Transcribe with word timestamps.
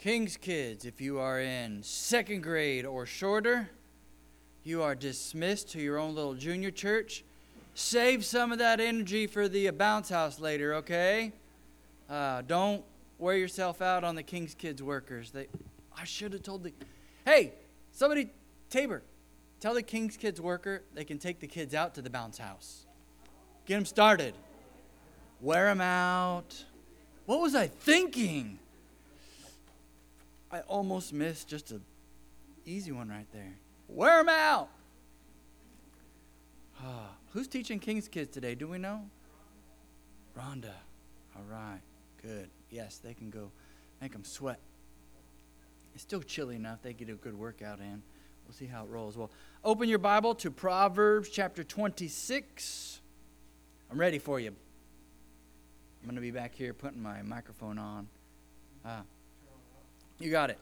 King's 0.00 0.38
kids, 0.38 0.86
if 0.86 0.98
you 0.98 1.18
are 1.18 1.42
in 1.42 1.82
second 1.82 2.42
grade 2.42 2.86
or 2.86 3.04
shorter, 3.04 3.68
you 4.64 4.82
are 4.82 4.94
dismissed 4.94 5.72
to 5.72 5.78
your 5.78 5.98
own 5.98 6.14
little 6.14 6.32
junior 6.32 6.70
church. 6.70 7.22
Save 7.74 8.24
some 8.24 8.50
of 8.50 8.56
that 8.60 8.80
energy 8.80 9.26
for 9.26 9.46
the 9.46 9.68
bounce 9.68 10.08
house 10.08 10.40
later, 10.40 10.76
okay? 10.76 11.34
Uh, 12.08 12.40
don't 12.46 12.82
wear 13.18 13.36
yourself 13.36 13.82
out 13.82 14.02
on 14.02 14.14
the 14.14 14.22
King's 14.22 14.54
kids 14.54 14.82
workers. 14.82 15.32
They, 15.32 15.48
I 15.94 16.04
should 16.04 16.32
have 16.32 16.42
told 16.42 16.64
the, 16.64 16.72
hey, 17.26 17.52
somebody, 17.92 18.30
Tabor, 18.70 19.02
tell 19.60 19.74
the 19.74 19.82
King's 19.82 20.16
kids 20.16 20.40
worker 20.40 20.82
they 20.94 21.04
can 21.04 21.18
take 21.18 21.40
the 21.40 21.46
kids 21.46 21.74
out 21.74 21.94
to 21.96 22.00
the 22.00 22.08
bounce 22.08 22.38
house. 22.38 22.86
Get 23.66 23.74
them 23.74 23.84
started. 23.84 24.32
Wear 25.42 25.66
them 25.66 25.82
out. 25.82 26.64
What 27.26 27.42
was 27.42 27.54
I 27.54 27.66
thinking? 27.66 28.60
I 30.52 30.60
almost 30.60 31.12
missed 31.12 31.48
just 31.48 31.70
a 31.70 31.80
easy 32.66 32.92
one 32.92 33.08
right 33.08 33.26
there. 33.32 33.54
Wear 33.88 34.18
them 34.18 34.28
out. 34.28 34.68
Ah, 36.82 37.10
who's 37.32 37.48
teaching 37.48 37.78
King's 37.78 38.08
Kids 38.08 38.30
today? 38.32 38.54
Do 38.54 38.68
we 38.68 38.78
know? 38.78 39.02
Rhonda. 40.36 40.72
All 41.36 41.44
right. 41.48 41.80
Good. 42.22 42.48
Yes, 42.70 42.98
they 42.98 43.14
can 43.14 43.30
go 43.30 43.50
make 44.00 44.12
them 44.12 44.24
sweat. 44.24 44.58
It's 45.94 46.02
still 46.02 46.22
chilly 46.22 46.56
enough. 46.56 46.82
They 46.82 46.92
get 46.92 47.08
a 47.08 47.14
good 47.14 47.38
workout 47.38 47.78
in. 47.80 48.02
We'll 48.46 48.54
see 48.54 48.66
how 48.66 48.84
it 48.84 48.90
rolls. 48.90 49.16
Well, 49.16 49.30
open 49.64 49.88
your 49.88 49.98
Bible 49.98 50.34
to 50.36 50.50
Proverbs 50.50 51.28
chapter 51.30 51.62
26. 51.62 53.00
I'm 53.90 53.98
ready 53.98 54.18
for 54.18 54.40
you. 54.40 54.48
I'm 54.48 56.06
going 56.06 56.14
to 56.16 56.20
be 56.20 56.30
back 56.30 56.54
here 56.54 56.72
putting 56.72 57.02
my 57.02 57.22
microphone 57.22 57.78
on. 57.78 58.08
Ah. 58.84 59.02
You 60.20 60.30
got 60.30 60.50
it. 60.50 60.58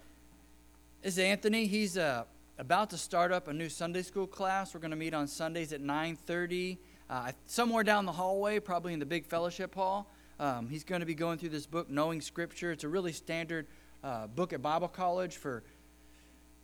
This 1.02 1.14
is 1.14 1.18
Anthony. 1.18 1.66
He's 1.66 1.98
uh, 1.98 2.22
about 2.58 2.90
to 2.90 2.96
start 2.96 3.32
up 3.32 3.48
a 3.48 3.52
new 3.52 3.68
Sunday 3.68 4.02
school 4.02 4.28
class. 4.28 4.72
We're 4.72 4.78
going 4.78 4.92
to 4.92 4.96
meet 4.96 5.14
on 5.14 5.26
Sundays 5.26 5.72
at 5.72 5.80
9:30, 5.82 6.78
uh, 7.10 7.32
somewhere 7.46 7.82
down 7.82 8.06
the 8.06 8.12
hallway, 8.12 8.60
probably 8.60 8.92
in 8.92 9.00
the 9.00 9.06
big 9.06 9.26
fellowship 9.26 9.74
hall. 9.74 10.12
Um, 10.38 10.68
he's 10.68 10.84
going 10.84 11.00
to 11.00 11.06
be 11.06 11.14
going 11.16 11.38
through 11.38 11.48
this 11.48 11.66
book, 11.66 11.90
Knowing 11.90 12.20
Scripture. 12.20 12.70
It's 12.70 12.84
a 12.84 12.88
really 12.88 13.10
standard 13.10 13.66
uh, 14.04 14.28
book 14.28 14.52
at 14.52 14.62
Bible 14.62 14.86
College 14.86 15.38
for 15.38 15.64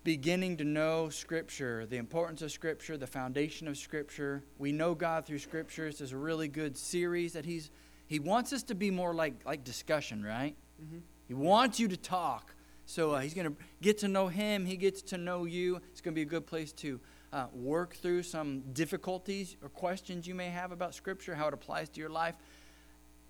beginning 0.05 0.57
to 0.59 0.65
know 0.65 1.09
Scripture, 1.09 1.87
the 1.87 1.97
importance 1.97 2.43
of 2.43 2.53
Scripture, 2.53 2.97
the 2.97 3.09
foundation 3.09 3.67
of 3.67 3.77
Scripture. 3.77 4.45
We 4.57 4.71
know 4.71 4.95
God 4.95 5.27
through 5.27 5.41
Scripture. 5.41 5.87
This 5.87 6.01
is 6.01 6.13
a 6.13 6.17
really 6.17 6.47
good 6.47 6.77
series 6.77 7.33
that 7.33 7.45
he's 7.45 7.73
he 8.07 8.21
wants 8.21 8.53
us 8.53 8.63
to 8.65 8.77
be 8.77 8.93
more 8.93 9.13
like 9.13 9.35
like 9.45 9.65
discussion, 9.65 10.23
right? 10.23 10.55
Mm-hmm. 10.81 10.99
He 11.27 11.35
wants 11.35 11.81
you 11.81 11.89
to 11.89 11.97
talk. 11.97 12.55
So 12.87 13.13
uh, 13.13 13.21
he's 13.21 13.35
going 13.35 13.47
to 13.47 13.57
get 13.81 13.99
to 13.99 14.09
know 14.09 14.29
him. 14.29 14.67
He 14.67 14.77
gets 14.77 15.03
to 15.03 15.19
know 15.19 15.45
you. 15.45 15.81
It's 15.91 16.01
going 16.01 16.15
to 16.15 16.17
be 16.17 16.23
a 16.23 16.27
good 16.27 16.47
place 16.47 16.73
to 16.75 17.01
uh, 17.33 17.47
work 17.53 17.95
through 17.97 18.23
some 18.23 18.61
difficulties 18.73 19.57
or 19.63 19.69
questions 19.69 20.27
you 20.27 20.35
may 20.35 20.49
have 20.49 20.71
about 20.71 20.95
Scripture, 20.95 21.35
how 21.35 21.49
it 21.49 21.55
applies 21.55 21.89
to 21.91 22.01
your 22.01 22.11
life. 22.11 22.35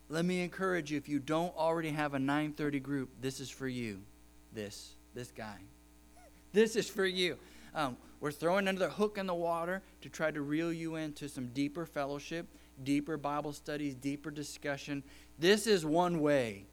Let 0.09 0.25
me 0.25 0.43
encourage 0.43 0.91
you 0.91 0.99
if 0.99 1.09
you 1.09 1.19
don't 1.19 1.57
already 1.57 1.91
have 1.91 2.15
a 2.15 2.19
930 2.19 2.81
group, 2.81 3.11
this 3.21 3.41
is 3.41 3.49
for 3.49 3.67
you. 3.67 4.03
This, 4.53 4.95
this 5.15 5.31
guy. 5.31 5.57
This 6.53 6.77
is 6.77 6.89
for 6.89 7.07
you. 7.07 7.39
Um, 7.75 7.97
we're 8.21 8.31
throwing 8.31 8.69
another 8.69 8.89
hook 8.89 9.19
in 9.19 9.27
the 9.27 9.35
water 9.35 9.83
to 10.03 10.09
try 10.09 10.31
to 10.31 10.41
reel 10.41 10.73
you 10.73 10.97
into 10.97 11.29
some 11.29 11.49
deeper 11.49 11.85
fellowship, 11.85 12.47
deeper 12.83 13.17
Bible 13.17 13.53
studies, 13.53 13.95
deeper 13.95 14.31
discussion. 14.31 15.03
This 15.39 15.67
is 15.67 15.85
one 15.85 16.21
way. 16.21 16.67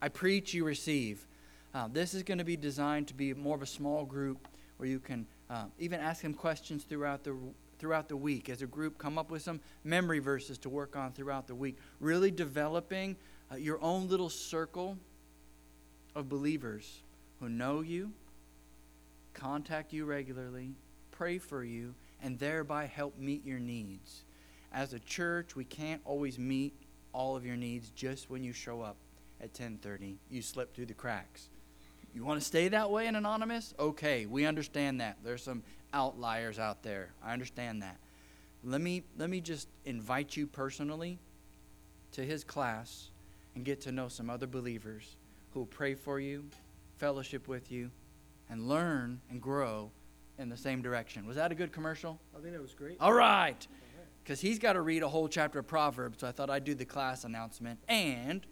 I 0.00 0.08
preach, 0.08 0.54
you 0.54 0.64
receive. 0.64 1.26
Uh, 1.74 1.88
this 1.92 2.14
is 2.14 2.22
going 2.22 2.38
to 2.38 2.44
be 2.44 2.56
designed 2.56 3.08
to 3.08 3.14
be 3.14 3.34
more 3.34 3.56
of 3.56 3.62
a 3.62 3.66
small 3.66 4.04
group 4.04 4.46
where 4.76 4.88
you 4.88 5.00
can 5.00 5.26
uh, 5.50 5.64
even 5.80 5.98
ask 5.98 6.22
them 6.22 6.32
questions 6.32 6.84
throughout 6.84 7.24
the 7.24 7.36
throughout 7.80 8.08
the 8.08 8.16
week 8.16 8.48
as 8.48 8.62
a 8.62 8.66
group. 8.66 8.96
Come 8.96 9.18
up 9.18 9.32
with 9.32 9.42
some 9.42 9.60
memory 9.82 10.20
verses 10.20 10.56
to 10.58 10.68
work 10.68 10.94
on 10.94 11.12
throughout 11.12 11.48
the 11.48 11.54
week. 11.54 11.76
Really 11.98 12.30
developing 12.30 13.16
uh, 13.50 13.56
your 13.56 13.82
own 13.82 14.08
little 14.08 14.30
circle 14.30 14.96
of 16.14 16.28
believers 16.28 17.02
who 17.40 17.48
know 17.48 17.80
you, 17.80 18.12
contact 19.34 19.92
you 19.92 20.04
regularly, 20.04 20.70
pray 21.10 21.38
for 21.38 21.64
you, 21.64 21.92
and 22.22 22.38
thereby 22.38 22.86
help 22.86 23.18
meet 23.18 23.44
your 23.44 23.58
needs. 23.58 24.22
As 24.72 24.92
a 24.92 25.00
church, 25.00 25.56
we 25.56 25.64
can't 25.64 26.00
always 26.04 26.38
meet 26.38 26.72
all 27.12 27.34
of 27.34 27.44
your 27.44 27.56
needs 27.56 27.90
just 27.90 28.30
when 28.30 28.44
you 28.44 28.52
show 28.52 28.80
up 28.80 28.96
at 29.40 29.52
10:30. 29.52 30.16
You 30.30 30.40
slip 30.40 30.72
through 30.72 30.86
the 30.86 30.94
cracks. 30.94 31.48
You 32.14 32.24
want 32.24 32.40
to 32.40 32.46
stay 32.46 32.68
that 32.68 32.90
way 32.90 33.08
and 33.08 33.16
anonymous? 33.16 33.74
Okay, 33.78 34.26
we 34.26 34.46
understand 34.46 35.00
that. 35.00 35.18
There's 35.24 35.42
some 35.42 35.62
outliers 35.92 36.58
out 36.58 36.82
there. 36.82 37.10
I 37.22 37.32
understand 37.32 37.82
that. 37.82 37.98
Let 38.62 38.80
me 38.80 39.02
let 39.18 39.28
me 39.28 39.40
just 39.40 39.68
invite 39.84 40.36
you 40.36 40.46
personally 40.46 41.18
to 42.12 42.22
his 42.22 42.44
class 42.44 43.10
and 43.54 43.64
get 43.64 43.80
to 43.82 43.92
know 43.92 44.08
some 44.08 44.30
other 44.30 44.46
believers 44.46 45.16
who 45.52 45.60
will 45.60 45.66
pray 45.66 45.94
for 45.94 46.20
you, 46.20 46.44
fellowship 46.98 47.48
with 47.48 47.70
you, 47.70 47.90
and 48.48 48.68
learn 48.68 49.20
and 49.30 49.40
grow 49.40 49.90
in 50.38 50.48
the 50.48 50.56
same 50.56 50.82
direction. 50.82 51.26
Was 51.26 51.36
that 51.36 51.52
a 51.52 51.54
good 51.54 51.72
commercial? 51.72 52.20
I 52.36 52.40
think 52.40 52.52
that 52.52 52.62
was 52.62 52.74
great. 52.74 52.96
All 53.00 53.12
right. 53.12 53.66
Because 54.22 54.40
he's 54.40 54.58
got 54.58 54.72
to 54.72 54.80
read 54.80 55.02
a 55.02 55.08
whole 55.08 55.28
chapter 55.28 55.58
of 55.58 55.66
Proverbs, 55.66 56.20
so 56.20 56.26
I 56.26 56.32
thought 56.32 56.48
I'd 56.48 56.64
do 56.64 56.74
the 56.74 56.86
class 56.86 57.24
announcement. 57.24 57.78
And 57.88 58.46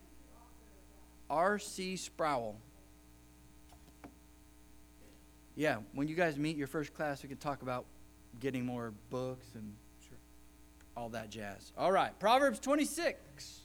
R.C. 1.30 1.96
Sproul 1.96 2.56
yeah, 5.54 5.78
when 5.92 6.08
you 6.08 6.14
guys 6.14 6.38
meet 6.38 6.56
your 6.56 6.66
first 6.66 6.94
class, 6.94 7.22
we 7.22 7.28
can 7.28 7.38
talk 7.38 7.62
about 7.62 7.84
getting 8.40 8.64
more 8.64 8.92
books 9.10 9.46
and 9.54 9.74
sure. 10.08 10.16
all 10.96 11.10
that 11.10 11.30
jazz. 11.30 11.72
All 11.76 11.92
right, 11.92 12.18
Proverbs 12.18 12.58
26. 12.58 13.60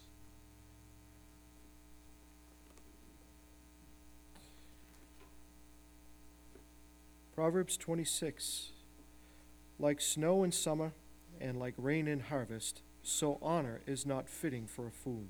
Proverbs 7.34 7.78
26. 7.78 8.72
Like 9.80 10.02
snow 10.02 10.44
in 10.44 10.52
summer 10.52 10.94
and 11.40 11.59
like 11.59 11.75
rain 11.78 12.08
in 12.08 12.19
harvest, 12.19 12.81
so 13.04 13.38
honor 13.44 13.81
is 13.86 14.08
not 14.08 14.28
fitting 14.28 14.66
for 14.66 14.88
a 14.88 14.92
fool. 14.92 15.28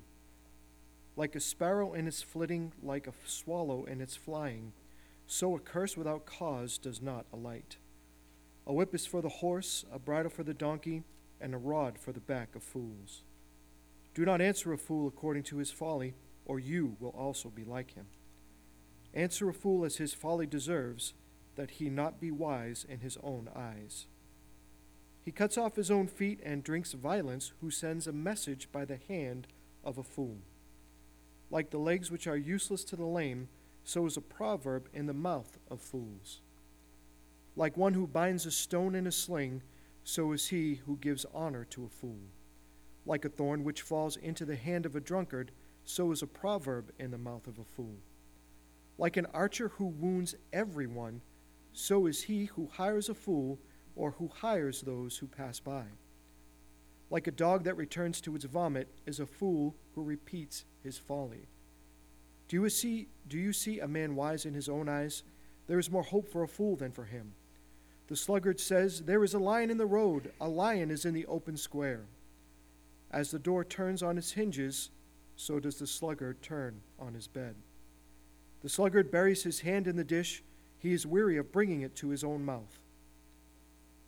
Like 1.16 1.36
a 1.36 1.40
sparrow 1.40 1.92
in 1.92 2.08
its 2.08 2.22
flitting, 2.22 2.72
like 2.82 3.06
a 3.06 3.12
swallow 3.26 3.84
in 3.84 4.00
its 4.00 4.16
flying, 4.16 4.72
so 5.28 5.54
a 5.54 5.60
curse 5.60 5.96
without 5.96 6.26
cause 6.26 6.78
does 6.78 7.00
not 7.00 7.26
alight. 7.32 7.76
A 8.66 8.72
whip 8.72 8.94
is 8.94 9.06
for 9.06 9.22
the 9.22 9.28
horse, 9.28 9.84
a 9.92 9.98
bridle 9.98 10.30
for 10.30 10.42
the 10.42 10.54
donkey, 10.54 11.04
and 11.40 11.54
a 11.54 11.58
rod 11.58 11.98
for 11.98 12.12
the 12.12 12.20
back 12.20 12.56
of 12.56 12.62
fools. 12.62 13.22
Do 14.14 14.24
not 14.24 14.40
answer 14.40 14.72
a 14.72 14.78
fool 14.78 15.06
according 15.06 15.44
to 15.44 15.58
his 15.58 15.70
folly, 15.70 16.14
or 16.44 16.58
you 16.58 16.96
will 16.98 17.10
also 17.10 17.50
be 17.50 17.62
like 17.62 17.94
him. 17.94 18.06
Answer 19.14 19.48
a 19.50 19.54
fool 19.54 19.84
as 19.84 19.96
his 19.96 20.14
folly 20.14 20.46
deserves, 20.46 21.14
that 21.56 21.72
he 21.72 21.90
not 21.90 22.20
be 22.20 22.30
wise 22.30 22.86
in 22.88 23.00
his 23.00 23.18
own 23.22 23.48
eyes. 23.54 24.06
He 25.24 25.30
cuts 25.30 25.58
off 25.58 25.76
his 25.76 25.90
own 25.90 26.06
feet 26.06 26.40
and 26.42 26.64
drinks 26.64 26.94
violence, 26.94 27.52
who 27.60 27.70
sends 27.70 28.06
a 28.06 28.12
message 28.12 28.72
by 28.72 28.86
the 28.86 28.98
hand 29.08 29.46
of 29.84 29.98
a 29.98 30.02
fool. 30.02 30.38
Like 31.50 31.70
the 31.70 31.78
legs 31.78 32.10
which 32.10 32.26
are 32.26 32.36
useless 32.36 32.82
to 32.84 32.96
the 32.96 33.04
lame, 33.04 33.48
so 33.88 34.04
is 34.04 34.18
a 34.18 34.20
proverb 34.20 34.86
in 34.92 35.06
the 35.06 35.14
mouth 35.14 35.56
of 35.70 35.80
fools. 35.80 36.42
Like 37.56 37.78
one 37.78 37.94
who 37.94 38.06
binds 38.06 38.44
a 38.44 38.50
stone 38.50 38.94
in 38.94 39.06
a 39.06 39.10
sling, 39.10 39.62
so 40.04 40.32
is 40.32 40.48
he 40.48 40.74
who 40.84 40.98
gives 40.98 41.24
honor 41.32 41.64
to 41.70 41.86
a 41.86 41.88
fool. 41.88 42.20
Like 43.06 43.24
a 43.24 43.30
thorn 43.30 43.64
which 43.64 43.80
falls 43.80 44.18
into 44.18 44.44
the 44.44 44.56
hand 44.56 44.84
of 44.84 44.94
a 44.94 45.00
drunkard, 45.00 45.52
so 45.84 46.12
is 46.12 46.20
a 46.20 46.26
proverb 46.26 46.90
in 46.98 47.10
the 47.10 47.16
mouth 47.16 47.46
of 47.46 47.58
a 47.58 47.64
fool. 47.64 47.96
Like 48.98 49.16
an 49.16 49.26
archer 49.32 49.68
who 49.68 49.86
wounds 49.86 50.34
everyone, 50.52 51.22
so 51.72 52.04
is 52.04 52.24
he 52.24 52.44
who 52.44 52.68
hires 52.70 53.08
a 53.08 53.14
fool 53.14 53.58
or 53.96 54.10
who 54.10 54.28
hires 54.28 54.82
those 54.82 55.16
who 55.16 55.26
pass 55.26 55.60
by. 55.60 55.84
Like 57.08 57.26
a 57.26 57.30
dog 57.30 57.64
that 57.64 57.78
returns 57.78 58.20
to 58.20 58.36
its 58.36 58.44
vomit 58.44 58.90
is 59.06 59.18
a 59.18 59.24
fool 59.24 59.76
who 59.94 60.02
repeats 60.02 60.66
his 60.82 60.98
folly. 60.98 61.48
Do 62.48 62.56
you 62.56 62.68
see, 62.70 63.08
do 63.28 63.38
you 63.38 63.52
see 63.52 63.78
a 63.78 63.86
man 63.86 64.16
wise 64.16 64.46
in 64.46 64.54
his 64.54 64.68
own 64.68 64.88
eyes? 64.88 65.22
There 65.66 65.78
is 65.78 65.90
more 65.90 66.02
hope 66.02 66.26
for 66.32 66.42
a 66.42 66.48
fool 66.48 66.76
than 66.76 66.92
for 66.92 67.04
him. 67.04 67.34
The 68.08 68.16
sluggard 68.16 68.58
says, 68.58 69.02
There 69.02 69.22
is 69.22 69.34
a 69.34 69.38
lion 69.38 69.70
in 69.70 69.76
the 69.76 69.86
road, 69.86 70.32
a 70.40 70.48
lion 70.48 70.90
is 70.90 71.04
in 71.04 71.12
the 71.12 71.26
open 71.26 71.58
square. 71.58 72.06
As 73.10 73.30
the 73.30 73.38
door 73.38 73.64
turns 73.64 74.02
on 74.02 74.16
its 74.16 74.32
hinges, 74.32 74.90
so 75.36 75.60
does 75.60 75.78
the 75.78 75.86
sluggard 75.86 76.42
turn 76.42 76.80
on 76.98 77.14
his 77.14 77.26
bed. 77.26 77.54
The 78.62 78.68
sluggard 78.68 79.10
buries 79.10 79.42
his 79.42 79.60
hand 79.60 79.86
in 79.86 79.96
the 79.96 80.04
dish, 80.04 80.42
he 80.78 80.92
is 80.92 81.06
weary 81.06 81.36
of 81.36 81.52
bringing 81.52 81.82
it 81.82 81.94
to 81.96 82.08
his 82.08 82.24
own 82.24 82.44
mouth. 82.44 82.78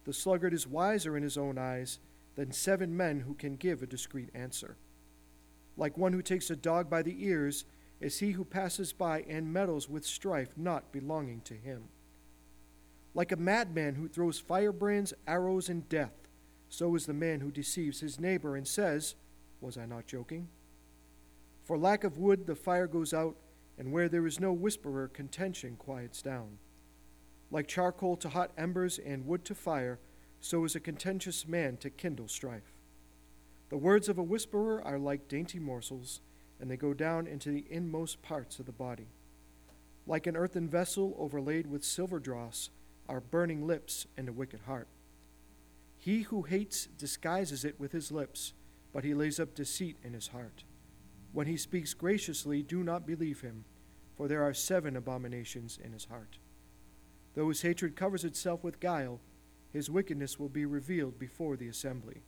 The 0.04 0.12
sluggard 0.12 0.54
is 0.54 0.66
wiser 0.66 1.16
in 1.16 1.22
his 1.22 1.37
own 1.37 1.58
eyes 1.58 1.98
than 2.37 2.52
seven 2.52 2.96
men 2.96 3.20
who 3.20 3.34
can 3.34 3.56
give 3.56 3.82
a 3.82 3.87
discreet 3.87 4.31
answer. 4.34 4.76
Like 5.76 5.98
one 5.98 6.12
who 6.12 6.22
takes 6.22 6.48
a 6.50 6.56
dog 6.56 6.88
by 6.88 7.02
the 7.02 7.25
ears 7.25 7.64
is 8.00 8.19
he 8.19 8.32
who 8.32 8.44
passes 8.44 8.93
by 8.93 9.20
and 9.29 9.52
meddles 9.52 9.88
with 9.88 10.06
strife 10.06 10.56
not 10.56 10.91
belonging 10.91 11.43
to 11.43 11.55
him. 11.55 11.85
Like 13.14 13.31
a 13.31 13.37
madman 13.37 13.97
who 13.97 14.08
throws 14.08 14.38
firebrands, 14.38 15.12
arrows, 15.26 15.69
and 15.69 15.88
death, 15.88 16.14
so 16.69 16.94
is 16.94 17.06
the 17.06 17.12
man 17.12 17.41
who 17.41 17.50
deceives 17.50 18.00
his 18.00 18.19
neighbor 18.19 18.56
and 18.56 18.67
says, 18.67 19.17
Was 19.61 19.76
I 19.76 19.85
not 19.85 20.06
joking? 20.06 20.49
For 21.64 21.76
lack 21.76 22.05
of 22.05 22.19
wood, 22.19 22.47
the 22.47 22.55
fire 22.55 22.87
goes 22.87 23.12
out, 23.12 23.37
and 23.79 23.93
where 23.93 24.08
there 24.08 24.26
is 24.26 24.41
no 24.41 24.52
whisperer, 24.52 25.08
contention 25.08 25.76
quiets 25.76 26.23
down. 26.23 26.58
Like 27.50 27.67
charcoal 27.67 28.17
to 28.19 28.29
hot 28.29 28.52
embers 28.56 28.99
and 28.99 29.26
wood 29.26 29.44
to 29.47 29.55
fire, 29.55 29.99
so 30.41 30.64
is 30.64 30.75
a 30.75 30.81
contentious 30.81 31.47
man 31.47 31.76
to 31.79 31.91
kindle 31.91 32.29
strife. 32.29 32.73
The 33.69 33.76
words 33.76 34.08
of 34.08 34.19
a 34.19 34.23
whisperer 34.23 34.82
are 34.82 34.99
like 34.99 35.29
dainty 35.29 35.58
morsels 35.58 36.20
and 36.61 36.71
they 36.71 36.77
go 36.77 36.93
down 36.93 37.27
into 37.27 37.51
the 37.51 37.65
inmost 37.71 38.23
parts 38.23 38.59
of 38.59 38.67
the 38.67 38.73
body. 38.73 39.09
Like 40.07 40.27
an 40.27 40.37
earthen 40.37 40.69
vessel 40.69 41.15
overlaid 41.19 41.67
with 41.67 41.85
silver 41.85 42.19
dross 42.19 42.71
are 43.09 43.21
burning 43.21 43.67
lips 43.67 44.07
and 44.17 44.29
a 44.29 44.33
wicked 44.33 44.61
heart. 44.67 44.89
He 45.97 46.23
who 46.23 46.43
hates 46.43 46.87
disguises 46.87 47.65
it 47.65 47.79
with 47.79 47.93
his 47.93 48.12
lips, 48.12 48.53
but 48.93 49.05
he 49.05 49.15
lays 49.15 49.41
up 49.41 49.55
deceit 49.55 49.97
in 50.03 50.12
his 50.12 50.29
heart. 50.29 50.65
When 51.33 51.47
he 51.47 51.57
speaks 51.57 51.95
graciously, 51.95 52.62
do 52.62 52.83
not 52.83 53.07
believe 53.07 53.41
him, 53.41 53.65
for 54.17 54.27
there 54.27 54.43
are 54.43 54.55
seven 54.55 54.97
abominations 54.97 55.79
in 55.83 55.93
his 55.93 56.07
heart. 56.07 56.39
Though 57.35 57.49
his 57.49 57.62
hatred 57.62 57.97
covers 57.97 58.25
itself 58.25 58.65
with 58.65 58.81
guile, 58.81 59.21
his 59.73 59.91
wickedness 59.91 60.39
will 60.39 60.49
be 60.49 60.65
revealed 60.65 61.19
before 61.19 61.57
the 61.57 61.69
assembly. 61.69 62.23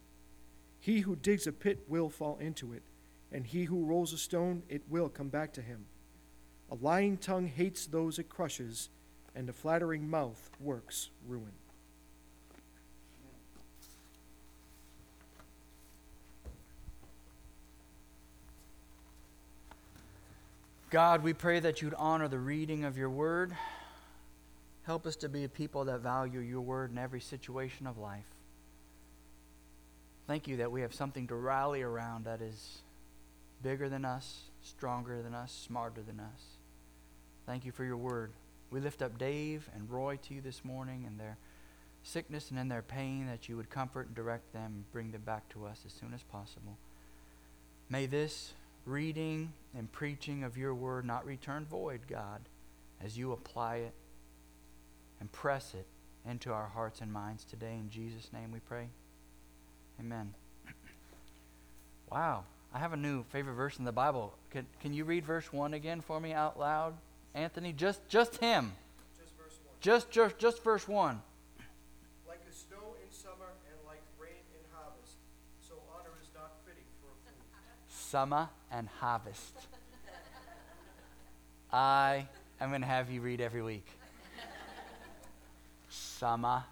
He 0.79 1.01
who 1.01 1.17
digs 1.17 1.47
a 1.47 1.53
pit 1.53 1.81
will 1.89 2.09
fall 2.09 2.39
into 2.39 2.73
it 2.73 2.83
and 3.33 3.47
he 3.47 3.65
who 3.65 3.85
rolls 3.85 4.13
a 4.13 4.19
stone, 4.19 4.63
it 4.69 4.83
will 4.89 5.09
come 5.09 5.29
back 5.29 5.53
to 5.55 5.63
him. 5.63 5.87
A 6.71 6.75
lying 6.75 7.17
tongue 7.17 7.47
hates 7.47 7.87
those 7.87 8.19
it 8.19 8.29
crushes, 8.29 8.91
and 9.35 9.49
a 9.49 9.53
flattering 9.53 10.09
mouth 10.09 10.51
works 10.61 11.09
ruin. 11.27 11.53
God, 20.91 21.23
we 21.23 21.33
pray 21.33 21.59
that 21.59 21.81
you'd 21.81 21.95
honor 21.95 22.29
the 22.29 22.39
reading 22.39 22.85
of 22.85 22.99
your 22.99 23.09
word. 23.09 23.57
Help 24.83 25.07
us 25.07 25.17
to 25.17 25.29
be 25.31 25.45
a 25.45 25.49
people 25.49 25.87
that 25.87 26.01
value 26.01 26.41
your 26.41 26.61
word 26.61 26.91
in 26.91 26.99
every 26.99 27.21
situation 27.21 27.87
of 27.87 27.97
life. 27.97 28.27
Thank 30.27 30.47
you 30.47 30.59
that 30.59 30.71
we 30.71 30.83
have 30.83 30.93
something 30.93 31.27
to 31.29 31.35
rally 31.35 31.81
around 31.81 32.27
that 32.27 32.43
is 32.43 32.83
bigger 33.63 33.89
than 33.89 34.05
us, 34.05 34.43
stronger 34.63 35.23
than 35.23 35.35
us, 35.35 35.53
smarter 35.53 36.03
than 36.03 36.21
us. 36.21 36.43
Thank 37.47 37.65
you 37.65 37.73
for 37.73 37.85
your 37.85 37.97
word. 37.97 38.33
We 38.71 38.81
lift 38.81 39.03
up 39.03 39.19
Dave 39.19 39.69
and 39.75 39.91
Roy 39.91 40.19
to 40.29 40.35
you 40.35 40.41
this 40.41 40.65
morning 40.65 41.05
in 41.07 41.19
their 41.19 41.37
sickness 42.03 42.51
and 42.51 42.59
in 42.59 42.69
their 42.69 42.83
pain, 42.83 43.27
that 43.27 43.49
you 43.49 43.57
would 43.57 43.71
comfort 43.71 44.07
and 44.07 44.17
direct 44.17 44.53
them 44.53 44.73
and 44.75 44.93
bring 44.93 45.13
them 45.13 45.23
back 45.23 45.49
to 45.51 45.67
us 45.67 45.83
as 45.87 45.93
soon 45.93 46.15
as 46.15 46.23
possible. 46.23 46.77
May 47.89 48.07
this 48.07 48.55
reading 48.85 49.53
and 49.77 49.91
preaching 49.93 50.43
of 50.43 50.57
your 50.57 50.75
word 50.75 51.05
not 51.05 51.25
return 51.25 51.65
void, 51.65 52.01
God, 52.09 52.41
as 53.03 53.17
you 53.17 53.33
apply 53.33 53.77
it 53.77 53.95
and 55.21 55.31
press 55.31 55.75
it 55.75 55.87
into 56.29 56.53
our 56.53 56.67
hearts 56.67 57.01
and 57.01 57.13
minds 57.13 57.45
today. 57.45 57.75
In 57.75 57.91
Jesus' 57.91 58.33
name 58.33 58.53
we 58.53 58.61
pray. 58.61 58.89
Amen. 60.01 60.35
wow. 62.11 62.45
I 62.75 62.79
have 62.79 62.95
a 62.95 62.97
new 62.97 63.25
favorite 63.25 63.55
verse 63.55 63.79
in 63.79 63.85
the 63.85 63.93
Bible. 63.93 64.33
Can, 64.51 64.67
can 64.81 64.95
you 64.95 65.05
read 65.05 65.27
verse 65.27 65.53
1 65.53 65.75
again 65.75 66.01
for 66.01 66.19
me 66.19 66.33
out 66.33 66.59
loud, 66.59 66.95
Anthony? 67.35 67.73
Just, 67.73 68.07
just 68.09 68.39
him. 68.39 68.73
Just 69.21 69.37
verse 69.37 69.59
1. 69.63 69.75
Just, 69.81 70.11
just, 70.11 70.39
just 70.39 70.65
verse 70.65 70.89
1. 70.89 71.21
Like 72.27 72.49
the 72.49 72.55
snow 72.55 72.97
in 73.05 73.13
summer 73.13 73.53
and 73.69 73.87
like 73.87 74.01
rain 74.19 74.31
in 74.55 74.65
harvest, 74.73 75.17
so 75.69 75.75
honor 75.95 76.17
is 76.23 76.29
not 76.35 76.53
fitting 76.65 76.85
for 77.03 77.09
a 77.09 77.19
fool. 77.29 77.45
Summer 77.89 78.49
and 78.71 78.89
harvest. 78.89 79.53
I 81.71 82.27
am 82.59 82.71
going 82.71 82.81
to 82.81 82.87
have 82.87 83.11
you 83.11 83.21
read 83.21 83.43
every 83.43 83.63
week. 83.63 83.87
Summer 85.91 86.65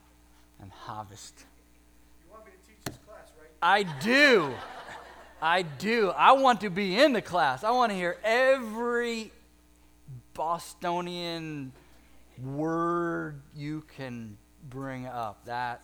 and 0.62 0.70
harvest. 0.70 1.44
You 2.24 2.32
want 2.32 2.46
me 2.46 2.52
to 2.52 2.68
teach 2.68 2.84
this 2.86 2.96
class, 3.06 3.32
right? 3.38 3.50
I 3.62 3.82
do. 4.00 4.54
I 5.42 5.62
do. 5.62 6.10
I 6.10 6.32
want 6.32 6.60
to 6.62 6.70
be 6.70 6.98
in 6.98 7.12
the 7.12 7.22
class. 7.22 7.64
I 7.64 7.70
want 7.70 7.92
to 7.92 7.96
hear 7.96 8.18
every 8.22 9.32
Bostonian 10.34 11.72
word 12.42 13.40
you 13.56 13.84
can 13.96 14.36
bring 14.68 15.06
up. 15.06 15.44
That 15.46 15.82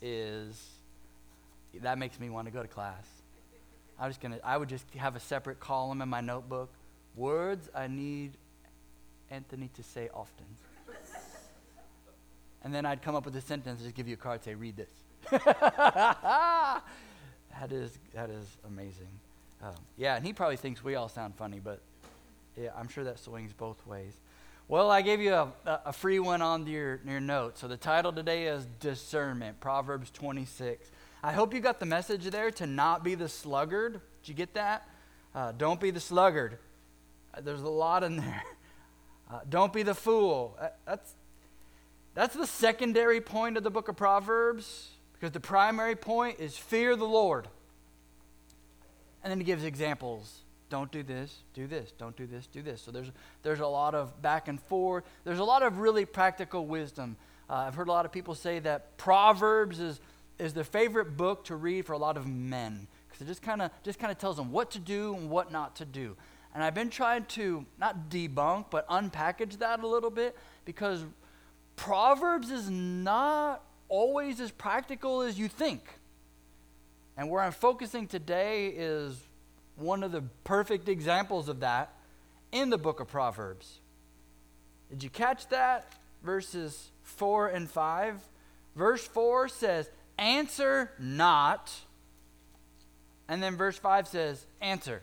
is, 0.00 0.62
that 1.82 1.98
makes 1.98 2.18
me 2.18 2.30
want 2.30 2.46
to 2.46 2.52
go 2.52 2.62
to 2.62 2.68
class. 2.68 3.06
I 3.98 4.06
was 4.06 4.18
gonna. 4.18 4.40
I 4.42 4.56
would 4.56 4.68
just 4.68 4.86
have 4.96 5.14
a 5.14 5.20
separate 5.20 5.60
column 5.60 6.02
in 6.02 6.08
my 6.08 6.20
notebook. 6.20 6.70
Words 7.14 7.68
I 7.74 7.86
need 7.86 8.32
Anthony 9.30 9.70
to 9.74 9.82
say 9.82 10.08
often. 10.12 10.46
And 12.64 12.74
then 12.74 12.86
I'd 12.86 13.02
come 13.02 13.14
up 13.14 13.26
with 13.26 13.36
a 13.36 13.42
sentence, 13.42 13.82
just 13.82 13.94
give 13.94 14.08
you 14.08 14.14
a 14.14 14.16
card, 14.16 14.42
say, 14.42 14.54
read 14.54 14.74
this. 14.76 14.90
That 17.60 17.72
is 17.72 17.98
that 18.14 18.30
is 18.30 18.46
amazing. 18.66 19.08
Um, 19.62 19.74
yeah, 19.96 20.16
and 20.16 20.26
he 20.26 20.32
probably 20.32 20.56
thinks 20.56 20.84
we 20.84 20.94
all 20.94 21.08
sound 21.08 21.34
funny, 21.36 21.60
but 21.62 21.80
yeah, 22.56 22.70
I'm 22.76 22.88
sure 22.88 23.04
that 23.04 23.18
swings 23.18 23.52
both 23.52 23.84
ways. 23.86 24.14
Well, 24.66 24.90
I 24.90 25.02
gave 25.02 25.20
you 25.20 25.34
a, 25.34 25.52
a 25.66 25.92
free 25.92 26.18
one 26.18 26.40
on 26.40 26.66
your, 26.66 27.00
your 27.06 27.20
notes. 27.20 27.60
So 27.60 27.68
the 27.68 27.76
title 27.76 28.12
today 28.12 28.46
is 28.46 28.66
Discernment, 28.80 29.60
Proverbs 29.60 30.10
26. 30.10 30.90
I 31.22 31.32
hope 31.32 31.52
you 31.52 31.60
got 31.60 31.80
the 31.80 31.86
message 31.86 32.24
there 32.24 32.50
to 32.52 32.66
not 32.66 33.04
be 33.04 33.14
the 33.14 33.28
sluggard. 33.28 34.00
Did 34.22 34.28
you 34.28 34.34
get 34.34 34.54
that? 34.54 34.88
Uh, 35.34 35.52
don't 35.52 35.80
be 35.80 35.90
the 35.90 36.00
sluggard. 36.00 36.58
Uh, 37.34 37.42
there's 37.42 37.60
a 37.60 37.68
lot 37.68 38.02
in 38.04 38.16
there. 38.16 38.42
Uh, 39.32 39.40
don't 39.48 39.72
be 39.72 39.82
the 39.82 39.94
fool. 39.94 40.54
Uh, 40.60 40.68
that's, 40.84 41.14
that's 42.12 42.34
the 42.34 42.46
secondary 42.46 43.22
point 43.22 43.56
of 43.56 43.62
the 43.62 43.70
book 43.70 43.88
of 43.88 43.96
Proverbs. 43.96 44.90
Because 45.24 45.32
the 45.32 45.40
primary 45.40 45.96
point 45.96 46.38
is 46.38 46.54
fear 46.54 46.96
the 46.96 47.06
Lord. 47.06 47.48
And 49.22 49.30
then 49.30 49.38
he 49.38 49.44
gives 49.44 49.64
examples. 49.64 50.42
Don't 50.68 50.92
do 50.92 51.02
this, 51.02 51.38
do 51.54 51.66
this, 51.66 51.92
don't 51.92 52.14
do 52.14 52.26
this, 52.26 52.46
do 52.46 52.60
this. 52.60 52.82
So 52.82 52.90
there's, 52.90 53.10
there's 53.42 53.60
a 53.60 53.66
lot 53.66 53.94
of 53.94 54.20
back 54.20 54.48
and 54.48 54.60
forth. 54.60 55.02
There's 55.24 55.38
a 55.38 55.44
lot 55.44 55.62
of 55.62 55.78
really 55.78 56.04
practical 56.04 56.66
wisdom. 56.66 57.16
Uh, 57.48 57.54
I've 57.54 57.74
heard 57.74 57.88
a 57.88 57.90
lot 57.90 58.04
of 58.04 58.12
people 58.12 58.34
say 58.34 58.58
that 58.58 58.98
Proverbs 58.98 59.80
is, 59.80 59.98
is 60.38 60.52
their 60.52 60.62
favorite 60.62 61.16
book 61.16 61.44
to 61.44 61.56
read 61.56 61.86
for 61.86 61.94
a 61.94 61.98
lot 61.98 62.18
of 62.18 62.26
men 62.26 62.86
because 63.08 63.22
it 63.22 63.26
just 63.26 63.40
kind 63.40 63.62
of 63.62 63.70
just 63.82 63.98
kind 63.98 64.12
of 64.12 64.18
tells 64.18 64.36
them 64.36 64.52
what 64.52 64.72
to 64.72 64.78
do 64.78 65.14
and 65.14 65.30
what 65.30 65.50
not 65.50 65.76
to 65.76 65.86
do. 65.86 66.16
And 66.54 66.62
I've 66.62 66.74
been 66.74 66.90
trying 66.90 67.24
to 67.28 67.64
not 67.80 68.10
debunk 68.10 68.66
but 68.68 68.86
unpackage 68.90 69.58
that 69.60 69.80
a 69.80 69.86
little 69.86 70.10
bit 70.10 70.36
because 70.66 71.02
Proverbs 71.76 72.50
is 72.50 72.68
not 72.68 73.62
always 73.94 74.40
as 74.40 74.50
practical 74.50 75.22
as 75.22 75.38
you 75.38 75.46
think. 75.46 75.80
And 77.16 77.30
where 77.30 77.40
I'm 77.40 77.52
focusing 77.52 78.08
today 78.08 78.66
is 78.68 79.16
one 79.76 80.02
of 80.02 80.10
the 80.10 80.22
perfect 80.42 80.88
examples 80.88 81.48
of 81.48 81.60
that 81.60 81.94
in 82.50 82.70
the 82.70 82.78
book 82.78 82.98
of 82.98 83.06
Proverbs. 83.06 83.78
Did 84.90 85.04
you 85.04 85.10
catch 85.10 85.48
that? 85.50 85.92
Verses 86.24 86.90
4 87.02 87.48
and 87.48 87.70
5. 87.70 88.20
Verse 88.74 89.06
4 89.06 89.48
says, 89.48 89.88
Answer 90.18 90.90
not. 90.98 91.72
And 93.28 93.40
then 93.40 93.56
verse 93.56 93.78
5 93.78 94.08
says, 94.08 94.44
Answer. 94.60 95.02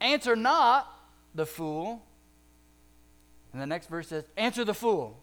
Answer 0.00 0.34
not 0.34 0.90
the 1.34 1.44
fool. 1.44 2.02
And 3.52 3.60
the 3.60 3.66
next 3.66 3.90
verse 3.90 4.08
says, 4.08 4.24
Answer 4.34 4.64
the 4.64 4.74
fool. 4.74 5.21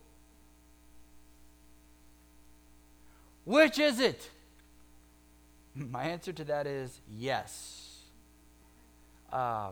Which 3.49 3.79
is 3.79 3.99
it? 3.99 4.29
My 5.75 6.03
answer 6.03 6.31
to 6.31 6.43
that 6.43 6.67
is 6.67 7.01
yes. 7.17 7.97
Uh, 9.33 9.71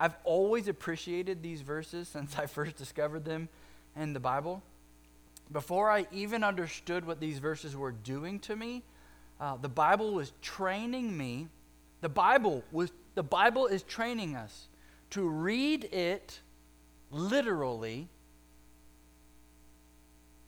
I've 0.00 0.16
always 0.24 0.66
appreciated 0.66 1.40
these 1.40 1.60
verses 1.60 2.08
since 2.12 2.36
I 2.36 2.46
first 2.46 2.74
discovered 2.74 3.24
them 3.24 3.48
in 3.94 4.14
the 4.14 4.18
Bible. 4.18 4.64
Before 5.52 5.92
I 5.92 6.08
even 6.10 6.42
understood 6.42 7.06
what 7.06 7.20
these 7.20 7.38
verses 7.38 7.76
were 7.76 7.92
doing 7.92 8.40
to 8.40 8.56
me, 8.56 8.82
uh, 9.40 9.58
the 9.58 9.68
Bible 9.68 10.12
was 10.12 10.32
training 10.42 11.16
me. 11.16 11.46
The 12.00 12.08
Bible 12.08 12.64
was 12.72 12.90
the 13.14 13.22
Bible 13.22 13.68
is 13.68 13.84
training 13.84 14.34
us 14.34 14.66
to 15.10 15.28
read 15.28 15.84
it 15.84 16.40
literally, 17.12 18.08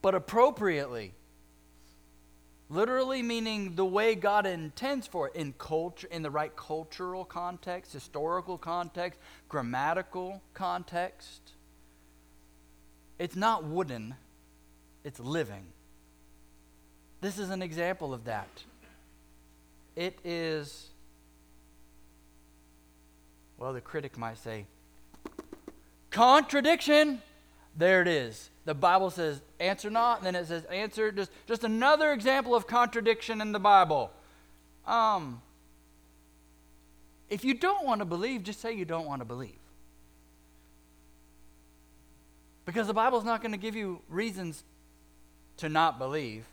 but 0.02 0.16
appropriately. 0.16 1.12
Literally 2.68 3.23
meaning 3.23 3.76
the 3.76 3.85
way 3.85 4.16
God 4.16 4.44
intends 4.44 5.06
for 5.06 5.28
it 5.28 5.37
in 5.37 5.54
culture, 5.56 6.08
in 6.11 6.23
the 6.23 6.30
right 6.30 6.54
cultural 6.56 7.25
context, 7.25 7.92
historical 7.92 8.58
context, 8.58 9.20
grammatical 9.49 10.42
context. 10.52 11.52
It's 13.18 13.37
not 13.37 13.64
wooden, 13.64 14.16
it's 15.04 15.20
living. 15.20 15.66
This 17.20 17.38
is 17.38 17.50
an 17.50 17.62
example 17.62 18.12
of 18.12 18.25
that. 18.25 18.64
It 19.94 20.18
is, 20.25 20.88
well, 23.58 23.73
the 23.73 23.80
critic 23.80 24.18
might 24.18 24.38
say, 24.38 24.66
contradiction. 26.11 27.23
There 27.76 28.00
it 28.02 28.09
is. 28.09 28.50
The 28.64 28.75
Bible 28.75 29.11
says, 29.11 29.40
answer 29.61 29.90
not, 29.90 30.18
and 30.18 30.26
then 30.26 30.35
it 30.35 30.47
says, 30.47 30.64
answer. 30.64 31.12
Just, 31.12 31.30
just 31.47 31.62
another 31.62 32.12
example 32.12 32.54
of 32.54 32.66
contradiction 32.66 33.40
in 33.40 33.52
the 33.52 33.61
Bible. 33.61 34.11
Um, 34.87 35.42
if 37.28 37.45
you 37.45 37.54
don't 37.54 37.85
want 37.85 38.00
to 38.00 38.04
believe, 38.04 38.42
just 38.42 38.61
say 38.61 38.73
you 38.73 38.85
don't 38.85 39.06
want 39.06 39.21
to 39.21 39.25
believe. 39.25 39.59
Because 42.64 42.87
the 42.87 42.95
Bible's 42.95 43.25
not 43.25 43.42
going 43.42 43.52
to 43.52 43.59
give 43.59 43.76
you 43.76 44.00
reasons 44.09 44.64
to 45.59 45.68
not 45.68 45.99
believe 45.99 46.45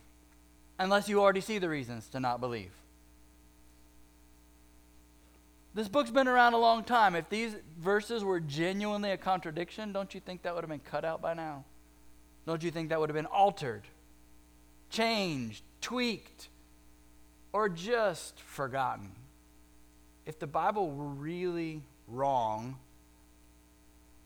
unless 0.77 1.09
you 1.09 1.21
already 1.21 1.41
see 1.41 1.57
the 1.57 1.69
reasons 1.69 2.07
to 2.09 2.19
not 2.19 2.39
believe. 2.39 2.71
This 5.75 5.87
book's 5.87 6.11
been 6.11 6.27
around 6.27 6.53
a 6.53 6.57
long 6.57 6.83
time. 6.83 7.15
If 7.15 7.29
these 7.29 7.55
verses 7.79 8.23
were 8.23 8.39
genuinely 8.39 9.11
a 9.11 9.17
contradiction, 9.17 9.91
don't 9.91 10.13
you 10.13 10.19
think 10.19 10.43
that 10.43 10.53
would 10.53 10.63
have 10.63 10.69
been 10.69 10.79
cut 10.79 11.03
out 11.03 11.21
by 11.21 11.33
now? 11.33 11.65
Don't 12.45 12.61
you 12.61 12.69
think 12.69 12.89
that 12.89 12.99
would 12.99 13.09
have 13.09 13.15
been 13.15 13.25
altered, 13.25 13.83
changed, 14.89 15.63
tweaked, 15.81 16.49
or 17.53 17.69
just 17.69 18.39
forgotten? 18.39 19.11
If 20.25 20.39
the 20.39 20.47
Bible 20.47 20.91
were 20.91 21.05
really 21.05 21.81
wrong, 22.07 22.77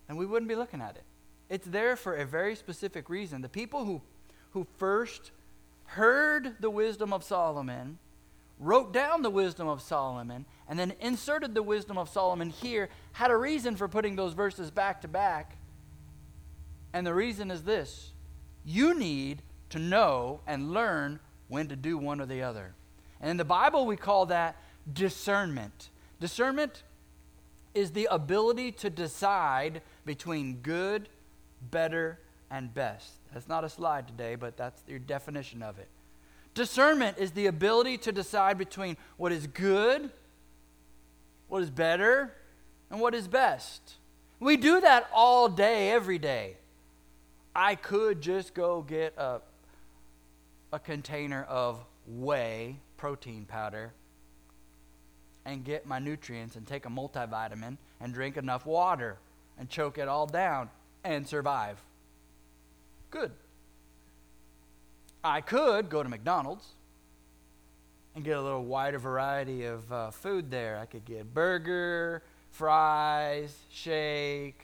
then 0.07 0.17
we 0.17 0.25
wouldn't 0.25 0.49
be 0.49 0.55
looking 0.55 0.81
at 0.81 0.95
it. 0.95 1.03
It's 1.49 1.67
there 1.67 1.95
for 1.95 2.15
a 2.15 2.25
very 2.25 2.55
specific 2.55 3.09
reason. 3.09 3.41
The 3.41 3.49
people 3.49 3.85
who, 3.85 4.01
who 4.51 4.67
first 4.77 5.31
heard 5.85 6.55
the 6.59 6.69
wisdom 6.69 7.13
of 7.13 7.23
Solomon, 7.23 7.99
wrote 8.59 8.91
down 8.91 9.21
the 9.21 9.29
wisdom 9.29 9.67
of 9.67 9.81
Solomon, 9.81 10.45
and 10.69 10.77
then 10.77 10.93
inserted 10.99 11.53
the 11.53 11.63
wisdom 11.63 11.97
of 11.97 12.09
Solomon 12.09 12.49
here, 12.49 12.89
had 13.13 13.31
a 13.31 13.37
reason 13.37 13.75
for 13.75 13.87
putting 13.87 14.15
those 14.15 14.33
verses 14.33 14.71
back 14.71 15.01
to 15.01 15.07
back. 15.07 15.57
And 16.93 17.05
the 17.05 17.13
reason 17.13 17.51
is 17.51 17.63
this 17.63 18.11
you 18.65 18.93
need 18.93 19.41
to 19.69 19.79
know 19.79 20.41
and 20.45 20.71
learn 20.71 21.19
when 21.47 21.67
to 21.67 21.75
do 21.75 21.97
one 21.97 22.19
or 22.19 22.25
the 22.25 22.41
other. 22.41 22.73
And 23.21 23.31
in 23.31 23.37
the 23.37 23.45
Bible, 23.45 23.85
we 23.85 23.95
call 23.95 24.25
that 24.27 24.61
discernment. 24.91 25.89
Discernment 26.19 26.83
is 27.73 27.91
the 27.91 28.07
ability 28.09 28.71
to 28.73 28.89
decide 28.89 29.81
between 30.05 30.57
good, 30.57 31.09
better, 31.61 32.19
and 32.49 32.73
best. 32.73 33.11
That's 33.33 33.47
not 33.47 33.63
a 33.63 33.69
slide 33.69 34.07
today, 34.07 34.35
but 34.35 34.57
that's 34.57 34.81
your 34.87 34.99
definition 34.99 35.61
of 35.61 35.77
it. 35.79 35.87
Discernment 36.53 37.17
is 37.19 37.31
the 37.31 37.45
ability 37.45 37.99
to 37.99 38.11
decide 38.11 38.57
between 38.57 38.97
what 39.17 39.31
is 39.31 39.45
good, 39.47 40.09
what 41.47 41.63
is 41.63 41.69
better, 41.69 42.33
and 42.89 42.99
what 42.99 43.13
is 43.13 43.27
best. 43.27 43.95
We 44.39 44.57
do 44.57 44.81
that 44.81 45.09
all 45.13 45.49
day, 45.49 45.91
every 45.91 46.19
day. 46.19 46.57
I 47.55 47.75
could 47.75 48.21
just 48.21 48.53
go 48.53 48.81
get 48.81 49.13
a, 49.17 49.41
a 50.71 50.79
container 50.79 51.43
of 51.43 51.83
whey 52.05 52.77
protein 52.97 53.45
powder 53.45 53.93
and 55.45 55.63
get 55.63 55.85
my 55.85 55.97
nutrients 55.97 56.55
and 56.55 56.67
take 56.67 56.85
a 56.85 56.89
multivitamin 56.89 57.77
and 57.99 58.13
drink 58.13 58.37
enough 58.37 58.65
water 58.65 59.17
and 59.57 59.69
choke 59.69 59.97
it 59.97 60.07
all 60.07 60.27
down 60.27 60.69
and 61.03 61.27
survive. 61.27 61.81
Good. 63.09 63.31
I 65.23 65.41
could 65.41 65.89
go 65.89 66.03
to 66.03 66.09
McDonald's 66.09 66.75
and 68.17 68.25
get 68.25 68.35
a 68.35 68.41
little 68.41 68.65
wider 68.65 68.97
variety 68.97 69.65
of 69.65 69.91
uh, 69.91 70.09
food 70.09 70.49
there. 70.49 70.79
I 70.79 70.87
could 70.87 71.05
get 71.05 71.31
burger, 71.35 72.23
fries, 72.49 73.55
shake, 73.69 74.59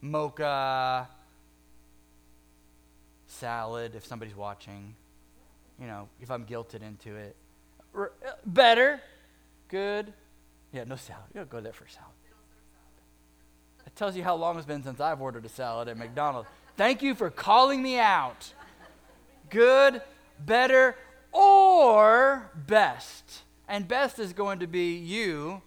mocha, 0.00 1.08
salad 3.26 3.96
if 3.96 4.06
somebody's 4.06 4.36
watching. 4.36 4.94
You 5.80 5.88
know, 5.88 6.08
if 6.20 6.30
I'm 6.30 6.46
guilted 6.46 6.82
into 6.82 7.16
it. 7.16 7.34
R- 7.92 8.12
uh, 8.24 8.30
better, 8.46 9.00
good. 9.66 10.12
Yeah, 10.72 10.84
no 10.84 10.94
salad. 10.94 11.24
You 11.34 11.40
don't 11.40 11.50
go 11.50 11.60
there 11.60 11.72
for 11.72 11.88
salad. 11.88 12.08
It 13.84 13.96
tells 13.96 14.16
you 14.16 14.22
how 14.22 14.36
long 14.36 14.56
it's 14.58 14.64
been 14.64 14.84
since 14.84 15.00
I've 15.00 15.20
ordered 15.20 15.44
a 15.44 15.48
salad 15.48 15.88
at 15.88 15.98
McDonald's. 15.98 16.48
Thank 16.76 17.02
you 17.02 17.16
for 17.16 17.30
calling 17.30 17.82
me 17.82 17.98
out. 17.98 18.52
Good, 19.50 20.02
better, 20.46 20.94
or 21.32 22.50
best. 22.54 23.42
And 23.68 23.88
best 23.88 24.18
is 24.18 24.32
going 24.32 24.58
to 24.60 24.66
be 24.66 24.96
you 24.96 25.62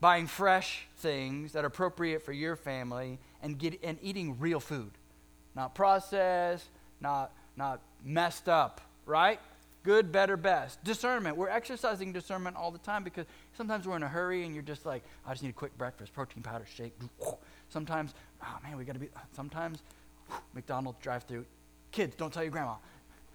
buying 0.00 0.26
fresh 0.26 0.86
things 0.98 1.52
that 1.52 1.64
are 1.64 1.68
appropriate 1.68 2.22
for 2.22 2.32
your 2.32 2.56
family 2.56 3.18
and, 3.42 3.58
get, 3.58 3.78
and 3.82 3.98
eating 4.02 4.38
real 4.38 4.60
food. 4.60 4.90
Not 5.54 5.74
processed, 5.74 6.68
not, 7.00 7.32
not 7.56 7.80
messed 8.04 8.48
up, 8.48 8.80
right? 9.06 9.38
Good, 9.84 10.12
better, 10.12 10.36
best. 10.36 10.82
Discernment. 10.84 11.36
We're 11.36 11.48
exercising 11.48 12.12
discernment 12.12 12.56
all 12.56 12.70
the 12.70 12.78
time 12.78 13.02
because 13.02 13.26
sometimes 13.56 13.86
we're 13.86 13.96
in 13.96 14.02
a 14.02 14.08
hurry 14.08 14.44
and 14.44 14.54
you're 14.54 14.62
just 14.62 14.86
like, 14.86 15.02
I 15.26 15.32
just 15.32 15.42
need 15.42 15.50
a 15.50 15.54
quick 15.54 15.76
breakfast, 15.76 16.12
protein 16.12 16.42
powder 16.42 16.66
shake. 16.72 16.94
Sometimes, 17.68 18.14
oh 18.42 18.58
man, 18.62 18.76
we 18.76 18.84
got 18.84 18.92
to 18.92 19.00
be, 19.00 19.08
sometimes 19.34 19.82
McDonald's 20.54 20.98
drive 21.00 21.24
through. 21.24 21.44
Kids, 21.90 22.14
don't 22.16 22.32
tell 22.32 22.42
your 22.42 22.52
grandma. 22.52 22.74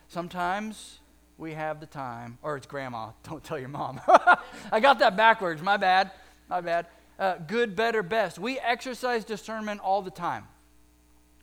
Sometimes 0.08 1.00
we 1.38 1.54
have 1.54 1.80
the 1.80 1.86
time, 1.86 2.38
or 2.42 2.58
it's 2.58 2.66
grandma, 2.66 3.12
don't 3.24 3.44
tell 3.44 3.60
your 3.60 3.70
mom. 3.70 4.02
I 4.72 4.80
got 4.80 5.00
that 5.00 5.16
backwards, 5.16 5.62
my 5.62 5.78
bad, 5.78 6.12
my 6.50 6.62
bad. 6.62 6.88
Uh, 7.20 7.36
good, 7.48 7.76
better, 7.76 8.04
best. 8.04 8.38
We 8.38 8.60
exercise 8.60 9.26
discernment 9.26 9.82
all 9.82 10.02
the 10.02 10.12
time. 10.12 10.48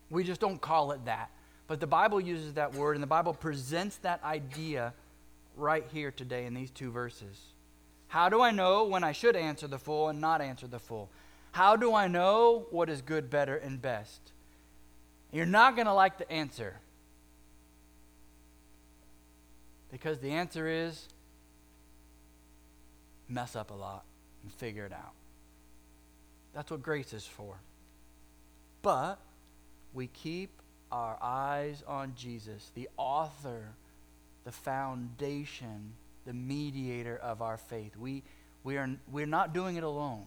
We 0.08 0.22
just 0.22 0.40
don't 0.40 0.60
call 0.60 0.92
it 0.92 1.04
that. 1.06 1.30
But 1.66 1.80
the 1.80 1.86
Bible 1.86 2.20
uses 2.20 2.54
that 2.54 2.74
word, 2.74 2.94
and 2.94 3.02
the 3.02 3.08
Bible 3.08 3.34
presents 3.34 3.96
that 3.98 4.22
idea 4.22 4.92
right 5.56 5.84
here 5.92 6.10
today 6.10 6.46
in 6.46 6.54
these 6.54 6.70
two 6.70 6.90
verses. 6.90 7.40
How 8.08 8.28
do 8.28 8.40
I 8.40 8.50
know 8.50 8.84
when 8.84 9.02
I 9.02 9.12
should 9.12 9.34
answer 9.34 9.66
the 9.66 9.78
full 9.78 10.08
and 10.08 10.20
not 10.20 10.40
answer 10.40 10.66
the 10.66 10.78
full? 10.78 11.10
How 11.52 11.76
do 11.76 11.94
I 11.94 12.06
know 12.06 12.66
what 12.70 12.88
is 12.88 13.02
good, 13.02 13.30
better, 13.30 13.56
and 13.56 13.80
best? 13.80 14.20
You're 15.32 15.46
not 15.46 15.74
going 15.74 15.86
to 15.86 15.94
like 15.94 16.18
the 16.18 16.30
answer. 16.30 16.78
Because 20.04 20.18
the 20.18 20.32
answer 20.32 20.68
is 20.68 21.08
mess 23.26 23.56
up 23.56 23.70
a 23.70 23.74
lot 23.74 24.04
and 24.42 24.52
figure 24.52 24.84
it 24.84 24.92
out. 24.92 25.14
That's 26.52 26.70
what 26.70 26.82
grace 26.82 27.14
is 27.14 27.24
for. 27.24 27.56
But 28.82 29.18
we 29.94 30.08
keep 30.08 30.60
our 30.92 31.16
eyes 31.22 31.82
on 31.86 32.12
Jesus, 32.16 32.70
the 32.74 32.90
author, 32.98 33.70
the 34.44 34.52
foundation, 34.52 35.94
the 36.26 36.34
mediator 36.34 37.16
of 37.16 37.40
our 37.40 37.56
faith. 37.56 37.96
We, 37.96 38.24
we 38.62 38.76
are, 38.76 38.90
we're 39.10 39.24
not 39.24 39.54
doing 39.54 39.76
it 39.76 39.84
alone. 39.84 40.26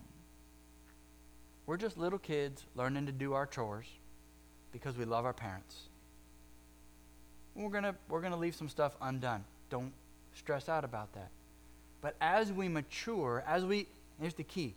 We're 1.67 1.77
just 1.77 1.99
little 1.99 2.17
kids 2.17 2.63
learning 2.73 3.05
to 3.05 3.11
do 3.11 3.33
our 3.33 3.45
chores 3.45 3.85
because 4.71 4.97
we 4.97 5.05
love 5.05 5.23
our 5.25 5.33
parents. 5.33 5.83
We're 7.53 7.69
going 7.69 7.83
to 7.83 7.95
we're 8.09 8.21
going 8.21 8.33
to 8.33 8.39
leave 8.39 8.55
some 8.55 8.69
stuff 8.69 8.95
undone. 8.99 9.43
Don't 9.69 9.91
stress 10.33 10.69
out 10.69 10.83
about 10.83 11.13
that. 11.13 11.29
But 12.01 12.15
as 12.21 12.51
we 12.51 12.67
mature, 12.67 13.43
as 13.47 13.65
we, 13.65 13.87
here's 14.19 14.33
the 14.33 14.43
key 14.43 14.75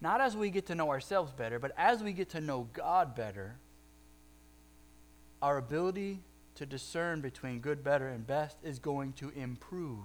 not 0.00 0.20
as 0.20 0.36
we 0.36 0.50
get 0.50 0.66
to 0.66 0.74
know 0.74 0.90
ourselves 0.90 1.32
better, 1.32 1.58
but 1.58 1.72
as 1.78 2.02
we 2.02 2.12
get 2.12 2.28
to 2.30 2.40
know 2.40 2.68
God 2.74 3.14
better, 3.16 3.56
our 5.40 5.56
ability 5.56 6.20
to 6.56 6.66
discern 6.66 7.22
between 7.22 7.60
good, 7.60 7.82
better, 7.82 8.08
and 8.08 8.26
best 8.26 8.58
is 8.62 8.78
going 8.78 9.14
to 9.14 9.30
improve 9.30 10.04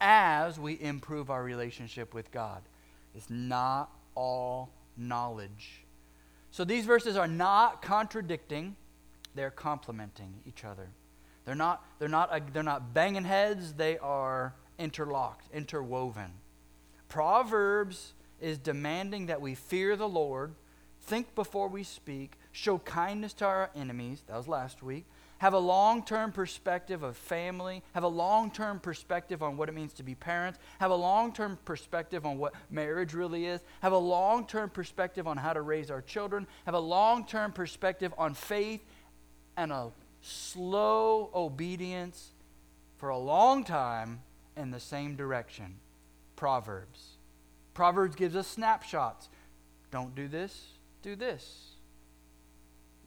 as 0.00 0.58
we 0.58 0.76
improve 0.80 1.30
our 1.30 1.44
relationship 1.44 2.12
with 2.12 2.32
God. 2.32 2.62
It's 3.14 3.30
not 3.30 3.92
all 4.16 4.70
knowledge. 4.96 5.84
So 6.50 6.64
these 6.64 6.84
verses 6.84 7.16
are 7.16 7.28
not 7.28 7.80
contradicting, 7.80 8.74
they're 9.36 9.50
complementing 9.50 10.34
each 10.46 10.64
other. 10.64 10.88
They're 11.44 11.54
not, 11.54 11.84
they're 11.98 12.08
not, 12.08 12.30
uh, 12.30 12.40
they're 12.52 12.62
not 12.62 12.94
banging 12.94 13.24
heads, 13.24 13.74
they 13.74 13.98
are 13.98 14.54
interlocked, 14.78 15.48
interwoven. 15.52 16.32
Proverbs 17.08 18.14
is 18.40 18.58
demanding 18.58 19.26
that 19.26 19.40
we 19.40 19.54
fear 19.54 19.96
the 19.96 20.08
Lord, 20.08 20.54
think 21.02 21.34
before 21.34 21.68
we 21.68 21.82
speak, 21.82 22.38
show 22.52 22.78
kindness 22.78 23.32
to 23.34 23.44
our 23.44 23.70
enemies, 23.74 24.22
that 24.26 24.36
was 24.36 24.48
last 24.48 24.82
week, 24.82 25.04
have 25.38 25.54
a 25.54 25.58
long 25.58 26.04
term 26.04 26.30
perspective 26.30 27.02
of 27.02 27.16
family, 27.16 27.82
have 27.94 28.04
a 28.04 28.08
long 28.08 28.48
term 28.52 28.78
perspective 28.78 29.42
on 29.42 29.56
what 29.56 29.68
it 29.68 29.72
means 29.72 29.92
to 29.94 30.04
be 30.04 30.14
parents, 30.14 30.60
have 30.78 30.92
a 30.92 30.94
long 30.94 31.32
term 31.32 31.58
perspective 31.64 32.24
on 32.24 32.38
what 32.38 32.54
marriage 32.70 33.12
really 33.12 33.46
is, 33.46 33.60
have 33.80 33.92
a 33.92 33.98
long 33.98 34.46
term 34.46 34.70
perspective 34.70 35.26
on 35.26 35.36
how 35.36 35.52
to 35.52 35.62
raise 35.62 35.90
our 35.90 36.00
children, 36.00 36.46
have 36.64 36.74
a 36.74 36.80
long 36.80 37.26
term 37.26 37.50
perspective 37.50 38.14
on 38.16 38.34
faith 38.34 38.84
and 39.56 39.72
a 39.72 39.90
slow 40.22 41.28
obedience 41.34 42.30
for 42.96 43.10
a 43.10 43.18
long 43.18 43.64
time 43.64 44.22
in 44.56 44.70
the 44.70 44.80
same 44.80 45.16
direction. 45.16 45.74
Proverbs. 46.36 47.18
Proverbs 47.74 48.16
gives 48.16 48.36
us 48.36 48.46
snapshots. 48.46 49.28
Don't 49.90 50.14
do 50.14 50.28
this, 50.28 50.78
do 51.02 51.16
this. 51.16 51.72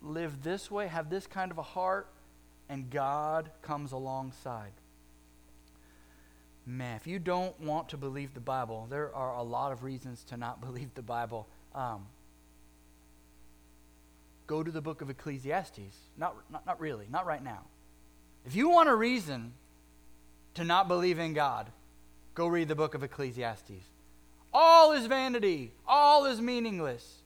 Live 0.01 0.43
this 0.43 0.69
way, 0.69 0.87
have 0.87 1.09
this 1.09 1.25
kind 1.25 1.51
of 1.51 1.57
a 1.57 1.63
heart, 1.63 2.07
and 2.69 2.89
God 2.89 3.49
comes 3.61 3.91
alongside. 3.91 4.73
Man, 6.65 6.95
if 6.95 7.07
you 7.07 7.19
don't 7.19 7.59
want 7.61 7.89
to 7.89 7.97
believe 7.97 8.33
the 8.33 8.39
Bible, 8.39 8.87
there 8.89 9.13
are 9.15 9.35
a 9.35 9.43
lot 9.43 9.71
of 9.71 9.83
reasons 9.83 10.23
to 10.25 10.37
not 10.37 10.61
believe 10.65 10.93
the 10.93 11.01
Bible. 11.01 11.47
Um, 11.73 12.07
go 14.47 14.63
to 14.63 14.71
the 14.71 14.81
book 14.81 15.01
of 15.01 15.09
Ecclesiastes. 15.09 15.95
Not, 16.17 16.35
not, 16.51 16.65
not 16.65 16.79
really, 16.79 17.05
not 17.11 17.25
right 17.25 17.43
now. 17.43 17.61
If 18.45 18.55
you 18.55 18.69
want 18.69 18.89
a 18.89 18.95
reason 18.95 19.53
to 20.53 20.63
not 20.63 20.87
believe 20.87 21.19
in 21.19 21.33
God, 21.33 21.67
go 22.33 22.47
read 22.47 22.67
the 22.67 22.75
book 22.75 22.93
of 22.93 23.03
Ecclesiastes. 23.03 23.83
All 24.53 24.93
is 24.93 25.07
vanity, 25.07 25.71
all 25.87 26.25
is 26.25 26.39
meaningless, 26.39 27.21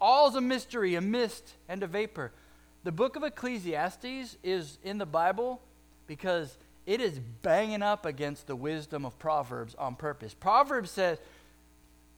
all 0.00 0.28
is 0.28 0.34
a 0.34 0.40
mystery, 0.40 0.96
a 0.96 1.00
mist, 1.00 1.54
and 1.68 1.82
a 1.82 1.86
vapor. 1.86 2.32
The 2.82 2.92
book 2.92 3.16
of 3.16 3.22
Ecclesiastes 3.22 4.36
is 4.42 4.78
in 4.84 4.98
the 4.98 5.06
Bible 5.06 5.62
because 6.06 6.58
it 6.84 7.00
is 7.00 7.18
banging 7.40 7.80
up 7.80 8.04
against 8.04 8.46
the 8.46 8.56
wisdom 8.56 9.06
of 9.06 9.18
Proverbs 9.18 9.74
on 9.76 9.94
purpose. 9.94 10.34
Proverbs 10.34 10.90
says, 10.90 11.18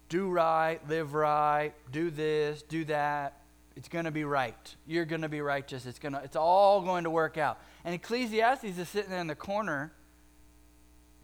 do 0.08 0.28
right, 0.28 0.80
live 0.88 1.14
right, 1.14 1.72
do 1.92 2.10
this, 2.10 2.62
do 2.62 2.84
that. 2.86 3.40
It's 3.76 3.88
going 3.88 4.06
to 4.06 4.10
be 4.10 4.24
right. 4.24 4.74
You're 4.86 5.04
going 5.04 5.22
to 5.22 5.28
be 5.28 5.42
righteous. 5.42 5.84
It's 5.84 5.98
to 5.98 6.20
it's 6.24 6.36
all 6.36 6.80
going 6.80 7.04
to 7.04 7.10
work 7.10 7.36
out. 7.36 7.60
And 7.84 7.94
Ecclesiastes 7.94 8.64
is 8.64 8.88
sitting 8.88 9.10
there 9.10 9.20
in 9.20 9.26
the 9.26 9.34
corner 9.34 9.92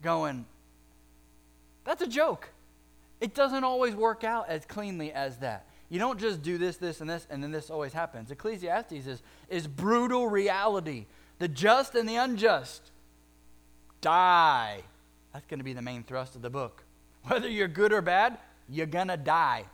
going, 0.03 0.45
that's 1.85 2.03
a 2.03 2.07
joke. 2.07 2.51
It 3.21 3.35
doesn't 3.35 3.65
always 3.65 3.95
work 3.95 4.25
out 4.25 4.49
as 4.49 4.65
cleanly 4.67 5.13
as 5.13 5.39
that. 5.39 5.67
You 5.89 5.99
don't 5.99 6.19
just 6.19 6.43
do 6.43 6.59
this, 6.59 6.77
this, 6.77 7.01
and 7.01 7.09
this, 7.09 7.27
and 7.31 7.43
then 7.43 7.53
this 7.53 7.71
always 7.71 7.93
happens. 7.93 8.31
Ecclesiastes 8.31 9.07
is, 9.07 9.23
is 9.49 9.67
brutal 9.67 10.29
reality. 10.29 11.07
The 11.39 11.49
just 11.49 11.95
and 11.95 12.09
the 12.09 12.17
unjust 12.17 12.91
die. 14.01 14.81
That's 15.33 15.47
going 15.47 15.61
to 15.61 15.65
be 15.65 15.73
the 15.73 15.83
main 15.83 16.03
thrust 16.03 16.35
of 16.35 16.43
the 16.43 16.51
book. 16.51 16.83
Whether 17.25 17.49
you're 17.49 17.69
good 17.69 17.93
or 17.93 18.03
bad, 18.03 18.39
you're 18.69 18.87
going 18.87 19.09
to 19.09 19.17
die. 19.17 19.65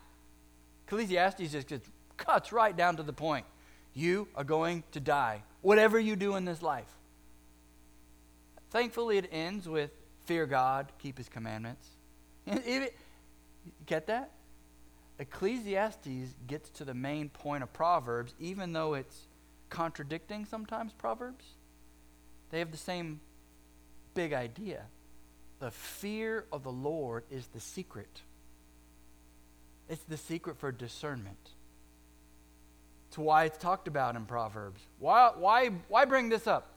Ecclesiastes 0.87 1.40
is 1.40 1.52
just 1.52 1.68
gets, 1.68 1.88
cuts 2.18 2.52
right 2.52 2.76
down 2.76 2.96
to 2.96 3.02
the 3.02 3.12
point. 3.12 3.46
You 3.94 4.28
are 4.37 4.44
going 4.44 4.84
to 4.92 5.00
die, 5.00 5.42
whatever 5.62 5.98
you 5.98 6.14
do 6.14 6.37
in 6.37 6.44
this 6.44 6.60
life. 6.60 6.92
Thankfully, 8.70 9.16
it 9.16 9.28
ends 9.32 9.66
with 9.66 9.90
fear 10.26 10.46
God, 10.46 10.92
keep 10.98 11.16
his 11.16 11.28
commandments. 11.28 11.88
get 13.87 14.06
that? 14.08 14.32
Ecclesiastes 15.18 16.34
gets 16.46 16.68
to 16.70 16.84
the 16.84 16.94
main 16.94 17.28
point 17.28 17.62
of 17.62 17.72
Proverbs, 17.72 18.34
even 18.38 18.72
though 18.72 18.94
it's 18.94 19.26
contradicting 19.70 20.44
sometimes 20.44 20.92
Proverbs. 20.92 21.44
They 22.50 22.58
have 22.60 22.70
the 22.70 22.76
same 22.76 23.20
big 24.14 24.32
idea. 24.32 24.84
The 25.60 25.70
fear 25.70 26.44
of 26.52 26.62
the 26.62 26.70
Lord 26.70 27.25
is 27.30 27.48
the 27.48 27.60
secret. 27.60 28.22
It's 29.88 30.02
the 30.04 30.16
secret 30.16 30.59
for 30.59 30.70
discernment. 30.70 31.50
It's 33.09 33.18
why 33.18 33.44
it's 33.44 33.57
talked 33.57 33.88
about 33.88 34.16
in 34.16 34.27
Proverbs. 34.27 34.81
Why, 34.99 35.33
why, 35.37 35.71
why 35.88 36.05
bring 36.05 36.29
this 36.29 36.47
up? 36.47 36.75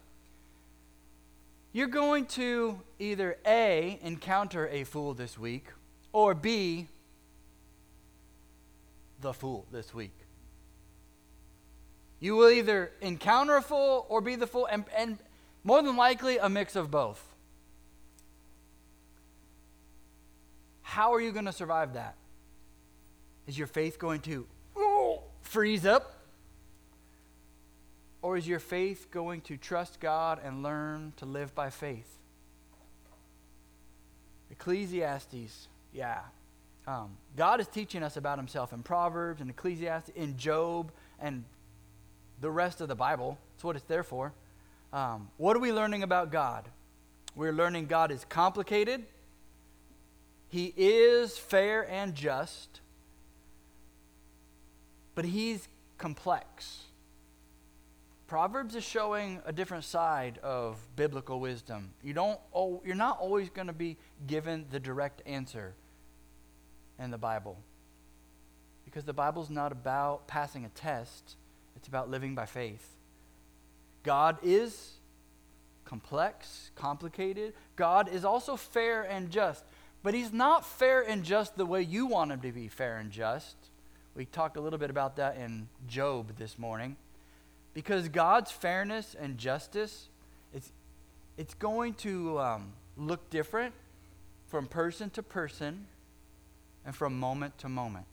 You're 1.73 1.87
going 1.87 2.25
to 2.27 2.79
either 2.99 3.37
A, 3.45 3.99
encounter 4.01 4.67
a 4.67 4.83
fool 4.85 5.13
this 5.13 5.37
week, 5.37 5.65
or 6.13 6.33
B, 6.33 6.87
the 9.19 9.33
fool 9.33 9.65
this 9.71 9.93
week. 9.93 10.13
You 12.19 12.35
will 12.35 12.49
either 12.49 12.91
encounter 13.01 13.57
a 13.57 13.61
fool 13.61 14.05
or 14.07 14.21
be 14.21 14.35
the 14.35 14.47
fool, 14.47 14.67
and, 14.71 14.85
and 14.95 15.17
more 15.63 15.81
than 15.81 15.97
likely 15.97 16.37
a 16.37 16.49
mix 16.49 16.75
of 16.75 16.91
both. 16.91 17.21
How 20.81 21.13
are 21.13 21.21
you 21.21 21.31
going 21.31 21.45
to 21.45 21.53
survive 21.53 21.93
that? 21.93 22.15
Is 23.47 23.57
your 23.57 23.67
faith 23.67 23.97
going 23.97 24.21
to 24.21 24.45
freeze 25.41 25.85
up? 25.85 26.20
Or 28.21 28.37
is 28.37 28.47
your 28.47 28.59
faith 28.59 29.07
going 29.09 29.41
to 29.41 29.57
trust 29.57 29.99
God 29.99 30.39
and 30.43 30.61
learn 30.61 31.13
to 31.17 31.25
live 31.25 31.55
by 31.55 31.69
faith? 31.69 32.17
Ecclesiastes, 34.51 35.67
yeah. 35.93 36.19
Um, 36.85 37.17
God 37.35 37.59
is 37.59 37.67
teaching 37.67 38.03
us 38.03 38.17
about 38.17 38.37
himself 38.37 38.73
in 38.73 38.83
Proverbs 38.83 39.41
and 39.41 39.49
Ecclesiastes, 39.49 40.09
in 40.09 40.37
Job, 40.37 40.91
and 41.19 41.43
the 42.41 42.51
rest 42.51 42.81
of 42.81 42.87
the 42.87 42.95
Bible. 42.95 43.37
That's 43.53 43.63
what 43.63 43.75
it's 43.75 43.85
there 43.85 44.03
for. 44.03 44.33
Um, 44.93 45.29
what 45.37 45.55
are 45.55 45.59
we 45.59 45.71
learning 45.71 46.03
about 46.03 46.31
God? 46.31 46.67
We're 47.35 47.53
learning 47.53 47.85
God 47.85 48.11
is 48.11 48.25
complicated, 48.25 49.03
He 50.49 50.73
is 50.75 51.37
fair 51.37 51.89
and 51.89 52.13
just, 52.13 52.81
but 55.15 55.25
He's 55.25 55.67
complex. 55.97 56.81
Proverbs 58.31 58.75
is 58.75 58.85
showing 58.85 59.41
a 59.45 59.51
different 59.51 59.83
side 59.83 60.37
of 60.37 60.77
biblical 60.95 61.41
wisdom. 61.41 61.89
You 62.01 62.13
don't, 62.13 62.39
oh, 62.55 62.81
you're 62.85 62.95
not 62.95 63.19
always 63.19 63.49
going 63.49 63.67
to 63.67 63.73
be 63.73 63.97
given 64.25 64.67
the 64.71 64.79
direct 64.79 65.21
answer 65.25 65.73
in 66.97 67.11
the 67.11 67.17
Bible. 67.17 67.57
Because 68.85 69.03
the 69.03 69.11
Bible's 69.11 69.49
not 69.49 69.73
about 69.73 70.29
passing 70.29 70.63
a 70.63 70.69
test, 70.69 71.35
it's 71.75 71.89
about 71.89 72.09
living 72.09 72.33
by 72.33 72.45
faith. 72.45 72.95
God 74.01 74.37
is 74.41 74.91
complex, 75.83 76.71
complicated. 76.73 77.53
God 77.75 78.07
is 78.07 78.23
also 78.23 78.55
fair 78.55 79.03
and 79.03 79.29
just. 79.29 79.65
But 80.03 80.13
He's 80.13 80.31
not 80.31 80.65
fair 80.65 81.01
and 81.01 81.25
just 81.25 81.57
the 81.57 81.65
way 81.65 81.81
you 81.81 82.05
want 82.05 82.31
Him 82.31 82.39
to 82.39 82.53
be 82.53 82.69
fair 82.69 82.95
and 82.95 83.11
just. 83.11 83.57
We 84.15 84.23
talked 84.23 84.55
a 84.55 84.61
little 84.61 84.79
bit 84.79 84.89
about 84.89 85.17
that 85.17 85.35
in 85.35 85.67
Job 85.85 86.37
this 86.37 86.57
morning. 86.57 86.95
Because 87.73 88.09
God's 88.09 88.51
fairness 88.51 89.15
and 89.19 89.37
justice, 89.37 90.09
it's, 90.53 90.71
it's 91.37 91.53
going 91.53 91.93
to 91.95 92.39
um, 92.39 92.73
look 92.97 93.29
different 93.29 93.73
from 94.47 94.67
person 94.67 95.09
to 95.11 95.23
person 95.23 95.85
and 96.85 96.95
from 96.95 97.17
moment 97.19 97.57
to 97.59 97.69
moment. 97.69 98.05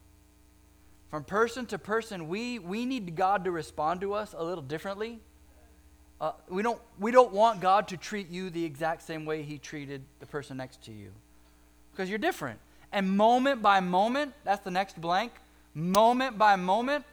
From 1.11 1.25
person 1.25 1.67
to 1.67 1.79
person, 1.79 2.29
we, 2.29 2.59
we 2.59 2.85
need 2.85 3.17
God 3.17 3.45
to 3.45 3.51
respond 3.51 4.03
to 4.03 4.13
us 4.13 4.35
a 4.37 4.45
little 4.45 4.63
differently. 4.63 5.19
Uh, 6.21 6.33
we, 6.49 6.63
don't, 6.63 6.81
we 6.99 7.11
don't 7.11 7.33
want 7.33 7.61
God 7.61 7.89
to 7.89 7.97
treat 7.97 8.29
you 8.31 8.51
the 8.51 8.65
exact 8.65 9.03
same 9.03 9.25
way 9.25 9.43
He 9.43 9.59
treated 9.59 10.03
the 10.21 10.27
person 10.27 10.57
next 10.57 10.83
to 10.83 10.93
you 10.93 11.11
because 11.93 12.09
you're 12.09 12.19
different. 12.19 12.59
And 12.93 13.17
moment 13.17 13.63
by 13.63 13.81
moment, 13.81 14.33
that's 14.45 14.63
the 14.63 14.71
next 14.71 15.01
blank, 15.01 15.33
moment 15.75 16.39
by 16.39 16.57
moment, 16.57 17.05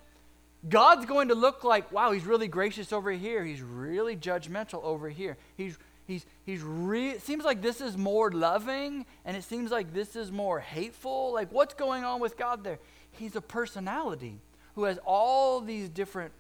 God's 0.68 1.06
going 1.06 1.28
to 1.28 1.36
look 1.36 1.64
like, 1.64 1.92
wow, 1.92 2.12
he's 2.12 2.26
really 2.26 2.48
gracious 2.48 2.92
over 2.92 3.12
here. 3.12 3.44
He's 3.44 3.62
really 3.62 4.16
judgmental 4.16 4.84
over 4.84 5.10
here. 5.10 5.38
He's 5.56 5.78
he's 6.08 6.26
he's 6.44 6.62
re- 6.62 7.10
it 7.10 7.22
seems 7.22 7.44
like 7.44 7.62
this 7.62 7.82
is 7.82 7.98
more 7.98 8.32
loving 8.32 9.06
and 9.26 9.38
it 9.38 9.44
seems 9.44 9.72
like 9.72 9.94
this 9.94 10.16
is 10.16 10.32
more 10.32 10.60
hateful. 10.60 11.34
Like 11.34 11.52
what's 11.52 11.74
going 11.74 12.04
on 12.04 12.20
with 12.20 12.38
God 12.38 12.64
there? 12.64 12.80
He's 13.12 13.36
a 13.36 13.42
personality 13.42 14.40
who 14.76 14.86
has 14.86 14.98
all 15.06 15.62
these 15.62 15.90
different 15.90 16.32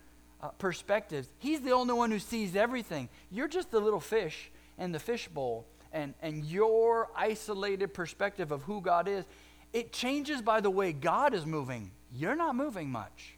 uh, 0.41 0.49
perspectives. 0.49 1.27
He's 1.37 1.61
the 1.61 1.71
only 1.71 1.93
one 1.93 2.11
who 2.11 2.19
sees 2.19 2.55
everything. 2.55 3.09
You're 3.31 3.47
just 3.47 3.71
the 3.71 3.79
little 3.79 3.99
fish 3.99 4.51
in 4.77 4.91
the 4.91 4.99
fishbowl 4.99 5.65
and 5.91 6.13
and 6.21 6.43
your 6.45 7.09
isolated 7.15 7.93
perspective 7.93 8.51
of 8.51 8.63
who 8.63 8.81
God 8.81 9.07
is, 9.07 9.25
it 9.71 9.93
changes 9.93 10.41
by 10.41 10.61
the 10.61 10.69
way 10.69 10.93
God 10.93 11.33
is 11.33 11.45
moving. 11.45 11.91
You're 12.11 12.35
not 12.35 12.55
moving 12.55 12.89
much. 12.89 13.34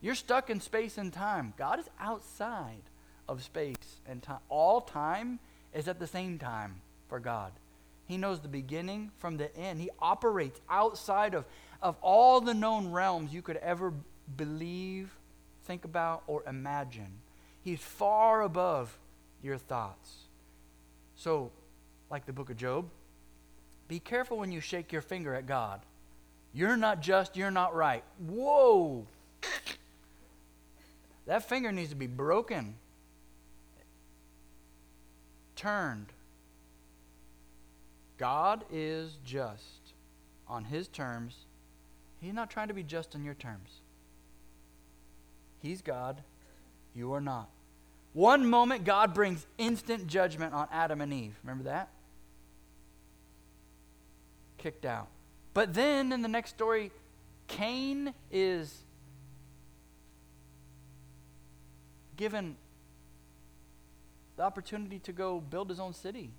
You're 0.00 0.14
stuck 0.14 0.50
in 0.50 0.60
space 0.60 0.98
and 0.98 1.12
time. 1.12 1.52
God 1.56 1.78
is 1.78 1.88
outside 1.98 2.82
of 3.28 3.42
space 3.42 4.00
and 4.06 4.22
time. 4.22 4.40
All 4.48 4.80
time 4.80 5.38
is 5.74 5.88
at 5.88 5.98
the 5.98 6.06
same 6.06 6.38
time 6.38 6.80
for 7.08 7.20
God. 7.20 7.52
He 8.06 8.16
knows 8.16 8.40
the 8.40 8.48
beginning 8.48 9.12
from 9.18 9.36
the 9.36 9.54
end. 9.56 9.80
He 9.80 9.90
operates 10.00 10.60
outside 10.68 11.34
of, 11.34 11.44
of 11.80 11.96
all 12.00 12.40
the 12.40 12.54
known 12.54 12.90
realms 12.90 13.32
you 13.32 13.42
could 13.42 13.58
ever 13.58 13.92
believe, 14.36 15.14
think 15.64 15.84
about, 15.84 16.22
or 16.26 16.42
imagine. 16.46 17.20
He's 17.62 17.80
far 17.80 18.42
above 18.42 18.98
your 19.42 19.58
thoughts. 19.58 20.10
So, 21.14 21.52
like 22.10 22.26
the 22.26 22.32
book 22.32 22.50
of 22.50 22.56
Job, 22.56 22.86
be 23.86 24.00
careful 24.00 24.38
when 24.38 24.50
you 24.50 24.60
shake 24.60 24.92
your 24.92 25.02
finger 25.02 25.34
at 25.34 25.46
God. 25.46 25.80
You're 26.52 26.76
not 26.76 27.02
just, 27.02 27.36
you're 27.36 27.50
not 27.50 27.74
right. 27.74 28.02
Whoa! 28.18 29.06
That 31.30 31.48
finger 31.48 31.70
needs 31.70 31.90
to 31.90 31.94
be 31.94 32.08
broken, 32.08 32.74
turned. 35.54 36.06
God 38.18 38.64
is 38.72 39.16
just 39.24 39.92
on 40.48 40.64
his 40.64 40.88
terms. 40.88 41.36
He's 42.20 42.34
not 42.34 42.50
trying 42.50 42.66
to 42.66 42.74
be 42.74 42.82
just 42.82 43.14
on 43.14 43.22
your 43.22 43.34
terms. 43.34 43.70
He's 45.62 45.82
God, 45.82 46.20
you 46.96 47.12
are 47.12 47.20
not. 47.20 47.48
One 48.12 48.44
moment, 48.50 48.82
God 48.82 49.14
brings 49.14 49.46
instant 49.56 50.08
judgment 50.08 50.52
on 50.52 50.66
Adam 50.72 51.00
and 51.00 51.12
Eve. 51.12 51.36
Remember 51.44 51.62
that? 51.62 51.90
Kicked 54.58 54.84
out. 54.84 55.06
But 55.54 55.74
then 55.74 56.10
in 56.10 56.22
the 56.22 56.28
next 56.28 56.50
story, 56.50 56.90
Cain 57.46 58.14
is 58.32 58.82
given 62.20 62.54
the 64.36 64.42
opportunity 64.42 64.98
to 64.98 65.10
go 65.10 65.40
build 65.40 65.70
his 65.70 65.80
own 65.80 65.94
city 65.94 66.30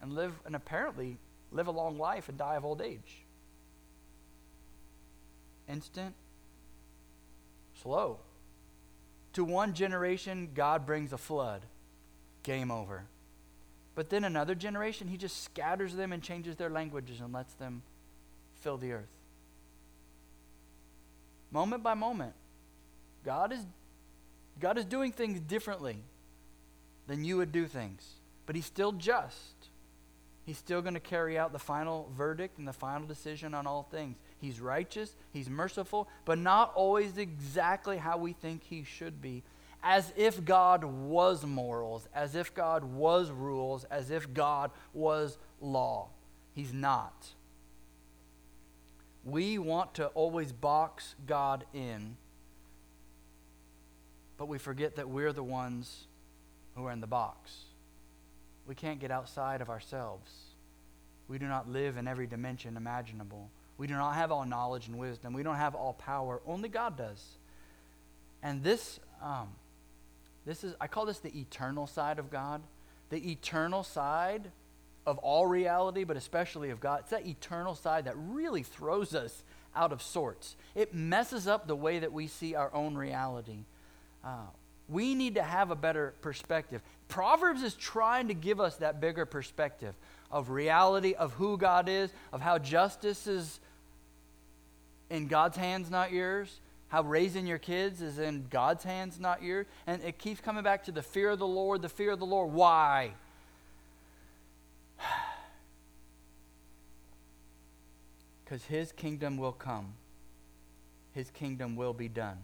and 0.00 0.14
live, 0.14 0.32
and 0.46 0.56
apparently 0.56 1.18
live 1.52 1.66
a 1.66 1.70
long 1.70 1.98
life 1.98 2.30
and 2.30 2.38
die 2.38 2.56
of 2.56 2.64
old 2.64 2.80
age. 2.80 3.26
Instant, 5.68 6.14
slow. 7.82 8.18
To 9.34 9.44
one 9.44 9.74
generation, 9.74 10.48
God 10.54 10.86
brings 10.86 11.12
a 11.12 11.18
flood. 11.18 11.60
Game 12.42 12.70
over. 12.70 13.04
But 13.94 14.08
then 14.08 14.24
another 14.24 14.54
generation, 14.54 15.06
he 15.06 15.18
just 15.18 15.44
scatters 15.44 15.94
them 15.94 16.14
and 16.14 16.22
changes 16.22 16.56
their 16.56 16.70
languages 16.70 17.20
and 17.20 17.34
lets 17.34 17.52
them 17.54 17.82
fill 18.54 18.78
the 18.78 18.92
earth. 18.92 19.04
Moment 21.50 21.82
by 21.82 21.92
moment, 21.92 22.32
God 23.22 23.52
is, 23.52 23.60
God 24.58 24.78
is 24.78 24.84
doing 24.84 25.12
things 25.12 25.40
differently 25.40 25.98
than 27.06 27.24
you 27.24 27.36
would 27.36 27.52
do 27.52 27.66
things, 27.66 28.04
but 28.46 28.56
He's 28.56 28.66
still 28.66 28.92
just. 28.92 29.70
He's 30.44 30.58
still 30.58 30.80
going 30.80 30.94
to 30.94 31.00
carry 31.00 31.36
out 31.36 31.52
the 31.52 31.58
final 31.58 32.08
verdict 32.16 32.58
and 32.58 32.68
the 32.68 32.72
final 32.72 33.04
decision 33.06 33.52
on 33.52 33.66
all 33.66 33.82
things. 33.82 34.16
He's 34.38 34.60
righteous, 34.60 35.16
He's 35.32 35.50
merciful, 35.50 36.08
but 36.24 36.38
not 36.38 36.72
always 36.74 37.18
exactly 37.18 37.96
how 37.96 38.16
we 38.16 38.32
think 38.32 38.62
He 38.62 38.84
should 38.84 39.20
be. 39.20 39.42
As 39.82 40.12
if 40.16 40.44
God 40.44 40.84
was 40.84 41.44
morals, 41.44 42.08
as 42.14 42.34
if 42.34 42.54
God 42.54 42.84
was 42.84 43.30
rules, 43.30 43.84
as 43.84 44.10
if 44.10 44.32
God 44.32 44.70
was 44.92 45.36
law. 45.60 46.08
He's 46.54 46.72
not. 46.72 47.34
We 49.24 49.58
want 49.58 49.94
to 49.94 50.06
always 50.08 50.52
box 50.52 51.16
God 51.26 51.64
in, 51.74 52.16
but 54.36 54.48
we 54.48 54.58
forget 54.58 54.96
that 54.96 55.08
we're 55.08 55.32
the 55.32 55.42
ones 55.42 56.06
who 56.74 56.86
are 56.86 56.92
in 56.92 57.00
the 57.00 57.06
box. 57.06 57.52
We 58.66 58.74
can't 58.74 59.00
get 59.00 59.10
outside 59.10 59.60
of 59.60 59.70
ourselves. 59.70 60.30
We 61.28 61.38
do 61.38 61.46
not 61.46 61.68
live 61.68 61.96
in 61.96 62.06
every 62.06 62.26
dimension 62.26 62.76
imaginable. 62.76 63.50
We 63.78 63.86
do 63.86 63.94
not 63.94 64.12
have 64.14 64.32
all 64.32 64.44
knowledge 64.44 64.88
and 64.88 64.98
wisdom. 64.98 65.32
We 65.32 65.42
don't 65.42 65.56
have 65.56 65.74
all 65.74 65.92
power. 65.92 66.40
Only 66.46 66.68
God 66.68 66.96
does. 66.96 67.22
And 68.42 68.62
this, 68.62 69.00
um, 69.22 69.48
this 70.44 70.64
is, 70.64 70.74
I 70.80 70.86
call 70.86 71.06
this 71.06 71.18
the 71.18 71.36
eternal 71.38 71.86
side 71.86 72.18
of 72.18 72.30
God. 72.30 72.62
The 73.10 73.30
eternal 73.30 73.82
side 73.82 74.50
of 75.06 75.18
all 75.18 75.46
reality, 75.46 76.04
but 76.04 76.16
especially 76.16 76.70
of 76.70 76.80
God. 76.80 77.00
It's 77.00 77.10
that 77.10 77.26
eternal 77.26 77.74
side 77.74 78.06
that 78.06 78.14
really 78.16 78.62
throws 78.62 79.14
us 79.14 79.44
out 79.74 79.92
of 79.92 80.02
sorts. 80.02 80.56
It 80.74 80.94
messes 80.94 81.46
up 81.46 81.66
the 81.66 81.76
way 81.76 81.98
that 81.98 82.12
we 82.12 82.26
see 82.26 82.54
our 82.54 82.72
own 82.74 82.96
reality. 82.96 83.64
Uh, 84.26 84.38
we 84.88 85.14
need 85.14 85.36
to 85.36 85.42
have 85.42 85.70
a 85.70 85.76
better 85.76 86.14
perspective. 86.20 86.82
Proverbs 87.06 87.62
is 87.62 87.74
trying 87.74 88.26
to 88.26 88.34
give 88.34 88.60
us 88.60 88.76
that 88.76 89.00
bigger 89.00 89.24
perspective 89.24 89.94
of 90.32 90.50
reality, 90.50 91.14
of 91.14 91.32
who 91.34 91.56
God 91.56 91.88
is, 91.88 92.10
of 92.32 92.40
how 92.40 92.58
justice 92.58 93.28
is 93.28 93.60
in 95.10 95.28
God's 95.28 95.56
hands, 95.56 95.90
not 95.90 96.10
yours. 96.10 96.60
How 96.88 97.02
raising 97.02 97.46
your 97.46 97.58
kids 97.58 98.02
is 98.02 98.18
in 98.18 98.46
God's 98.50 98.82
hands, 98.82 99.20
not 99.20 99.42
yours. 99.42 99.66
And 99.86 100.02
it 100.02 100.18
keeps 100.18 100.40
coming 100.40 100.64
back 100.64 100.84
to 100.84 100.92
the 100.92 101.02
fear 101.02 101.30
of 101.30 101.38
the 101.38 101.46
Lord, 101.46 101.82
the 101.82 101.88
fear 101.88 102.10
of 102.10 102.18
the 102.18 102.26
Lord. 102.26 102.52
Why? 102.52 103.12
Because 108.44 108.64
his 108.66 108.92
kingdom 108.92 109.38
will 109.38 109.50
come, 109.50 109.94
his 111.12 111.32
kingdom 111.32 111.74
will 111.74 111.92
be 111.92 112.06
done. 112.06 112.38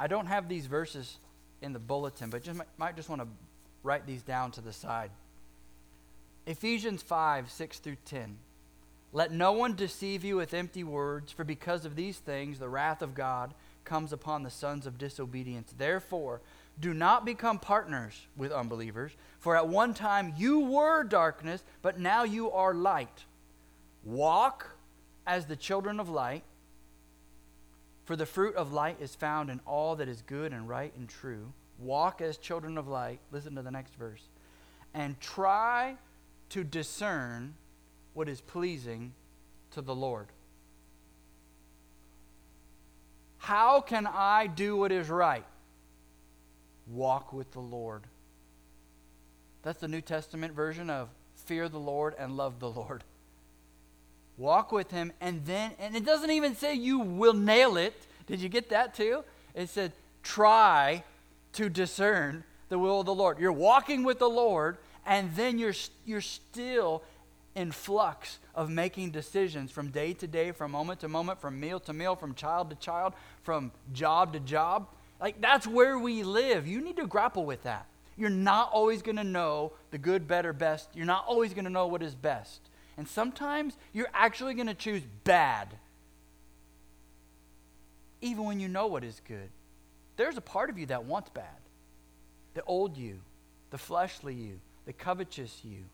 I 0.00 0.06
don't 0.06 0.26
have 0.26 0.48
these 0.48 0.64
verses 0.64 1.18
in 1.60 1.74
the 1.74 1.78
bulletin, 1.78 2.30
but 2.30 2.42
just 2.42 2.58
might 2.78 2.96
just 2.96 3.10
want 3.10 3.20
to 3.20 3.28
write 3.82 4.06
these 4.06 4.22
down 4.22 4.50
to 4.52 4.62
the 4.62 4.72
side. 4.72 5.10
Ephesians 6.46 7.02
5 7.02 7.50
6 7.50 7.78
through 7.80 7.98
10. 8.06 8.38
Let 9.12 9.30
no 9.30 9.52
one 9.52 9.74
deceive 9.74 10.24
you 10.24 10.36
with 10.36 10.54
empty 10.54 10.84
words, 10.84 11.32
for 11.32 11.44
because 11.44 11.84
of 11.84 11.96
these 11.96 12.16
things 12.16 12.58
the 12.58 12.68
wrath 12.70 13.02
of 13.02 13.14
God 13.14 13.52
comes 13.84 14.10
upon 14.10 14.42
the 14.42 14.50
sons 14.50 14.86
of 14.86 14.96
disobedience. 14.96 15.74
Therefore, 15.76 16.40
do 16.80 16.94
not 16.94 17.26
become 17.26 17.58
partners 17.58 18.26
with 18.38 18.52
unbelievers, 18.52 19.12
for 19.38 19.54
at 19.54 19.68
one 19.68 19.92
time 19.92 20.32
you 20.38 20.60
were 20.60 21.04
darkness, 21.04 21.62
but 21.82 22.00
now 22.00 22.24
you 22.24 22.50
are 22.52 22.72
light. 22.72 23.24
Walk 24.02 24.76
as 25.26 25.44
the 25.44 25.56
children 25.56 26.00
of 26.00 26.08
light, 26.08 26.42
for 28.10 28.16
the 28.16 28.26
fruit 28.26 28.56
of 28.56 28.72
light 28.72 28.96
is 29.00 29.14
found 29.14 29.50
in 29.50 29.60
all 29.64 29.94
that 29.94 30.08
is 30.08 30.20
good 30.22 30.52
and 30.52 30.68
right 30.68 30.92
and 30.96 31.08
true. 31.08 31.52
Walk 31.78 32.20
as 32.20 32.38
children 32.38 32.76
of 32.76 32.88
light. 32.88 33.20
Listen 33.30 33.54
to 33.54 33.62
the 33.62 33.70
next 33.70 33.94
verse. 33.94 34.22
And 34.92 35.20
try 35.20 35.94
to 36.48 36.64
discern 36.64 37.54
what 38.12 38.28
is 38.28 38.40
pleasing 38.40 39.12
to 39.70 39.80
the 39.80 39.94
Lord. 39.94 40.26
How 43.38 43.80
can 43.80 44.08
I 44.08 44.48
do 44.48 44.76
what 44.76 44.90
is 44.90 45.08
right? 45.08 45.46
Walk 46.88 47.32
with 47.32 47.52
the 47.52 47.60
Lord. 47.60 48.02
That's 49.62 49.78
the 49.78 49.86
New 49.86 50.00
Testament 50.00 50.52
version 50.52 50.90
of 50.90 51.10
fear 51.36 51.68
the 51.68 51.78
Lord 51.78 52.16
and 52.18 52.36
love 52.36 52.58
the 52.58 52.70
Lord. 52.70 53.04
Walk 54.40 54.72
with 54.72 54.90
Him, 54.90 55.12
and 55.20 55.44
then, 55.44 55.72
and 55.78 55.94
it 55.94 56.04
doesn't 56.04 56.30
even 56.30 56.56
say 56.56 56.74
you 56.74 56.98
will 56.98 57.34
nail 57.34 57.76
it. 57.76 57.94
Did 58.26 58.40
you 58.40 58.48
get 58.48 58.70
that 58.70 58.94
too? 58.94 59.22
It 59.54 59.68
said, 59.68 59.92
try 60.22 61.04
to 61.52 61.68
discern 61.68 62.44
the 62.70 62.78
will 62.78 63.00
of 63.00 63.06
the 63.06 63.14
Lord. 63.14 63.38
You're 63.38 63.52
walking 63.52 64.02
with 64.02 64.18
the 64.18 64.30
Lord, 64.30 64.78
and 65.04 65.34
then 65.36 65.58
you're, 65.58 65.74
you're 66.06 66.22
still 66.22 67.02
in 67.54 67.70
flux 67.70 68.38
of 68.54 68.70
making 68.70 69.10
decisions 69.10 69.70
from 69.70 69.90
day 69.90 70.14
to 70.14 70.26
day, 70.26 70.52
from 70.52 70.70
moment 70.70 71.00
to 71.00 71.08
moment, 71.08 71.38
from 71.38 71.60
meal 71.60 71.78
to 71.80 71.92
meal, 71.92 72.16
from 72.16 72.34
child 72.34 72.70
to 72.70 72.76
child, 72.76 73.12
from 73.42 73.72
job 73.92 74.32
to 74.32 74.40
job. 74.40 74.88
Like, 75.20 75.42
that's 75.42 75.66
where 75.66 75.98
we 75.98 76.22
live. 76.22 76.66
You 76.66 76.80
need 76.80 76.96
to 76.96 77.06
grapple 77.06 77.44
with 77.44 77.64
that. 77.64 77.86
You're 78.16 78.30
not 78.30 78.70
always 78.72 79.02
going 79.02 79.16
to 79.16 79.24
know 79.24 79.72
the 79.90 79.98
good, 79.98 80.26
better, 80.26 80.54
best. 80.54 80.88
You're 80.94 81.04
not 81.04 81.26
always 81.26 81.52
going 81.52 81.64
to 81.66 81.70
know 81.70 81.88
what 81.88 82.02
is 82.02 82.14
best. 82.14 82.60
And 82.96 83.08
sometimes 83.08 83.76
you're 83.92 84.10
actually 84.12 84.54
going 84.54 84.66
to 84.66 84.74
choose 84.74 85.02
bad, 85.24 85.68
even 88.20 88.44
when 88.44 88.60
you 88.60 88.68
know 88.68 88.86
what 88.86 89.04
is 89.04 89.20
good. 89.26 89.48
There's 90.16 90.36
a 90.36 90.42
part 90.42 90.70
of 90.70 90.78
you 90.78 90.86
that 90.86 91.04
wants 91.04 91.30
bad 91.30 91.46
the 92.52 92.62
old 92.64 92.96
you, 92.96 93.20
the 93.70 93.78
fleshly 93.78 94.34
you, 94.34 94.60
the 94.84 94.92
covetous 94.92 95.60
you 95.64 95.84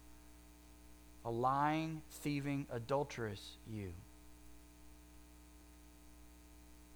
a 1.26 1.30
lying, 1.30 2.02
thieving, 2.22 2.68
adulterous 2.72 3.56
you. 3.68 3.92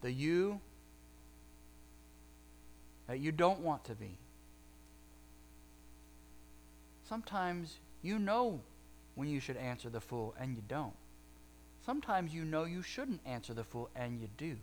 The 0.02 0.12
you 0.12 0.60
that 3.08 3.18
you 3.18 3.32
don't 3.32 3.58
want 3.58 3.84
to 3.86 3.94
be. 3.96 4.16
Sometimes 7.08 7.74
you 8.02 8.20
know 8.20 8.60
when 9.14 9.28
you 9.28 9.40
should 9.40 9.56
answer 9.56 9.88
the 9.88 10.00
fool 10.00 10.34
and 10.38 10.54
you 10.54 10.62
don't. 10.68 10.94
Sometimes 11.84 12.34
you 12.34 12.44
know 12.44 12.64
you 12.64 12.82
shouldn't 12.82 13.20
answer 13.24 13.54
the 13.54 13.64
fool 13.64 13.90
and 13.96 14.20
you 14.20 14.28
do. 14.36 14.56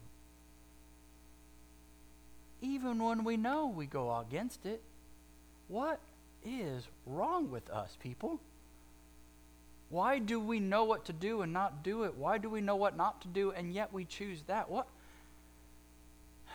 Even 2.61 3.03
when 3.03 3.23
we 3.23 3.37
know 3.37 3.67
we 3.67 3.85
go 3.85 4.17
against 4.17 4.65
it. 4.65 4.81
What 5.67 5.99
is 6.43 6.87
wrong 7.05 7.51
with 7.51 7.69
us, 7.69 7.97
people? 8.01 8.39
Why 9.89 10.19
do 10.19 10.39
we 10.39 10.59
know 10.59 10.83
what 10.83 11.05
to 11.05 11.13
do 11.13 11.41
and 11.41 11.53
not 11.53 11.83
do 11.83 12.03
it? 12.03 12.15
Why 12.15 12.37
do 12.37 12.49
we 12.49 12.59
know 12.61 12.75
what 12.75 12.97
not 12.97 13.21
to 13.21 13.27
do 13.27 13.51
and 13.51 13.73
yet 13.73 13.93
we 13.93 14.05
choose 14.05 14.43
that? 14.47 14.69
What? 14.69 14.87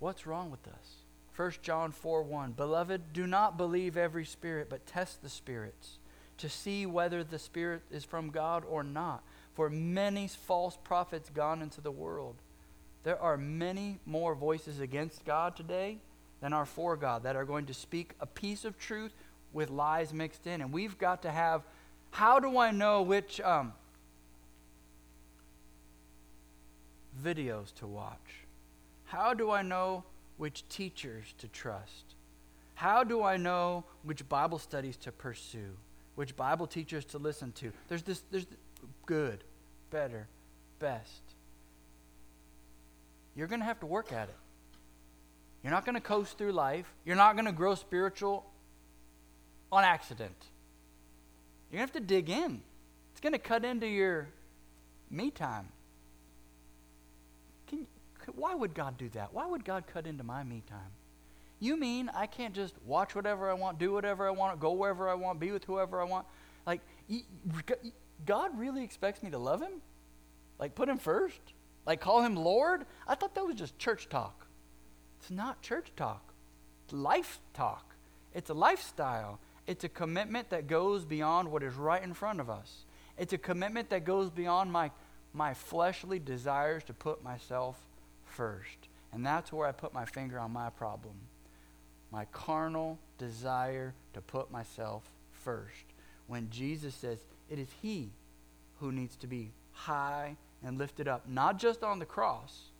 What's 0.00 0.26
wrong 0.26 0.50
with 0.50 0.66
us? 0.66 1.01
1 1.36 1.52
John 1.62 1.92
4 1.92 2.22
1. 2.22 2.52
Beloved, 2.52 3.12
do 3.12 3.26
not 3.26 3.56
believe 3.56 3.96
every 3.96 4.24
spirit, 4.24 4.68
but 4.68 4.86
test 4.86 5.22
the 5.22 5.28
spirits 5.28 5.98
to 6.38 6.48
see 6.48 6.86
whether 6.86 7.24
the 7.24 7.38
spirit 7.38 7.82
is 7.90 8.04
from 8.04 8.30
God 8.30 8.64
or 8.68 8.82
not. 8.82 9.22
For 9.54 9.70
many 9.70 10.28
false 10.28 10.78
prophets 10.82 11.30
gone 11.30 11.62
into 11.62 11.80
the 11.80 11.90
world. 11.90 12.36
There 13.04 13.20
are 13.20 13.36
many 13.36 13.98
more 14.06 14.34
voices 14.34 14.80
against 14.80 15.24
God 15.24 15.56
today 15.56 15.98
than 16.40 16.52
are 16.52 16.66
for 16.66 16.96
God 16.96 17.22
that 17.22 17.36
are 17.36 17.44
going 17.44 17.66
to 17.66 17.74
speak 17.74 18.14
a 18.20 18.26
piece 18.26 18.64
of 18.64 18.78
truth 18.78 19.12
with 19.52 19.70
lies 19.70 20.12
mixed 20.12 20.46
in. 20.46 20.60
And 20.60 20.72
we've 20.72 20.98
got 20.98 21.22
to 21.22 21.30
have 21.30 21.62
how 22.10 22.38
do 22.38 22.58
I 22.58 22.70
know 22.70 23.02
which 23.02 23.40
um, 23.40 23.72
videos 27.22 27.74
to 27.76 27.86
watch? 27.86 28.44
How 29.04 29.32
do 29.32 29.50
I 29.50 29.62
know 29.62 30.04
which 30.42 30.68
teachers 30.68 31.34
to 31.38 31.46
trust? 31.46 32.16
How 32.74 33.04
do 33.04 33.22
I 33.22 33.36
know 33.36 33.84
which 34.02 34.28
Bible 34.28 34.58
studies 34.58 34.96
to 34.96 35.12
pursue? 35.12 35.76
Which 36.16 36.34
Bible 36.34 36.66
teachers 36.66 37.04
to 37.04 37.18
listen 37.18 37.52
to? 37.52 37.70
There's 37.86 38.02
this, 38.02 38.24
there's 38.32 38.48
good, 39.06 39.44
better, 39.92 40.26
best. 40.80 41.22
You're 43.36 43.46
going 43.46 43.60
to 43.60 43.66
have 43.66 43.78
to 43.80 43.86
work 43.86 44.12
at 44.12 44.30
it. 44.30 44.34
You're 45.62 45.70
not 45.70 45.84
going 45.84 45.94
to 45.94 46.00
coast 46.00 46.36
through 46.38 46.50
life. 46.50 46.92
You're 47.04 47.14
not 47.14 47.36
going 47.36 47.46
to 47.46 47.52
grow 47.52 47.76
spiritual 47.76 48.44
on 49.70 49.84
accident. 49.84 50.34
You're 51.70 51.78
going 51.78 51.88
to 51.88 51.94
have 51.94 52.02
to 52.02 52.08
dig 52.14 52.30
in. 52.30 52.62
It's 53.12 53.20
going 53.20 53.32
to 53.32 53.38
cut 53.38 53.64
into 53.64 53.86
your 53.86 54.26
me 55.08 55.30
time. 55.30 55.68
Why 58.34 58.54
would 58.54 58.74
God 58.74 58.98
do 58.98 59.08
that? 59.10 59.32
Why 59.32 59.46
would 59.46 59.64
God 59.64 59.84
cut 59.86 60.06
into 60.06 60.24
my 60.24 60.42
me 60.42 60.62
time? 60.68 60.92
You 61.60 61.76
mean 61.76 62.10
I 62.14 62.26
can't 62.26 62.54
just 62.54 62.74
watch 62.84 63.14
whatever 63.14 63.48
I 63.48 63.54
want, 63.54 63.78
do 63.78 63.92
whatever 63.92 64.26
I 64.26 64.30
want, 64.30 64.58
go 64.58 64.72
wherever 64.72 65.08
I 65.08 65.14
want, 65.14 65.38
be 65.38 65.52
with 65.52 65.64
whoever 65.64 66.00
I 66.00 66.04
want? 66.04 66.26
Like, 66.66 66.80
God 68.26 68.58
really 68.58 68.82
expects 68.82 69.22
me 69.22 69.30
to 69.30 69.38
love 69.38 69.62
Him? 69.62 69.80
Like, 70.58 70.74
put 70.74 70.88
Him 70.88 70.98
first? 70.98 71.40
Like, 71.86 72.00
call 72.00 72.22
Him 72.22 72.34
Lord? 72.36 72.84
I 73.06 73.14
thought 73.14 73.34
that 73.34 73.46
was 73.46 73.56
just 73.56 73.78
church 73.78 74.08
talk. 74.08 74.46
It's 75.20 75.30
not 75.30 75.62
church 75.62 75.92
talk, 75.96 76.32
it's 76.84 76.92
life 76.92 77.40
talk. 77.54 77.92
It's 78.34 78.50
a 78.50 78.54
lifestyle. 78.54 79.38
It's 79.66 79.84
a 79.84 79.88
commitment 79.88 80.50
that 80.50 80.66
goes 80.66 81.04
beyond 81.04 81.50
what 81.50 81.62
is 81.62 81.74
right 81.74 82.02
in 82.02 82.14
front 82.14 82.40
of 82.40 82.50
us. 82.50 82.84
It's 83.18 83.32
a 83.32 83.38
commitment 83.38 83.90
that 83.90 84.04
goes 84.04 84.30
beyond 84.30 84.72
my, 84.72 84.90
my 85.32 85.54
fleshly 85.54 86.18
desires 86.18 86.82
to 86.84 86.94
put 86.94 87.22
myself 87.22 87.78
first. 88.32 88.88
And 89.12 89.24
that's 89.24 89.52
where 89.52 89.66
I 89.66 89.72
put 89.72 89.92
my 89.92 90.04
finger 90.04 90.38
on 90.38 90.52
my 90.52 90.70
problem. 90.70 91.14
My 92.10 92.24
carnal 92.26 92.98
desire 93.18 93.94
to 94.14 94.20
put 94.20 94.50
myself 94.50 95.04
first. 95.32 95.84
When 96.26 96.50
Jesus 96.50 96.94
says 96.94 97.18
it 97.50 97.58
is 97.58 97.68
He 97.82 98.10
who 98.80 98.92
needs 98.92 99.16
to 99.16 99.26
be 99.26 99.52
high 99.72 100.36
and 100.64 100.78
lifted 100.78 101.08
up, 101.08 101.28
not 101.28 101.58
just 101.58 101.82
on 101.82 101.98
the 101.98 102.06
cross, 102.06 102.70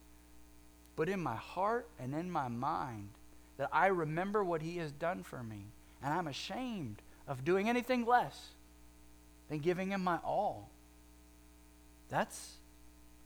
but 0.97 1.09
in 1.09 1.21
my 1.21 1.37
heart 1.37 1.89
and 1.99 2.15
in 2.15 2.31
my 2.31 2.49
mind, 2.49 3.09
that 3.57 3.71
I 3.73 3.87
remember 3.87 4.43
what 4.45 4.63
He 4.63 4.79
has 4.79 4.93
done 4.93 5.23
for 5.23 5.43
me 5.43 5.67
and 6.03 6.13
I'm 6.13 6.27
ashamed 6.27 6.97
of 7.29 7.45
doing 7.45 7.69
anything 7.69 8.05
less 8.05 8.49
than 9.49 9.59
giving 9.59 9.91
Him 9.91 10.03
my 10.03 10.19
all. 10.25 10.71
That's 12.09 12.57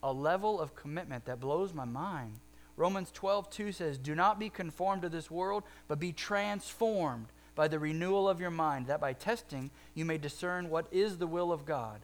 a 0.02 0.12
level 0.12 0.60
of 0.60 0.74
commitment 0.74 1.24
that 1.26 1.40
blows 1.40 1.74
my 1.74 1.84
mind. 1.84 2.38
Romans 2.76 3.10
12, 3.12 3.50
2 3.50 3.72
says, 3.72 3.98
Do 3.98 4.14
not 4.14 4.38
be 4.38 4.50
conformed 4.50 5.02
to 5.02 5.08
this 5.08 5.30
world, 5.30 5.64
but 5.88 5.98
be 5.98 6.12
transformed 6.12 7.26
by 7.54 7.68
the 7.68 7.78
renewal 7.78 8.28
of 8.28 8.40
your 8.40 8.50
mind, 8.50 8.86
that 8.86 9.00
by 9.00 9.14
testing 9.14 9.70
you 9.94 10.04
may 10.04 10.18
discern 10.18 10.68
what 10.68 10.86
is 10.92 11.16
the 11.16 11.26
will 11.26 11.52
of 11.52 11.64
God. 11.64 12.02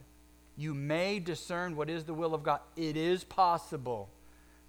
You 0.55 0.73
may 0.73 1.19
discern 1.19 1.75
what 1.75 1.89
is 1.89 2.03
the 2.03 2.13
will 2.13 2.33
of 2.33 2.43
God. 2.43 2.59
It 2.75 2.97
is 2.97 3.23
possible. 3.23 4.09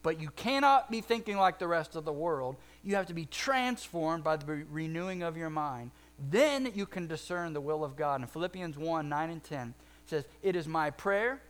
But 0.03 0.21
you 0.21 0.29
cannot 0.29 0.91
be 0.91 1.01
thinking 1.01 1.39
like 1.39 1.59
the 1.59 1.67
rest 1.67 1.97
of 1.97 2.05
the 2.05 2.13
world. 2.13 2.57
You 2.83 2.95
have 2.97 3.07
to 3.07 3.15
be 3.15 3.25
transformed 3.25 4.23
by 4.23 4.37
the 4.37 4.45
re- 4.45 4.65
renewing 4.71 5.23
of 5.23 5.37
your 5.37 5.49
mind. 5.49 5.91
Then 6.31 6.71
you 6.75 6.85
can 6.85 7.07
discern 7.07 7.55
the 7.55 7.61
will 7.61 7.83
of 7.83 7.97
God. 7.97 8.21
And 8.21 8.29
Philippians 8.29 8.77
1 8.77 9.09
9 9.09 9.31
and 9.31 9.43
10 9.43 9.75
says, 10.05 10.27
It 10.43 10.57
is 10.57 10.69
my 10.69 10.91
prayer 10.91 11.41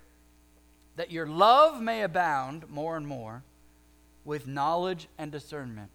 that 0.97 1.11
your 1.11 1.27
love 1.27 1.81
may 1.81 2.03
abound 2.03 2.69
more 2.71 2.97
and 2.97 3.07
more 3.07 3.43
with 4.25 4.47
knowledge 4.47 5.09
and 5.19 5.31
discernment. 5.33 5.91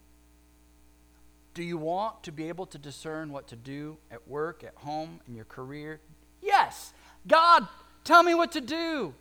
Do 1.53 1.63
you 1.63 1.77
want 1.77 2.23
to 2.23 2.31
be 2.31 2.47
able 2.47 2.65
to 2.67 2.77
discern 2.77 3.31
what 3.31 3.47
to 3.47 3.55
do 3.55 3.97
at 4.11 4.27
work, 4.27 4.63
at 4.63 4.75
home, 4.75 5.19
in 5.27 5.35
your 5.35 5.45
career? 5.45 5.99
Yes. 6.41 6.93
God, 7.27 7.67
tell 8.03 8.23
me 8.23 8.33
what 8.33 8.51
to 8.53 8.61
do 8.61 9.13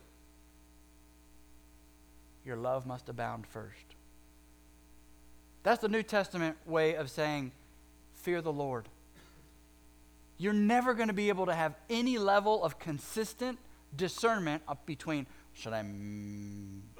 your 2.45 2.57
love 2.57 2.85
must 2.87 3.09
abound 3.09 3.45
first. 3.45 3.95
That's 5.61 5.81
the 5.81 5.87
New 5.87 6.01
Testament 6.01 6.57
way 6.65 6.95
of 6.95 7.11
saying, 7.11 7.51
fear 8.15 8.41
the 8.41 8.51
Lord. 8.51 8.89
You're 10.39 10.53
never 10.53 10.95
going 10.95 11.09
to 11.09 11.13
be 11.13 11.29
able 11.29 11.45
to 11.45 11.53
have 11.53 11.75
any 11.91 12.17
level 12.17 12.63
of 12.63 12.79
consistent 12.79 13.59
discernment 13.95 14.63
between 14.87 15.27
should 15.59 15.73
I 15.73 15.83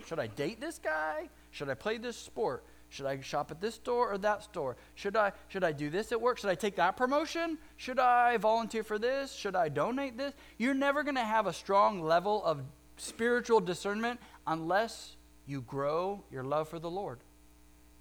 should 0.05 0.19
I 0.19 0.27
date 0.27 0.59
this 0.59 0.79
guy? 0.79 1.29
Should 1.51 1.69
I 1.69 1.75
play 1.75 1.97
this 1.97 2.17
sport? 2.17 2.65
Should 2.89 3.05
I 3.05 3.21
shop 3.21 3.51
at 3.51 3.61
this 3.61 3.75
store 3.75 4.11
or 4.11 4.17
that 4.17 4.43
store? 4.43 4.75
Should 4.95 5.15
I 5.15 5.31
should 5.47 5.63
I 5.63 5.71
do 5.71 5.89
this 5.89 6.11
at 6.11 6.19
work? 6.19 6.39
Should 6.39 6.49
I 6.49 6.55
take 6.55 6.75
that 6.75 6.97
promotion? 6.97 7.57
Should 7.77 7.99
I 7.99 8.35
volunteer 8.37 8.83
for 8.83 8.99
this? 8.99 9.31
Should 9.33 9.55
I 9.55 9.69
donate 9.69 10.17
this? 10.17 10.33
You're 10.57 10.73
never 10.73 11.03
going 11.03 11.15
to 11.15 11.23
have 11.23 11.47
a 11.47 11.53
strong 11.53 12.01
level 12.01 12.43
of 12.43 12.61
spiritual 12.97 13.61
discernment 13.61 14.19
unless 14.45 15.15
you 15.45 15.61
grow 15.61 16.23
your 16.29 16.43
love 16.43 16.67
for 16.67 16.79
the 16.79 16.89
Lord. 16.91 17.19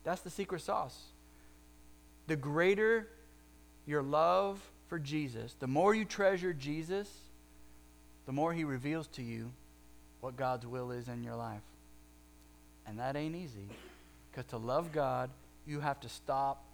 That's 0.03 0.23
the 0.23 0.31
secret 0.31 0.63
sauce. 0.63 0.99
The 2.27 2.37
greater 2.37 3.09
your 3.87 4.03
love 4.03 4.61
for 4.89 4.99
Jesus, 4.99 5.55
the 5.61 5.69
more 5.69 5.95
you 5.95 6.05
treasure 6.05 6.53
Jesus, 6.53 7.09
the 8.27 8.33
more 8.33 8.53
he 8.53 8.65
reveals 8.65 9.07
to 9.09 9.23
you 9.23 9.53
what 10.21 10.37
God's 10.37 10.67
will 10.67 10.91
is 10.91 11.09
in 11.09 11.23
your 11.23 11.37
life. 11.37 11.63
And 12.87 12.99
that 12.99 13.17
ain't 13.17 13.37
easy. 13.37 13.69
Because 14.31 14.47
to 14.51 14.57
love 14.57 14.93
God, 14.93 15.31
you 15.67 15.81
have 15.81 16.01
to 16.01 16.09
stop. 16.09 16.65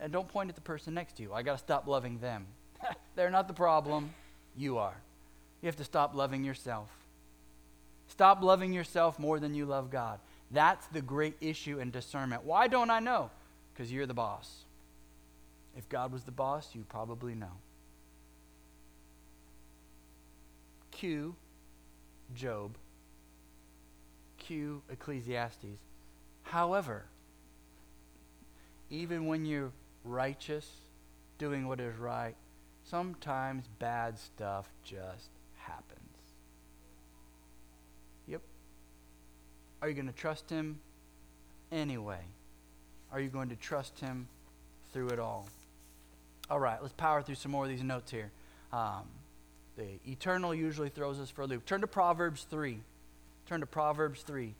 And 0.00 0.12
don't 0.12 0.28
point 0.28 0.48
at 0.48 0.54
the 0.54 0.60
person 0.60 0.94
next 0.94 1.16
to 1.16 1.22
you. 1.22 1.32
I 1.32 1.42
got 1.42 1.52
to 1.52 1.58
stop 1.58 1.86
loving 1.86 2.18
them. 2.18 2.46
They're 3.16 3.30
not 3.30 3.48
the 3.48 3.54
problem. 3.54 4.12
You 4.56 4.78
are. 4.78 4.96
You 5.60 5.66
have 5.66 5.76
to 5.76 5.84
stop 5.84 6.14
loving 6.14 6.44
yourself. 6.44 6.90
Stop 8.08 8.42
loving 8.42 8.72
yourself 8.72 9.18
more 9.18 9.40
than 9.40 9.54
you 9.54 9.64
love 9.64 9.90
God. 9.90 10.18
That's 10.50 10.86
the 10.88 11.00
great 11.00 11.36
issue 11.40 11.78
in 11.78 11.90
discernment. 11.90 12.44
Why 12.44 12.68
don't 12.68 12.90
I 12.90 13.00
know? 13.00 13.30
Because 13.72 13.90
you're 13.90 14.06
the 14.06 14.14
boss. 14.14 14.64
If 15.76 15.88
God 15.88 16.12
was 16.12 16.24
the 16.24 16.32
boss, 16.32 16.68
you 16.74 16.84
probably 16.88 17.34
know. 17.34 17.52
Q, 20.90 21.34
Job. 22.34 22.76
Q, 24.46 24.82
Ecclesiastes. 24.90 25.78
However, 26.42 27.04
even 28.90 29.26
when 29.26 29.44
you're 29.44 29.72
righteous, 30.04 30.68
doing 31.38 31.66
what 31.66 31.80
is 31.80 31.96
right, 31.96 32.34
sometimes 32.84 33.64
bad 33.78 34.18
stuff 34.18 34.68
just 34.84 35.30
happens. 35.56 35.98
Yep. 38.26 38.42
Are 39.80 39.88
you 39.88 39.94
going 39.94 40.06
to 40.06 40.12
trust 40.12 40.50
Him 40.50 40.80
anyway? 41.70 42.20
Are 43.12 43.20
you 43.20 43.28
going 43.28 43.48
to 43.50 43.56
trust 43.56 43.98
Him 44.00 44.28
through 44.92 45.08
it 45.08 45.18
all? 45.18 45.48
All 46.50 46.60
right, 46.60 46.80
let's 46.82 46.94
power 46.94 47.22
through 47.22 47.36
some 47.36 47.52
more 47.52 47.64
of 47.64 47.70
these 47.70 47.82
notes 47.82 48.10
here. 48.10 48.30
Um, 48.72 49.04
the 49.76 49.98
eternal 50.06 50.54
usually 50.54 50.88
throws 50.88 51.18
us 51.18 51.30
for 51.30 51.42
a 51.42 51.46
loop. 51.46 51.64
Turn 51.64 51.80
to 51.80 51.86
Proverbs 51.86 52.46
3. 52.50 52.80
Turn 53.46 53.60
to 53.60 53.66
Proverbs 53.66 54.22
3. 54.22 54.54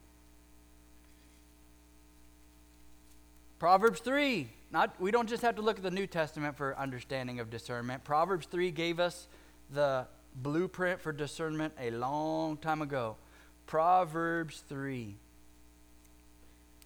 Proverbs 3.59 4.01
3. 4.01 4.49
Not, 4.73 4.99
we 5.01 5.11
don't 5.11 5.29
just 5.29 5.43
have 5.43 5.57
to 5.57 5.63
look 5.63 5.77
at 5.77 5.83
the 5.83 5.91
New 5.91 6.07
Testament 6.07 6.57
for 6.57 6.77
understanding 6.79 7.41
of 7.41 7.51
discernment. 7.51 8.05
Proverbs 8.05 8.47
3 8.51 8.71
gave 8.71 8.99
us 8.99 9.29
the 9.71 10.07
blueprint 10.35 11.01
for 11.01 11.13
discernment 11.13 11.75
a 11.79 11.91
long 11.91 12.57
time 12.57 12.83
ago. 12.83 13.17
Proverbs 13.67 14.65
3, 14.69 15.15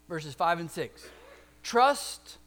verses 0.09 0.35
5 0.35 0.61
and 0.61 0.71
6. 0.71 1.07
Trust 1.63 2.39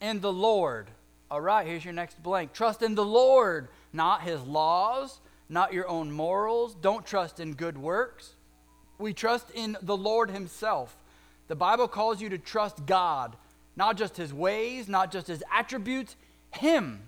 in 0.00 0.20
the 0.20 0.32
Lord. 0.32 0.88
All 1.30 1.40
right, 1.40 1.66
here's 1.66 1.84
your 1.84 1.94
next 1.94 2.22
blank. 2.22 2.52
Trust 2.52 2.82
in 2.82 2.94
the 2.94 3.04
Lord, 3.04 3.68
not 3.92 4.22
his 4.22 4.40
laws, 4.42 5.20
not 5.48 5.72
your 5.72 5.88
own 5.88 6.10
morals. 6.10 6.74
Don't 6.74 7.04
trust 7.04 7.40
in 7.40 7.54
good 7.54 7.76
works. 7.76 8.33
We 8.98 9.12
trust 9.12 9.50
in 9.50 9.76
the 9.82 9.96
Lord 9.96 10.30
himself. 10.30 10.96
The 11.48 11.56
Bible 11.56 11.88
calls 11.88 12.20
you 12.20 12.28
to 12.30 12.38
trust 12.38 12.86
God. 12.86 13.36
not 13.76 13.96
just 13.96 14.16
his 14.16 14.32
ways, 14.32 14.88
not 14.88 15.10
just 15.10 15.26
his 15.26 15.42
attributes, 15.52 16.16
him. 16.52 17.02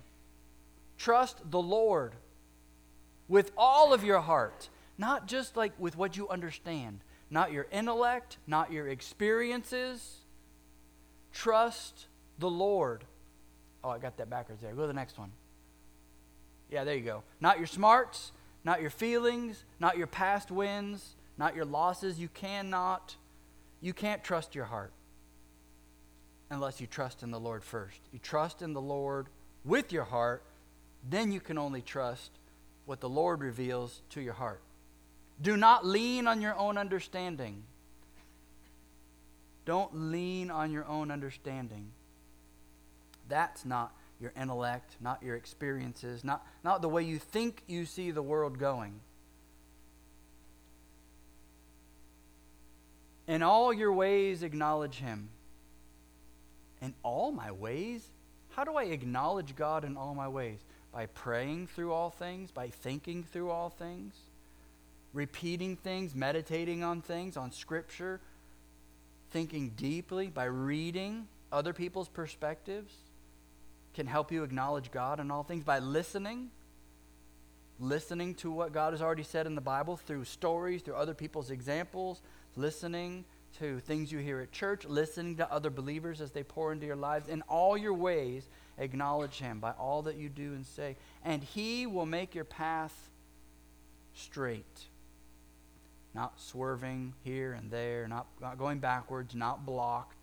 Trust 0.97 1.49
the 1.49 1.61
Lord 1.61 2.13
with 3.27 3.51
all 3.57 3.93
of 3.93 4.03
your 4.03 4.19
heart, 4.19 4.69
not 4.97 5.27
just 5.27 5.55
like 5.55 5.73
with 5.79 5.97
what 5.97 6.17
you 6.17 6.27
understand, 6.29 6.99
not 7.29 7.51
your 7.51 7.67
intellect, 7.71 8.37
not 8.47 8.71
your 8.71 8.87
experiences. 8.87 10.17
Trust 11.33 12.07
the 12.39 12.49
Lord. 12.49 13.03
Oh, 13.83 13.89
I 13.89 13.99
got 13.99 14.17
that 14.17 14.29
backwards 14.29 14.61
there. 14.61 14.73
Go 14.73 14.81
to 14.81 14.87
the 14.87 14.93
next 14.93 15.17
one. 15.17 15.31
Yeah, 16.69 16.83
there 16.83 16.95
you 16.95 17.03
go. 17.03 17.23
Not 17.39 17.59
your 17.59 17.67
smarts, 17.67 18.31
not 18.63 18.81
your 18.81 18.89
feelings, 18.89 19.63
not 19.79 19.97
your 19.97 20.07
past 20.07 20.51
wins, 20.51 21.15
not 21.37 21.55
your 21.55 21.65
losses. 21.65 22.19
You 22.19 22.29
cannot, 22.29 23.15
you 23.81 23.93
can't 23.93 24.23
trust 24.23 24.55
your 24.55 24.65
heart 24.65 24.91
unless 26.49 26.79
you 26.79 26.87
trust 26.87 27.23
in 27.23 27.31
the 27.31 27.39
Lord 27.39 27.63
first. 27.63 27.99
You 28.11 28.19
trust 28.19 28.61
in 28.61 28.73
the 28.73 28.81
Lord 28.81 29.27
with 29.65 29.91
your 29.91 30.05
heart, 30.05 30.43
then 31.07 31.31
you 31.31 31.39
can 31.39 31.57
only 31.57 31.81
trust 31.81 32.31
what 32.85 33.01
the 33.01 33.09
Lord 33.09 33.41
reveals 33.41 34.01
to 34.11 34.21
your 34.21 34.33
heart. 34.33 34.61
Do 35.41 35.57
not 35.57 35.85
lean 35.85 36.27
on 36.27 36.41
your 36.41 36.55
own 36.55 36.77
understanding. 36.77 37.63
Don't 39.65 39.93
lean 39.93 40.49
on 40.49 40.71
your 40.71 40.87
own 40.87 41.11
understanding. 41.11 41.91
That's 43.27 43.65
not 43.65 43.93
your 44.19 44.31
intellect, 44.39 44.95
not 45.01 45.21
your 45.21 45.35
experiences, 45.35 46.23
not, 46.23 46.47
not 46.63 46.81
the 46.81 46.89
way 46.89 47.03
you 47.03 47.19
think 47.19 47.61
you 47.67 47.85
see 47.85 48.11
the 48.11 48.21
world 48.21 48.57
going. 48.57 49.01
In 53.27 53.43
all 53.43 53.73
your 53.73 53.91
ways, 53.91 54.41
acknowledge 54.43 54.95
Him. 54.95 55.29
In 56.81 56.93
all 57.03 57.31
my 57.31 57.51
ways? 57.51 58.07
How 58.49 58.63
do 58.63 58.75
I 58.75 58.85
acknowledge 58.85 59.55
God 59.55 59.83
in 59.83 59.97
all 59.97 60.15
my 60.15 60.27
ways? 60.27 60.59
By 60.91 61.07
praying 61.07 61.67
through 61.67 61.91
all 61.91 62.09
things, 62.09 62.51
by 62.51 62.69
thinking 62.69 63.23
through 63.23 63.51
all 63.51 63.69
things, 63.69 64.15
repeating 65.13 65.75
things, 65.75 66.15
meditating 66.15 66.83
on 66.83 67.01
things, 67.01 67.37
on 67.37 67.51
Scripture, 67.51 68.19
thinking 69.29 69.73
deeply, 69.75 70.27
by 70.27 70.45
reading 70.45 71.27
other 71.51 71.73
people's 71.73 72.09
perspectives? 72.09 72.93
Can 73.93 74.07
help 74.07 74.31
you 74.31 74.43
acknowledge 74.43 74.91
God 74.91 75.19
in 75.19 75.31
all 75.31 75.43
things? 75.43 75.63
By 75.63 75.79
listening. 75.79 76.51
Listening 77.79 78.33
to 78.35 78.51
what 78.51 78.71
God 78.71 78.93
has 78.93 79.01
already 79.03 79.23
said 79.23 79.45
in 79.45 79.53
the 79.53 79.61
Bible 79.61 79.97
through 79.97 80.23
stories, 80.23 80.81
through 80.81 80.95
other 80.95 81.13
people's 81.13 81.51
examples, 81.51 82.21
listening 82.55 83.25
to 83.59 83.79
things 83.79 84.11
you 84.11 84.19
hear 84.19 84.39
at 84.39 84.51
church, 84.51 84.85
listening 84.85 85.37
to 85.37 85.51
other 85.51 85.69
believers 85.69 86.21
as 86.21 86.31
they 86.31 86.43
pour 86.43 86.71
into 86.71 86.85
your 86.85 86.95
lives. 86.95 87.27
In 87.27 87.41
all 87.43 87.77
your 87.77 87.93
ways, 87.93 88.47
acknowledge 88.77 89.39
Him 89.39 89.59
by 89.59 89.71
all 89.71 90.03
that 90.03 90.17
you 90.17 90.29
do 90.29 90.53
and 90.53 90.65
say, 90.65 90.97
and 91.23 91.43
He 91.43 91.87
will 91.87 92.05
make 92.05 92.35
your 92.35 92.45
path 92.45 93.09
straight. 94.13 94.85
Not 96.13 96.39
swerving 96.39 97.13
here 97.23 97.53
and 97.53 97.69
there, 97.69 98.07
not, 98.07 98.27
not 98.41 98.57
going 98.57 98.79
backwards, 98.79 99.35
not 99.35 99.65
blocked 99.65 100.17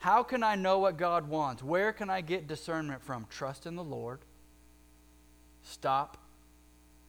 how 0.00 0.22
can 0.22 0.42
I 0.42 0.54
know 0.54 0.78
what 0.78 0.96
God 0.96 1.28
wants? 1.28 1.62
Where 1.62 1.92
can 1.92 2.08
I 2.08 2.22
get 2.22 2.46
discernment 2.46 3.02
from? 3.02 3.26
Trust 3.28 3.66
in 3.66 3.76
the 3.76 3.84
Lord. 3.84 4.20
Stop 5.62 6.16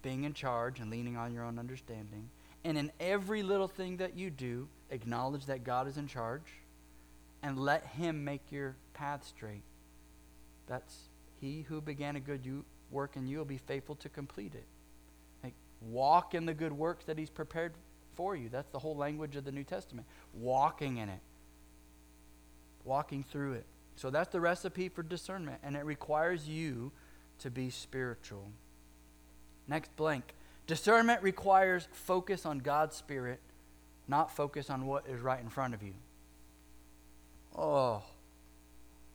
being 0.02 0.26
in 0.26 0.34
charge 0.34 0.82
and 0.82 0.92
leaning 0.92 1.16
on 1.16 1.34
your 1.34 1.46
own 1.46 1.58
understanding. 1.58 2.30
And 2.64 2.78
in 2.78 2.92
every 3.00 3.44
little 3.44 3.68
thing 3.68 3.98
that 3.98 4.16
you 4.18 4.30
do, 4.30 4.68
acknowledge 4.90 5.46
that 5.48 5.64
God 5.64 5.88
is 5.88 5.98
in 5.98 6.08
charge 6.08 6.44
and 7.42 7.58
let 7.58 7.86
Him 7.86 8.24
make 8.24 8.52
your 8.52 8.76
path 8.94 9.26
straight. 9.26 9.64
That's 10.68 10.96
He 11.40 11.66
who 11.68 11.82
began 11.82 12.16
a 12.16 12.20
good 12.20 12.64
work 12.92 13.16
in 13.16 13.28
you 13.28 13.38
will 13.38 13.46
be 13.46 13.58
faithful 13.58 13.96
to 13.96 14.10
complete 14.10 14.54
it. 14.54 14.66
Like, 15.44 15.54
walk 15.82 16.36
in 16.36 16.46
the 16.46 16.54
good 16.54 16.74
works 16.74 17.06
that 17.06 17.18
He's 17.18 17.30
prepared 17.30 17.74
for 18.16 18.36
you. 18.36 18.50
That's 18.50 18.70
the 18.70 18.80
whole 18.80 18.96
language 18.96 19.36
of 19.36 19.44
the 19.44 19.52
New 19.52 19.64
Testament. 19.64 20.06
Walking 20.34 20.98
in 20.98 21.10
it 21.10 21.22
walking 22.84 23.24
through 23.24 23.54
it. 23.54 23.66
So 23.96 24.10
that's 24.10 24.30
the 24.30 24.42
recipe 24.42 24.90
for 24.90 25.04
discernment, 25.04 25.60
and 25.64 25.76
it 25.76 25.86
requires 25.86 26.48
you 26.48 26.92
to 27.40 27.50
be 27.50 27.70
spiritual. 27.70 28.50
Next 29.68 29.96
blank. 29.96 30.34
Discernment 30.68 31.22
requires 31.24 31.88
focus 31.92 32.46
on 32.46 32.60
God's 32.60 32.96
Spirit, 32.96 33.40
not 34.08 34.36
focus 34.36 34.70
on 34.70 34.86
what 34.86 35.06
is 35.08 35.20
right 35.20 35.40
in 35.40 35.50
front 35.50 35.74
of 35.74 35.84
you. 35.84 35.94
Oh, 37.58 38.04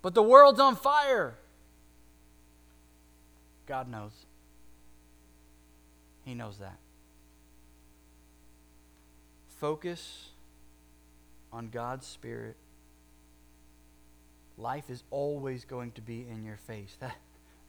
but 0.02 0.14
the 0.14 0.22
world's 0.22 0.60
on 0.60 0.76
fire. 0.76 1.36
God 3.66 3.88
knows. 3.88 4.12
He 6.24 6.34
knows 6.34 6.58
that. 6.58 6.78
Focus 9.58 10.28
on 11.52 11.68
God's 11.70 12.06
Spirit 12.06 12.56
life 14.58 14.90
is 14.90 15.02
always 15.10 15.64
going 15.64 15.92
to 15.92 16.00
be 16.00 16.26
in 16.28 16.44
your 16.44 16.56
face. 16.56 16.96
That, 17.00 17.16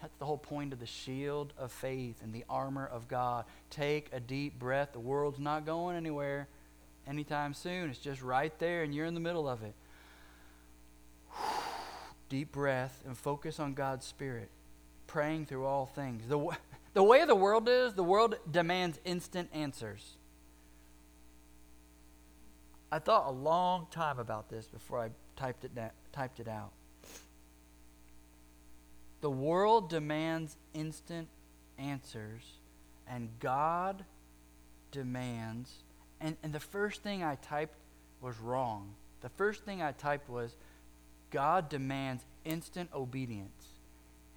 that's 0.01 0.15
the 0.17 0.25
whole 0.25 0.37
point 0.37 0.73
of 0.73 0.79
the 0.79 0.85
shield 0.85 1.53
of 1.57 1.71
faith 1.71 2.21
and 2.21 2.33
the 2.33 2.45
armor 2.49 2.85
of 2.85 3.07
God. 3.07 3.45
Take 3.69 4.09
a 4.13 4.19
deep 4.19 4.59
breath. 4.59 4.93
The 4.93 4.99
world's 4.99 5.39
not 5.39 5.65
going 5.65 5.95
anywhere 5.95 6.47
anytime 7.07 7.53
soon. 7.53 7.89
It's 7.89 7.99
just 7.99 8.21
right 8.21 8.57
there, 8.59 8.83
and 8.83 8.93
you're 8.93 9.05
in 9.05 9.15
the 9.15 9.19
middle 9.19 9.47
of 9.47 9.63
it. 9.63 9.73
Deep 12.29 12.51
breath 12.51 13.01
and 13.05 13.17
focus 13.17 13.59
on 13.59 13.73
God's 13.73 14.05
Spirit, 14.05 14.49
praying 15.07 15.45
through 15.47 15.65
all 15.65 15.87
things. 15.87 16.27
The, 16.27 16.47
the 16.93 17.03
way 17.03 17.25
the 17.25 17.35
world 17.35 17.67
is, 17.67 17.93
the 17.93 18.03
world 18.03 18.35
demands 18.49 18.99
instant 19.03 19.49
answers. 19.53 20.17
I 22.91 22.99
thought 22.99 23.27
a 23.27 23.31
long 23.31 23.87
time 23.91 24.19
about 24.19 24.49
this 24.49 24.67
before 24.67 24.99
I 25.01 25.09
typed 25.35 25.65
it, 25.65 25.71
typed 26.13 26.39
it 26.39 26.47
out. 26.47 26.71
The 29.21 29.29
world 29.31 29.89
demands 29.89 30.57
instant 30.73 31.27
answers, 31.77 32.43
and 33.07 33.29
God 33.39 34.05
demands. 34.91 35.71
And, 36.21 36.37
and 36.43 36.53
the 36.53 36.59
first 36.59 37.01
thing 37.01 37.23
I 37.23 37.35
typed 37.35 37.75
was 38.21 38.39
wrong. 38.39 38.93
The 39.21 39.29
first 39.29 39.63
thing 39.63 39.81
I 39.81 39.91
typed 39.91 40.29
was 40.29 40.55
God 41.31 41.69
demands 41.69 42.23
instant 42.45 42.89
obedience. 42.93 43.65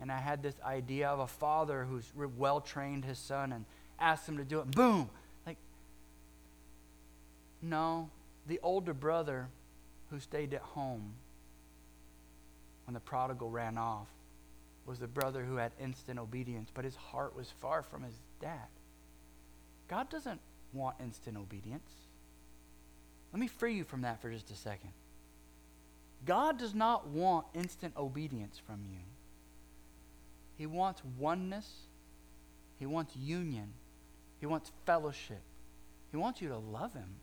And 0.00 0.10
I 0.10 0.18
had 0.18 0.42
this 0.42 0.54
idea 0.64 1.08
of 1.08 1.20
a 1.20 1.26
father 1.26 1.84
who's 1.84 2.10
well 2.36 2.60
trained 2.60 3.04
his 3.04 3.18
son 3.18 3.52
and 3.52 3.66
asked 3.98 4.26
him 4.26 4.38
to 4.38 4.44
do 4.44 4.60
it. 4.60 4.70
Boom! 4.70 5.10
Like, 5.46 5.58
no, 7.60 8.08
the 8.46 8.58
older 8.62 8.94
brother 8.94 9.48
who 10.10 10.18
stayed 10.20 10.54
at 10.54 10.62
home 10.62 11.12
when 12.86 12.94
the 12.94 13.00
prodigal 13.00 13.50
ran 13.50 13.76
off 13.76 14.08
was 14.86 14.98
the 14.98 15.06
brother 15.06 15.44
who 15.44 15.56
had 15.56 15.72
instant 15.80 16.18
obedience, 16.18 16.70
but 16.72 16.84
his 16.84 16.96
heart 16.96 17.36
was 17.36 17.52
far 17.60 17.82
from 17.82 18.02
his 18.02 18.14
dad. 18.40 18.68
God 19.88 20.08
doesn't 20.10 20.40
want 20.72 20.96
instant 21.00 21.36
obedience. 21.36 21.90
Let 23.32 23.40
me 23.40 23.46
free 23.46 23.74
you 23.74 23.84
from 23.84 24.02
that 24.02 24.20
for 24.20 24.30
just 24.30 24.50
a 24.50 24.56
second. 24.56 24.92
God 26.26 26.58
does 26.58 26.74
not 26.74 27.08
want 27.08 27.46
instant 27.54 27.96
obedience 27.96 28.60
from 28.66 28.80
you. 28.90 29.00
He 30.56 30.66
wants 30.66 31.02
oneness. 31.18 31.68
He 32.78 32.86
wants 32.86 33.16
union. 33.16 33.72
He 34.40 34.46
wants 34.46 34.72
fellowship. 34.84 35.42
He 36.10 36.16
wants 36.16 36.42
you 36.42 36.48
to 36.48 36.58
love 36.58 36.92
Him. 36.92 37.16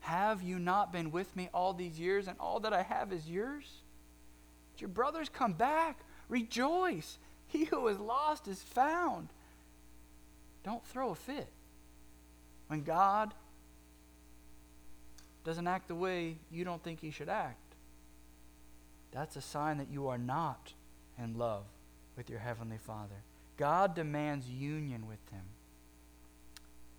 Have 0.00 0.42
you 0.42 0.58
not 0.58 0.92
been 0.92 1.10
with 1.10 1.34
me 1.36 1.50
all 1.52 1.74
these 1.74 1.98
years, 1.98 2.28
and 2.28 2.38
all 2.40 2.60
that 2.60 2.72
I 2.72 2.82
have 2.82 3.12
is 3.12 3.28
yours? 3.28 3.79
Your 4.80 4.88
brothers 4.88 5.28
come 5.28 5.52
back. 5.52 6.00
Rejoice. 6.28 7.18
He 7.50 7.64
who 7.64 7.88
is 7.88 7.98
lost 7.98 8.46
is 8.46 8.62
found. 8.62 9.30
Don't 10.62 10.86
throw 10.86 11.10
a 11.10 11.14
fit. 11.16 11.48
When 12.68 12.84
God 12.84 13.34
doesn't 15.42 15.66
act 15.66 15.88
the 15.88 15.96
way 15.96 16.36
you 16.52 16.64
don't 16.64 16.80
think 16.80 17.00
he 17.00 17.10
should 17.10 17.28
act, 17.28 17.74
that's 19.10 19.34
a 19.34 19.40
sign 19.40 19.78
that 19.78 19.88
you 19.90 20.06
are 20.06 20.16
not 20.16 20.74
in 21.18 21.36
love 21.36 21.64
with 22.16 22.30
your 22.30 22.38
Heavenly 22.38 22.78
Father. 22.78 23.24
God 23.56 23.94
demands 23.94 24.48
union 24.48 25.06
with 25.06 25.18
Him. 25.30 25.42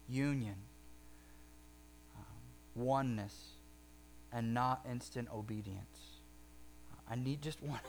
Union, 0.09 0.55
um, 2.17 2.83
oneness, 2.83 3.51
and 4.33 4.53
not 4.53 4.85
instant 4.89 5.29
obedience. 5.33 6.10
I 7.11 7.15
need 7.15 7.41
just 7.41 7.61
one. 7.61 7.79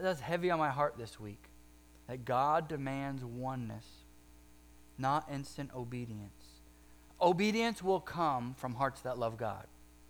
That's 0.00 0.20
heavy 0.20 0.50
on 0.50 0.58
my 0.58 0.70
heart 0.70 0.94
this 0.96 1.18
week. 1.18 1.42
That 2.06 2.24
God 2.24 2.68
demands 2.68 3.24
oneness, 3.24 3.84
not 4.96 5.26
instant 5.32 5.70
obedience. 5.74 6.44
Obedience 7.20 7.82
will 7.82 8.00
come 8.00 8.54
from 8.56 8.74
hearts 8.74 9.00
that 9.00 9.18
love 9.18 9.36
God. 9.36 9.66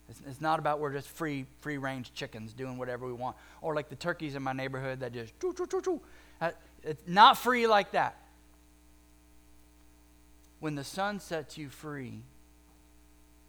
It's, 0.08 0.20
it's 0.28 0.40
not 0.40 0.58
about 0.58 0.78
we're 0.78 0.92
just 0.92 1.08
free 1.08 1.46
free 1.60 1.78
range 1.78 2.12
chickens 2.12 2.52
doing 2.52 2.76
whatever 2.76 3.06
we 3.06 3.14
want, 3.14 3.36
or 3.62 3.74
like 3.74 3.88
the 3.88 3.96
turkeys 3.96 4.34
in 4.34 4.42
my 4.42 4.52
neighborhood 4.52 5.00
that 5.00 5.12
just 5.12 5.38
choo 5.40 5.54
choo 5.56 5.66
choo 5.66 5.80
choo. 5.80 6.00
Uh, 6.40 6.50
it's 6.82 7.02
not 7.08 7.38
free 7.38 7.66
like 7.66 7.92
that. 7.92 8.16
When 10.60 10.74
the 10.74 10.84
Son 10.84 11.20
sets 11.20 11.56
you 11.56 11.70
free, 11.70 12.22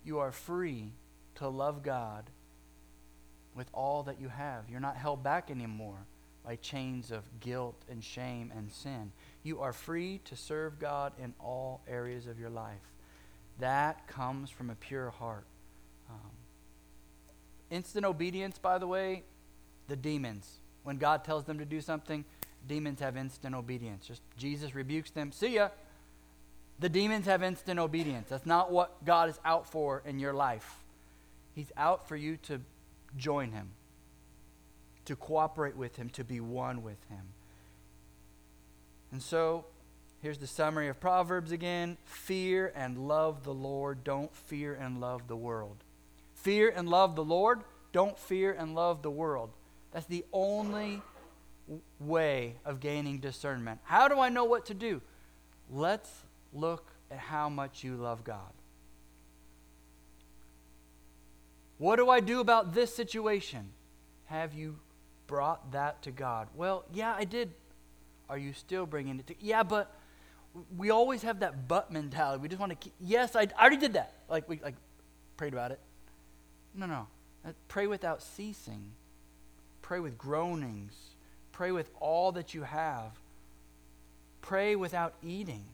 you 0.03 0.19
are 0.19 0.31
free 0.31 0.93
to 1.35 1.49
love 1.49 1.83
God 1.83 2.29
with 3.57 3.67
all 3.73 4.03
that 4.03 4.21
you 4.21 4.29
have. 4.29 4.69
You're 4.69 4.79
not 4.79 4.95
held 4.95 5.23
back 5.23 5.49
anymore 5.51 6.05
by 6.45 6.55
chains 6.55 7.11
of 7.11 7.23
guilt 7.41 7.75
and 7.89 8.01
shame 8.01 8.53
and 8.55 8.71
sin. 8.71 9.11
You 9.43 9.59
are 9.59 9.73
free 9.73 10.21
to 10.25 10.35
serve 10.35 10.79
God 10.79 11.11
in 11.21 11.33
all 11.39 11.81
areas 11.89 12.27
of 12.27 12.39
your 12.39 12.49
life. 12.49 12.93
That 13.59 14.07
comes 14.07 14.49
from 14.49 14.69
a 14.69 14.75
pure 14.75 15.09
heart. 15.09 15.45
Um, 16.09 16.31
instant 17.69 18.05
obedience, 18.05 18.59
by 18.59 18.77
the 18.77 18.87
way, 18.87 19.23
the 19.87 19.95
demons. 19.95 20.59
When 20.83 20.97
God 20.97 21.25
tells 21.25 21.43
them 21.43 21.57
to 21.57 21.65
do 21.65 21.81
something, 21.81 22.23
demons 22.65 23.01
have 23.01 23.17
instant 23.17 23.55
obedience. 23.55 24.05
Just 24.05 24.21
Jesus 24.37 24.73
rebukes 24.73 25.11
them. 25.11 25.31
See 25.31 25.55
ya. 25.55 25.69
The 26.79 26.89
demons 26.89 27.25
have 27.25 27.41
instant 27.41 27.79
obedience. 27.79 28.29
That's 28.29 28.45
not 28.45 28.71
what 28.71 29.03
God 29.03 29.29
is 29.29 29.39
out 29.43 29.67
for 29.67 30.03
in 30.05 30.19
your 30.19 30.33
life. 30.33 30.83
He's 31.55 31.71
out 31.75 32.07
for 32.07 32.15
you 32.15 32.37
to 32.43 32.61
join 33.17 33.51
Him, 33.51 33.71
to 35.05 35.15
cooperate 35.15 35.75
with 35.75 35.95
Him, 35.95 36.09
to 36.11 36.23
be 36.23 36.39
one 36.39 36.83
with 36.83 37.03
Him. 37.09 37.33
And 39.11 39.21
so, 39.21 39.65
here's 40.21 40.37
the 40.37 40.47
summary 40.47 40.87
of 40.87 40.99
Proverbs 40.99 41.51
again 41.51 41.97
fear 42.05 42.71
and 42.75 43.07
love 43.07 43.43
the 43.43 43.53
Lord, 43.53 44.03
don't 44.03 44.33
fear 44.35 44.73
and 44.73 44.99
love 44.99 45.27
the 45.27 45.35
world. 45.35 45.77
Fear 46.35 46.73
and 46.75 46.89
love 46.89 47.15
the 47.15 47.23
Lord, 47.23 47.61
don't 47.91 48.17
fear 48.17 48.51
and 48.53 48.75
love 48.75 49.01
the 49.01 49.11
world. 49.11 49.51
That's 49.91 50.05
the 50.05 50.25
only 50.31 51.01
way 51.99 52.55
of 52.65 52.79
gaining 52.79 53.19
discernment. 53.19 53.79
How 53.83 54.07
do 54.07 54.19
I 54.19 54.29
know 54.29 54.45
what 54.45 54.65
to 54.67 54.73
do? 54.73 55.01
Let's 55.71 56.09
look 56.53 56.85
at 57.11 57.17
how 57.17 57.49
much 57.49 57.83
you 57.83 57.95
love 57.95 58.23
God. 58.23 58.53
What 61.77 61.97
do 61.97 62.09
I 62.09 62.19
do 62.19 62.39
about 62.39 62.73
this 62.73 62.93
situation? 62.93 63.69
Have 64.25 64.53
you 64.53 64.79
brought 65.27 65.71
that 65.71 66.01
to 66.03 66.11
God? 66.11 66.47
Well, 66.55 66.85
yeah, 66.93 67.13
I 67.15 67.23
did. 67.23 67.51
Are 68.29 68.37
you 68.37 68.53
still 68.53 68.85
bringing 68.85 69.19
it 69.19 69.27
to? 69.27 69.35
Yeah, 69.39 69.63
but 69.63 69.93
we 70.75 70.89
always 70.89 71.21
have 71.21 71.41
that 71.41 71.67
but 71.67 71.91
mentality. 71.91 72.41
We 72.41 72.47
just 72.47 72.59
want 72.59 72.71
to 72.71 72.75
keep. 72.75 72.93
Yes, 72.99 73.35
I, 73.35 73.41
I 73.57 73.61
already 73.61 73.77
did 73.77 73.93
that. 73.93 74.13
Like 74.29 74.49
we 74.49 74.59
like 74.63 74.75
prayed 75.37 75.53
about 75.53 75.71
it. 75.71 75.79
No, 76.73 76.85
no. 76.85 77.07
Uh, 77.45 77.51
pray 77.67 77.87
without 77.87 78.21
ceasing. 78.21 78.91
Pray 79.81 79.99
with 79.99 80.17
groanings. 80.17 80.93
Pray 81.51 81.71
with 81.71 81.89
all 81.99 82.31
that 82.33 82.53
you 82.53 82.63
have. 82.63 83.11
Pray 84.41 84.75
without 84.75 85.13
eating. 85.23 85.65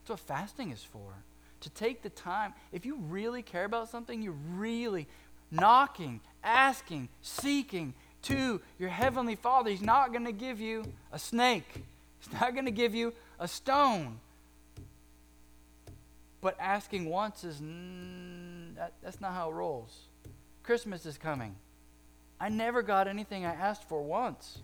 That's 0.00 0.10
what 0.10 0.20
fasting 0.20 0.70
is 0.70 0.82
for. 0.82 1.24
To 1.60 1.70
take 1.70 2.02
the 2.02 2.10
time, 2.10 2.54
if 2.72 2.84
you 2.84 2.96
really 2.96 3.42
care 3.42 3.64
about 3.64 3.88
something, 3.88 4.20
you're 4.20 4.36
really 4.54 5.06
knocking, 5.52 6.20
asking, 6.42 7.08
seeking 7.20 7.94
to 8.22 8.60
your 8.78 8.88
heavenly 8.88 9.36
Father. 9.36 9.70
He's 9.70 9.82
not 9.82 10.12
going 10.12 10.24
to 10.24 10.32
give 10.32 10.60
you 10.60 10.84
a 11.12 11.18
snake, 11.18 11.84
He's 12.18 12.32
not 12.40 12.54
going 12.54 12.64
to 12.64 12.72
give 12.72 12.94
you 12.94 13.12
a 13.38 13.46
stone. 13.46 14.18
But 16.40 16.56
asking 16.58 17.04
once 17.04 17.44
is 17.44 17.60
that, 18.76 18.94
that's 19.00 19.20
not 19.20 19.32
how 19.32 19.50
it 19.50 19.52
rolls. 19.52 19.96
Christmas 20.64 21.06
is 21.06 21.16
coming. 21.16 21.54
I 22.40 22.48
never 22.48 22.82
got 22.82 23.06
anything 23.06 23.44
I 23.44 23.54
asked 23.54 23.88
for 23.88 24.02
once. 24.02 24.58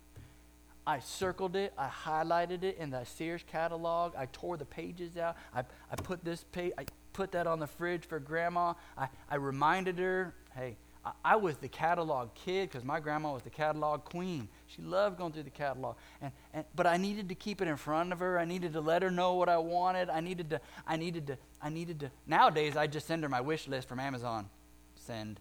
I 0.86 1.00
circled 1.00 1.56
it, 1.56 1.72
I 1.76 1.88
highlighted 1.88 2.62
it 2.62 2.76
in 2.78 2.90
the 2.90 3.02
Sears 3.04 3.42
catalog, 3.50 4.14
I 4.16 4.26
tore 4.26 4.56
the 4.56 4.64
pages 4.64 5.16
out, 5.16 5.36
I, 5.52 5.64
I 5.90 5.96
put 5.96 6.24
this 6.24 6.44
page, 6.52 6.72
I 6.78 6.84
put 7.14 7.32
that 7.32 7.46
on 7.46 7.58
the 7.58 7.66
fridge 7.66 8.04
for 8.04 8.18
grandma. 8.18 8.74
I, 8.98 9.08
I 9.30 9.36
reminded 9.36 9.98
her, 9.98 10.34
hey, 10.54 10.76
I, 11.04 11.12
I 11.24 11.36
was 11.36 11.56
the 11.56 11.68
catalog 11.68 12.34
kid 12.34 12.68
because 12.68 12.84
my 12.84 13.00
grandma 13.00 13.32
was 13.32 13.42
the 13.42 13.50
catalog 13.50 14.04
queen. 14.04 14.48
She 14.66 14.82
loved 14.82 15.16
going 15.16 15.32
through 15.32 15.44
the 15.44 15.50
catalog. 15.50 15.96
And, 16.20 16.32
and, 16.52 16.64
but 16.74 16.86
I 16.86 16.98
needed 16.98 17.30
to 17.30 17.34
keep 17.34 17.62
it 17.62 17.68
in 17.68 17.76
front 17.76 18.12
of 18.12 18.18
her. 18.18 18.38
I 18.38 18.44
needed 18.44 18.74
to 18.74 18.80
let 18.80 19.02
her 19.02 19.10
know 19.10 19.34
what 19.34 19.48
I 19.48 19.56
wanted. 19.56 20.10
I 20.10 20.20
needed 20.20 20.50
to, 20.50 20.60
I 20.86 20.96
needed 20.96 21.28
to, 21.28 21.38
I 21.62 21.70
needed 21.70 22.00
to. 22.00 22.10
Nowadays, 22.26 22.76
I 22.76 22.86
just 22.86 23.06
send 23.06 23.22
her 23.22 23.28
my 23.28 23.40
wish 23.40 23.66
list 23.68 23.88
from 23.88 24.00
Amazon. 24.00 24.50
Send. 24.96 25.40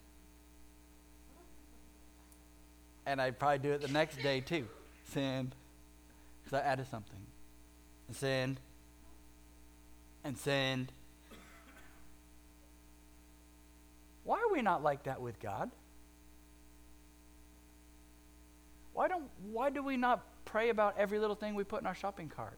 And 3.05 3.21
I'd 3.21 3.37
probably 3.37 3.59
do 3.59 3.71
it 3.73 3.81
the 3.81 3.89
next 3.89 4.21
day 4.21 4.39
too. 4.39 4.67
Send. 5.09 5.55
Because 6.43 6.59
I 6.59 6.65
added 6.65 6.87
something. 6.89 7.19
And 8.07 8.15
send. 8.15 8.59
And 10.23 10.37
send. 10.37 10.93
Why 14.23 14.37
are 14.37 14.51
we 14.51 14.61
not 14.61 14.83
like 14.83 15.03
that 15.03 15.21
with 15.21 15.39
God? 15.39 15.71
Why, 18.93 19.07
don't, 19.07 19.25
why 19.51 19.69
do 19.69 19.83
we 19.83 19.97
not 19.97 20.23
pray 20.45 20.69
about 20.69 20.95
every 20.97 21.19
little 21.19 21.35
thing 21.35 21.55
we 21.55 21.63
put 21.63 21.81
in 21.81 21.87
our 21.87 21.95
shopping 21.95 22.29
cart? 22.29 22.57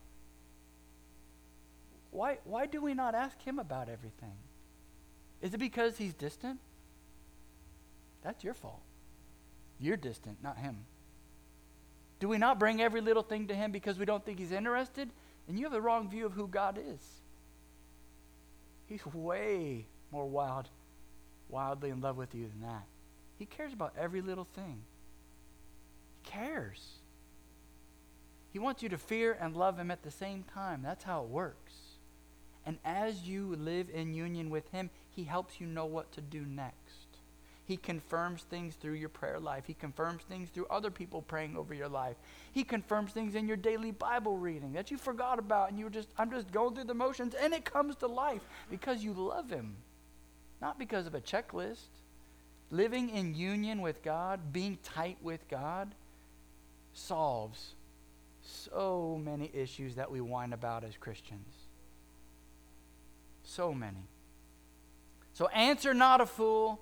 Why, 2.12 2.38
why 2.44 2.66
do 2.66 2.82
we 2.82 2.94
not 2.94 3.16
ask 3.16 3.42
Him 3.42 3.58
about 3.60 3.90
everything? 3.90 4.36
Is 5.42 5.54
it 5.54 5.60
because 5.60 5.98
He's 5.98 6.14
distant? 6.14 6.60
That's 8.22 8.44
your 8.44 8.54
fault. 8.54 8.82
You're 9.80 9.98
distant, 9.98 10.38
not 10.44 10.58
Him. 10.58 10.86
Do 12.20 12.28
we 12.28 12.38
not 12.38 12.60
bring 12.60 12.82
every 12.82 13.02
little 13.02 13.24
thing 13.24 13.48
to 13.48 13.56
Him 13.56 13.72
because 13.72 13.98
we 13.98 14.06
don't 14.06 14.26
think 14.26 14.40
He's 14.40 14.52
interested? 14.52 15.10
And 15.48 15.58
you 15.58 15.66
have 15.66 15.74
the 15.74 15.82
wrong 15.82 16.10
view 16.10 16.26
of 16.26 16.34
who 16.34 16.48
God 16.48 16.78
is. 16.78 17.22
He's 18.88 19.06
way 19.06 19.88
more 20.12 20.26
wild 20.26 20.70
wildly 21.50 21.90
in 21.90 22.02
love 22.02 22.18
with 22.18 22.34
you 22.36 22.48
than 22.48 22.62
that. 22.68 22.86
He 23.38 23.46
cares 23.46 23.74
about 23.74 23.94
every 23.98 24.22
little 24.22 24.48
thing. 24.56 24.82
He 26.24 26.30
cares. 26.30 26.82
He 28.52 28.60
wants 28.60 28.82
you 28.82 28.90
to 28.90 28.98
fear 28.98 29.38
and 29.40 29.56
love 29.56 29.78
Him 29.78 29.92
at 29.92 30.04
the 30.04 30.12
same 30.12 30.44
time. 30.44 30.82
That's 30.82 31.04
how 31.04 31.24
it 31.24 31.30
works. 31.30 31.74
And 32.66 32.78
as 32.84 33.28
you 33.28 33.56
live 33.58 33.90
in 33.94 34.14
union 34.14 34.50
with 34.50 34.70
Him, 34.72 34.90
He 35.10 35.26
helps 35.26 35.60
you 35.60 35.68
know 35.68 35.86
what 35.86 36.12
to 36.14 36.22
do 36.22 36.46
next. 36.46 37.06
He 37.66 37.78
confirms 37.78 38.44
things 38.44 38.76
through 38.76 38.94
your 38.94 39.10
prayer 39.10 39.40
life. 39.40 39.64
He 39.66 39.74
confirms 39.74 40.22
things 40.24 40.50
through 40.50 40.68
other 40.68 40.92
people 40.92 41.24
praying 41.24 41.58
over 41.58 41.74
your 41.74 41.90
life. 41.90 42.16
He 42.52 42.64
confirms 42.64 43.12
things 43.12 43.34
in 43.34 43.48
your 43.48 43.58
daily 43.58 43.92
Bible 43.92 44.38
reading 44.38 44.74
that 44.74 44.92
you 44.92 44.98
forgot 44.98 45.40
about 45.40 45.70
and 45.70 45.80
you 45.80 45.86
were 45.86 45.92
just, 45.92 46.10
I'm 46.18 46.30
just 46.30 46.52
going 46.52 46.76
through 46.76 46.84
the 46.84 46.94
motions 46.94 47.34
and 47.34 47.54
it 47.54 47.66
comes 47.66 47.96
to 47.98 48.08
life 48.08 48.44
because 48.70 49.04
you 49.04 49.14
love 49.14 49.50
Him 49.50 49.78
not 50.62 50.80
because 50.80 51.08
of 51.08 51.16
a 51.16 51.22
checklist. 51.22 51.88
Living 52.72 53.10
in 53.10 53.36
union 53.36 53.82
with 53.82 54.02
God, 54.04 54.52
being 54.52 54.78
tight 54.84 55.18
with 55.22 55.48
God, 55.50 55.94
solves 56.94 57.76
so 58.42 59.20
many 59.24 59.52
issues 59.54 59.96
that 59.96 60.10
we 60.10 60.22
whine 60.22 60.54
about 60.54 60.84
as 60.84 60.98
Christians. 60.98 61.48
So 63.44 63.74
many. 63.74 64.08
So 65.34 65.48
answer 65.50 65.94
not 65.94 66.22
a 66.22 66.26
fool, 66.26 66.80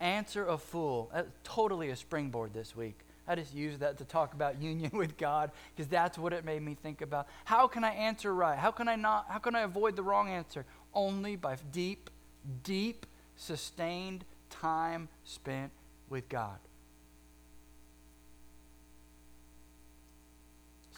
answer 0.00 0.46
a 0.46 0.58
fool. 0.58 1.10
That's 1.12 1.30
totally 1.44 1.90
a 1.90 1.96
springboard 1.96 2.52
this 2.52 2.74
week. 2.74 2.98
I 3.28 3.36
just 3.36 3.54
used 3.54 3.80
that 3.80 3.98
to 3.98 4.04
talk 4.04 4.34
about 4.34 4.60
union 4.62 4.90
with 4.92 5.16
God 5.16 5.52
because 5.74 5.88
that's 5.88 6.18
what 6.18 6.32
it 6.32 6.44
made 6.44 6.62
me 6.62 6.76
think 6.82 7.00
about. 7.00 7.28
How 7.44 7.68
can 7.68 7.84
I 7.84 7.90
answer 7.90 8.34
right? 8.34 8.58
How 8.58 8.70
can 8.70 8.88
I 8.88 8.96
not 8.96 9.26
how 9.28 9.38
can 9.38 9.54
I 9.54 9.60
avoid 9.60 9.96
the 9.96 10.02
wrong 10.02 10.28
answer? 10.28 10.64
Only 10.92 11.36
by 11.36 11.56
deep, 11.70 12.10
deep 12.64 13.06
sustained 13.40 14.24
time 14.50 15.08
spent 15.24 15.72
with 16.10 16.28
God. 16.28 16.58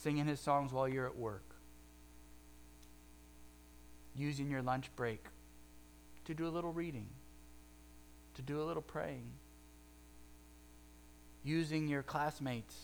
Singing 0.00 0.26
his 0.26 0.40
songs 0.40 0.72
while 0.72 0.88
you're 0.88 1.06
at 1.06 1.16
work. 1.16 1.44
Using 4.16 4.50
your 4.50 4.60
lunch 4.60 4.90
break 4.96 5.24
to 6.24 6.34
do 6.34 6.48
a 6.48 6.50
little 6.50 6.72
reading, 6.72 7.06
to 8.34 8.42
do 8.42 8.60
a 8.60 8.64
little 8.64 8.82
praying. 8.82 9.30
Using 11.44 11.86
your 11.86 12.02
classmates 12.02 12.76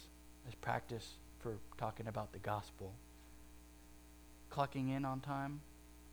as 0.46 0.54
practice 0.54 1.14
for 1.40 1.56
talking 1.76 2.06
about 2.06 2.32
the 2.32 2.38
gospel. 2.38 2.94
Clocking 4.52 4.96
in 4.96 5.04
on 5.04 5.20
time, 5.20 5.60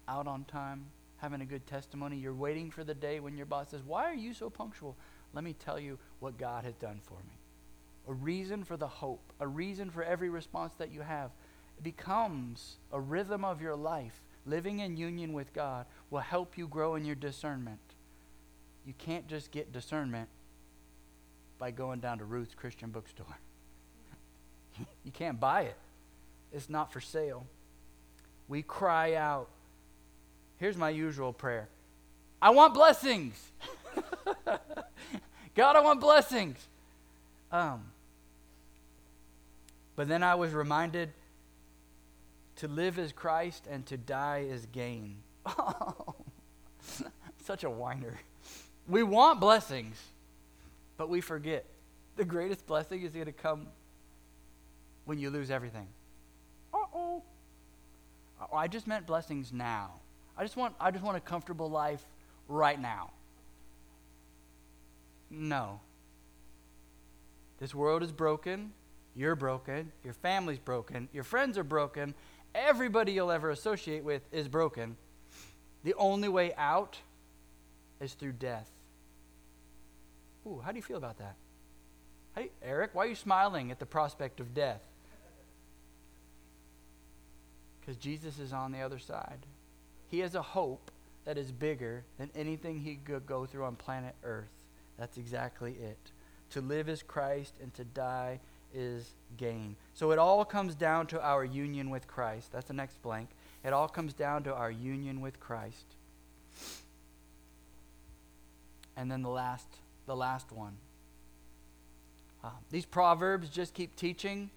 out 0.07 0.25
on 0.25 0.45
time, 0.45 0.87
having 1.17 1.41
a 1.41 1.45
good 1.45 1.65
testimony. 1.67 2.17
You're 2.17 2.33
waiting 2.33 2.71
for 2.71 2.83
the 2.83 2.93
day 2.93 3.19
when 3.19 3.37
your 3.37 3.45
boss 3.45 3.69
says, 3.69 3.81
Why 3.83 4.05
are 4.05 4.15
you 4.15 4.33
so 4.33 4.49
punctual? 4.49 4.95
Let 5.33 5.43
me 5.43 5.53
tell 5.53 5.79
you 5.79 5.97
what 6.19 6.37
God 6.37 6.63
has 6.63 6.75
done 6.75 6.99
for 7.03 7.17
me. 7.27 7.37
A 8.07 8.13
reason 8.13 8.63
for 8.63 8.77
the 8.77 8.87
hope, 8.87 9.33
a 9.39 9.47
reason 9.47 9.89
for 9.89 10.03
every 10.03 10.29
response 10.29 10.73
that 10.77 10.91
you 10.91 11.01
have. 11.01 11.31
It 11.77 11.83
becomes 11.83 12.77
a 12.91 12.99
rhythm 12.99 13.43
of 13.43 13.61
your 13.61 13.75
life. 13.75 14.21
Living 14.45 14.79
in 14.79 14.95
union 14.95 15.33
with 15.33 15.53
God 15.53 15.87
will 16.11 16.19
help 16.19 16.57
you 16.57 16.67
grow 16.67 16.95
in 16.95 17.05
your 17.05 17.15
discernment. 17.15 17.79
you 18.85 18.93
can't 18.99 19.27
just 19.27 19.49
get 19.51 19.73
discernment 19.73 20.29
by 21.57 21.71
going 21.71 21.99
down 21.99 22.19
to 22.19 22.25
Ruth's 22.25 22.53
Christian 22.53 22.91
bookstore. 22.91 23.39
you 25.03 25.11
can't 25.11 25.39
buy 25.39 25.61
it, 25.63 25.77
it's 26.53 26.69
not 26.69 26.93
for 26.93 27.01
sale. 27.01 27.47
We 28.47 28.61
cry 28.61 29.15
out. 29.15 29.49
Here's 30.57 30.77
my 30.77 30.89
usual 30.89 31.33
prayer 31.33 31.67
I 32.41 32.51
want 32.51 32.73
blessings. 32.73 33.39
God, 35.55 35.75
I 35.75 35.79
want 35.81 36.01
blessings. 36.01 36.57
Um, 37.51 37.85
but 39.95 40.07
then 40.07 40.23
I 40.23 40.35
was 40.35 40.53
reminded 40.53 41.13
to 42.57 42.67
live 42.67 42.99
as 42.99 43.11
Christ 43.11 43.65
and 43.69 43.85
to 43.87 43.97
die 43.97 44.47
as 44.51 44.65
gain. 44.67 45.17
Oh, 45.45 46.15
such 47.43 47.63
a 47.63 47.69
whiner. 47.69 48.19
We 48.87 49.03
want 49.03 49.39
blessings, 49.39 49.97
but 50.97 51.09
we 51.09 51.21
forget 51.21 51.65
the 52.15 52.25
greatest 52.25 52.65
blessing 52.65 53.01
is 53.03 53.11
going 53.11 53.25
to 53.25 53.31
come 53.31 53.67
when 55.05 55.19
you 55.19 55.29
lose 55.29 55.51
everything. 55.51 55.87
Uh-oh. 56.73 57.23
Oh, 58.41 58.55
I 58.55 58.67
just 58.67 58.87
meant 58.87 59.05
blessings 59.05 59.53
now. 59.53 59.91
I 60.37 60.43
just 60.43 60.57
want 60.57 60.75
I 60.79 60.91
just 60.91 61.03
want 61.03 61.17
a 61.17 61.21
comfortable 61.21 61.69
life 61.69 62.03
right 62.47 62.79
now. 62.79 63.11
No. 65.29 65.79
This 67.59 67.73
world 67.73 68.03
is 68.03 68.11
broken. 68.11 68.73
You're 69.15 69.35
broken. 69.35 69.91
Your 70.03 70.13
family's 70.13 70.59
broken. 70.59 71.07
Your 71.13 71.23
friends 71.23 71.57
are 71.57 71.63
broken. 71.63 72.13
Everybody 72.53 73.13
you'll 73.13 73.31
ever 73.31 73.49
associate 73.49 74.03
with 74.03 74.21
is 74.31 74.47
broken. 74.47 74.97
The 75.83 75.93
only 75.95 76.29
way 76.29 76.53
out 76.57 76.97
is 78.01 78.13
through 78.13 78.33
death. 78.33 78.69
Ooh, 80.47 80.61
how 80.63 80.71
do 80.71 80.77
you 80.77 80.83
feel 80.83 80.97
about 80.97 81.17
that? 81.19 81.35
Hey, 82.35 82.51
Eric, 82.61 82.91
why 82.93 83.05
are 83.05 83.09
you 83.09 83.15
smiling 83.15 83.71
at 83.71 83.79
the 83.79 83.85
prospect 83.85 84.39
of 84.39 84.53
death? 84.53 84.81
Because 87.79 87.95
Jesus 87.97 88.39
is 88.39 88.51
on 88.51 88.71
the 88.71 88.81
other 88.81 88.99
side. 88.99 89.45
He 90.09 90.19
has 90.19 90.35
a 90.35 90.41
hope 90.41 90.91
that 91.25 91.37
is 91.37 91.51
bigger 91.51 92.03
than 92.17 92.29
anything 92.35 92.79
he 92.79 92.95
could 92.95 93.25
go 93.25 93.45
through 93.45 93.65
on 93.65 93.75
planet 93.75 94.15
Earth. 94.23 94.51
That's 94.97 95.17
exactly 95.17 95.71
it. 95.73 95.97
To 96.51 96.61
live 96.61 96.87
is 96.87 97.03
Christ, 97.03 97.55
and 97.61 97.73
to 97.73 97.83
die 97.83 98.39
is 98.73 99.09
gain. 99.37 99.75
So 99.93 100.11
it 100.11 100.19
all 100.19 100.45
comes 100.45 100.75
down 100.75 101.07
to 101.07 101.21
our 101.21 101.43
union 101.43 101.89
with 101.89 102.07
Christ. 102.07 102.51
That's 102.51 102.67
the 102.67 102.73
next 102.73 103.01
blank. 103.01 103.29
It 103.63 103.73
all 103.73 103.87
comes 103.87 104.13
down 104.13 104.43
to 104.43 104.53
our 104.53 104.69
union 104.69 105.21
with 105.21 105.39
Christ. 105.39 105.85
And 108.95 109.11
then 109.11 109.23
the 109.23 109.29
last, 109.29 109.67
the 110.05 110.15
last 110.15 110.51
one. 110.51 110.77
Uh, 112.43 112.49
these 112.69 112.85
proverbs 112.85 113.49
just 113.49 113.73
keep 113.73 113.95
teaching. 113.95 114.51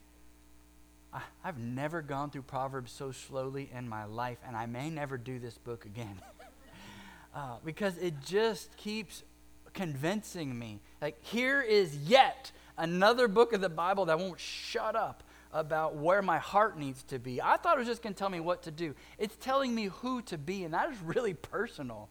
I've 1.45 1.59
never 1.59 2.03
gone 2.03 2.31
through 2.31 2.43
Proverbs 2.43 2.93
so 2.93 3.13
slowly 3.13 3.71
in 3.73 3.89
my 3.89 4.05
life, 4.05 4.39
and 4.47 4.57
I 4.57 4.67
may 4.67 4.91
never 4.91 5.17
do 5.17 5.39
this 5.39 5.57
book 5.57 5.87
again. 5.87 6.21
uh, 7.35 7.57
because 7.65 7.97
it 7.99 8.15
just 8.25 8.77
keeps 8.77 9.23
convincing 9.73 10.59
me. 10.59 10.81
Like, 11.01 11.25
here 11.25 11.63
is 11.63 11.97
yet 11.97 12.53
another 12.77 13.29
book 13.29 13.53
of 13.53 13.61
the 13.61 13.69
Bible 13.69 14.07
that 14.07 14.19
won't 14.19 14.41
shut 14.41 14.97
up 14.97 15.23
about 15.53 15.97
where 15.97 16.21
my 16.21 16.39
heart 16.39 16.79
needs 16.79 17.03
to 17.05 17.19
be. 17.19 17.41
I 17.41 17.57
thought 17.57 17.77
it 17.77 17.79
was 17.79 17.89
just 17.89 18.03
going 18.03 18.13
to 18.13 18.19
tell 18.19 18.29
me 18.29 18.41
what 18.41 18.63
to 18.65 18.71
do. 18.71 18.95
It's 19.19 19.37
telling 19.37 19.75
me 19.75 19.87
who 19.87 20.21
to 20.23 20.37
be, 20.37 20.65
and 20.65 20.75
that 20.75 20.91
is 20.91 20.99
really 21.03 21.35
personal. 21.35 22.09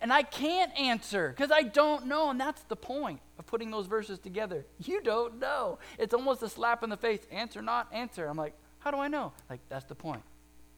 And 0.00 0.12
I 0.12 0.22
can't 0.22 0.78
answer 0.78 1.30
because 1.34 1.50
I 1.50 1.62
don't 1.62 2.06
know, 2.06 2.28
and 2.28 2.38
that's 2.38 2.62
the 2.64 2.76
point 2.76 3.20
of 3.38 3.46
putting 3.46 3.70
those 3.70 3.86
verses 3.86 4.18
together. 4.18 4.66
You 4.84 5.00
don't 5.00 5.38
know. 5.38 5.78
It's 5.98 6.12
almost 6.12 6.42
a 6.42 6.50
slap 6.50 6.82
in 6.82 6.90
the 6.90 6.98
face. 6.98 7.20
Answer, 7.30 7.62
not 7.62 7.88
answer. 7.90 8.26
I'm 8.26 8.36
like, 8.36 8.54
how 8.80 8.90
do 8.90 8.98
I 8.98 9.08
know? 9.08 9.32
Like, 9.48 9.60
that's 9.68 9.86
the 9.86 9.94
point. 9.94 10.22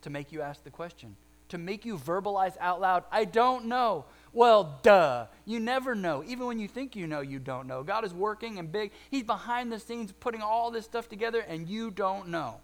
To 0.02 0.10
make 0.10 0.30
you 0.32 0.40
ask 0.40 0.62
the 0.62 0.70
question, 0.70 1.16
to 1.48 1.58
make 1.58 1.84
you 1.84 1.98
verbalize 1.98 2.56
out 2.60 2.80
loud, 2.80 3.04
I 3.10 3.24
don't 3.24 3.66
know. 3.66 4.04
Well, 4.32 4.80
duh. 4.82 5.26
You 5.44 5.60
never 5.60 5.94
know. 5.94 6.22
Even 6.26 6.46
when 6.46 6.58
you 6.58 6.68
think 6.68 6.96
you 6.96 7.06
know, 7.06 7.20
you 7.20 7.38
don't 7.38 7.66
know. 7.66 7.82
God 7.82 8.04
is 8.04 8.14
working 8.14 8.58
and 8.58 8.70
big. 8.70 8.92
He's 9.10 9.24
behind 9.24 9.70
the 9.70 9.78
scenes 9.78 10.12
putting 10.12 10.42
all 10.42 10.70
this 10.70 10.84
stuff 10.84 11.08
together, 11.08 11.40
and 11.40 11.68
you 11.68 11.90
don't 11.90 12.28
know. 12.28 12.60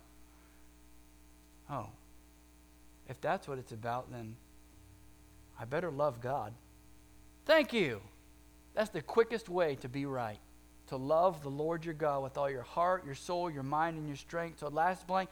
Oh, 1.71 1.89
if 3.09 3.21
that's 3.21 3.47
what 3.47 3.59
it's 3.59 3.73
about, 3.73 4.11
then 4.11 4.37
I 5.59 5.65
better 5.65 5.91
love 5.91 6.21
God. 6.21 6.53
Thank 7.45 7.73
you. 7.73 8.01
That's 8.75 8.91
the 8.91 9.03
quickest 9.03 9.49
way 9.49 9.75
to 9.77 9.89
be 9.89 10.07
right. 10.07 10.39
To 10.89 10.97
love 10.97 11.43
the 11.43 11.49
Lord 11.49 11.85
your 11.85 11.95
God 11.95 12.23
with 12.23 12.39
all 12.39 12.51
your 12.51 12.63
heart, 12.63 13.05
your 13.05 13.15
soul, 13.15 13.51
your 13.51 13.63
mind, 13.63 13.99
and 13.99 14.07
your 14.07 14.17
strength. 14.17 14.61
So, 14.61 14.69
last 14.69 15.07
blank, 15.07 15.29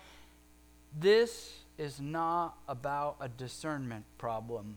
this 0.99 1.53
is 1.79 2.01
not 2.01 2.57
about 2.69 3.17
a 3.21 3.29
discernment 3.29 4.05
problem. 4.19 4.77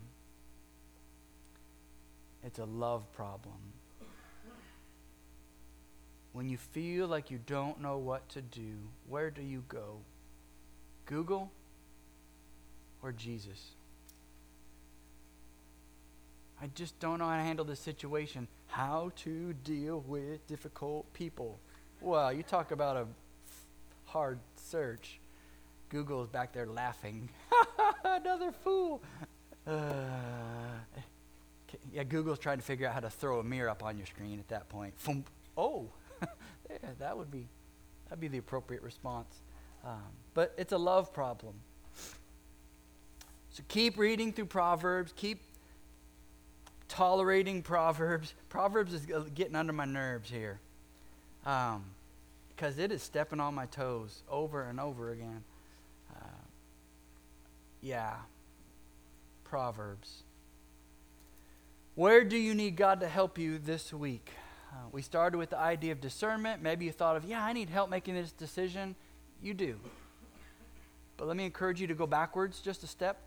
It's 2.43 2.59
a 2.59 2.65
love 2.65 3.11
problem. 3.13 3.57
When 6.31 6.49
you 6.49 6.57
feel 6.57 7.07
like 7.07 7.31
you 7.31 7.39
don't 7.45 7.81
know 7.81 7.97
what 7.97 8.29
to 8.29 8.41
do, 8.41 8.77
where 9.07 9.31
do 9.31 9.41
you 9.41 9.63
go? 9.67 9.97
Google 11.05 11.51
or 13.01 13.11
Jesus? 13.11 13.71
I 16.61 16.67
just 16.75 16.99
don't 16.99 17.19
know 17.19 17.27
how 17.27 17.37
to 17.37 17.43
handle 17.43 17.63
this 17.63 17.79
situation. 17.79 18.47
How 18.67 19.11
to 19.23 19.53
deal 19.63 20.03
with 20.05 20.45
difficult 20.47 21.11
people. 21.13 21.57
Well, 22.01 22.33
you 22.33 22.43
talk 22.43 22.71
about 22.71 22.97
a 22.97 23.05
hard 24.05 24.39
search. 24.55 25.19
Google's 25.89 26.27
back 26.27 26.53
there 26.53 26.65
laughing. 26.65 27.29
Another 28.03 28.51
fool. 28.51 29.01
Uh, 29.65 29.73
yeah, 31.93 32.03
Google's 32.03 32.39
trying 32.39 32.57
to 32.57 32.63
figure 32.63 32.87
out 32.87 32.93
how 32.93 32.99
to 32.99 33.09
throw 33.09 33.39
a 33.39 33.43
mirror 33.43 33.69
up 33.69 33.83
on 33.83 33.97
your 33.97 34.07
screen 34.07 34.39
at 34.39 34.47
that 34.49 34.67
point. 34.69 34.93
Oh, 35.57 35.89
yeah, 36.21 36.89
that 36.99 37.17
would 37.17 37.31
be 37.31 37.47
that'd 38.05 38.19
be 38.19 38.27
the 38.27 38.37
appropriate 38.37 38.83
response. 38.83 39.33
Um, 39.85 40.01
but 40.33 40.53
it's 40.57 40.73
a 40.73 40.77
love 40.77 41.13
problem. 41.13 41.55
So 43.51 43.63
keep 43.67 43.97
reading 43.97 44.33
through 44.33 44.45
Proverbs. 44.45 45.13
Keep 45.15 45.41
tolerating 46.89 47.61
Proverbs. 47.61 48.33
Proverbs 48.49 48.93
is 48.93 49.05
getting 49.33 49.55
under 49.55 49.71
my 49.71 49.85
nerves 49.85 50.29
here, 50.29 50.59
because 51.43 51.75
um, 51.75 52.79
it 52.79 52.91
is 52.91 53.01
stepping 53.01 53.39
on 53.39 53.55
my 53.55 53.67
toes 53.67 54.23
over 54.29 54.63
and 54.63 54.79
over 54.79 55.11
again. 55.11 55.43
Uh, 56.13 56.43
yeah, 57.81 58.15
Proverbs. 59.45 60.23
Where 61.95 62.23
do 62.23 62.37
you 62.37 62.53
need 62.53 62.75
God 62.75 62.99
to 62.99 63.07
help 63.07 63.37
you 63.37 63.57
this 63.57 63.93
week? 63.93 64.31
Uh, 64.71 64.87
we 64.91 65.01
started 65.01 65.37
with 65.37 65.49
the 65.49 65.57
idea 65.57 65.91
of 65.91 66.01
discernment. 66.01 66.61
Maybe 66.61 66.85
you 66.85 66.91
thought 66.91 67.15
of, 67.15 67.25
yeah, 67.25 67.43
I 67.43 67.53
need 67.53 67.69
help 67.69 67.89
making 67.89 68.15
this 68.15 68.31
decision. 68.31 68.95
You 69.41 69.53
do. 69.53 69.77
But 71.17 71.27
let 71.27 71.35
me 71.35 71.45
encourage 71.45 71.81
you 71.81 71.87
to 71.87 71.95
go 71.95 72.07
backwards 72.07 72.59
just 72.59 72.83
a 72.83 72.87
step 72.87 73.17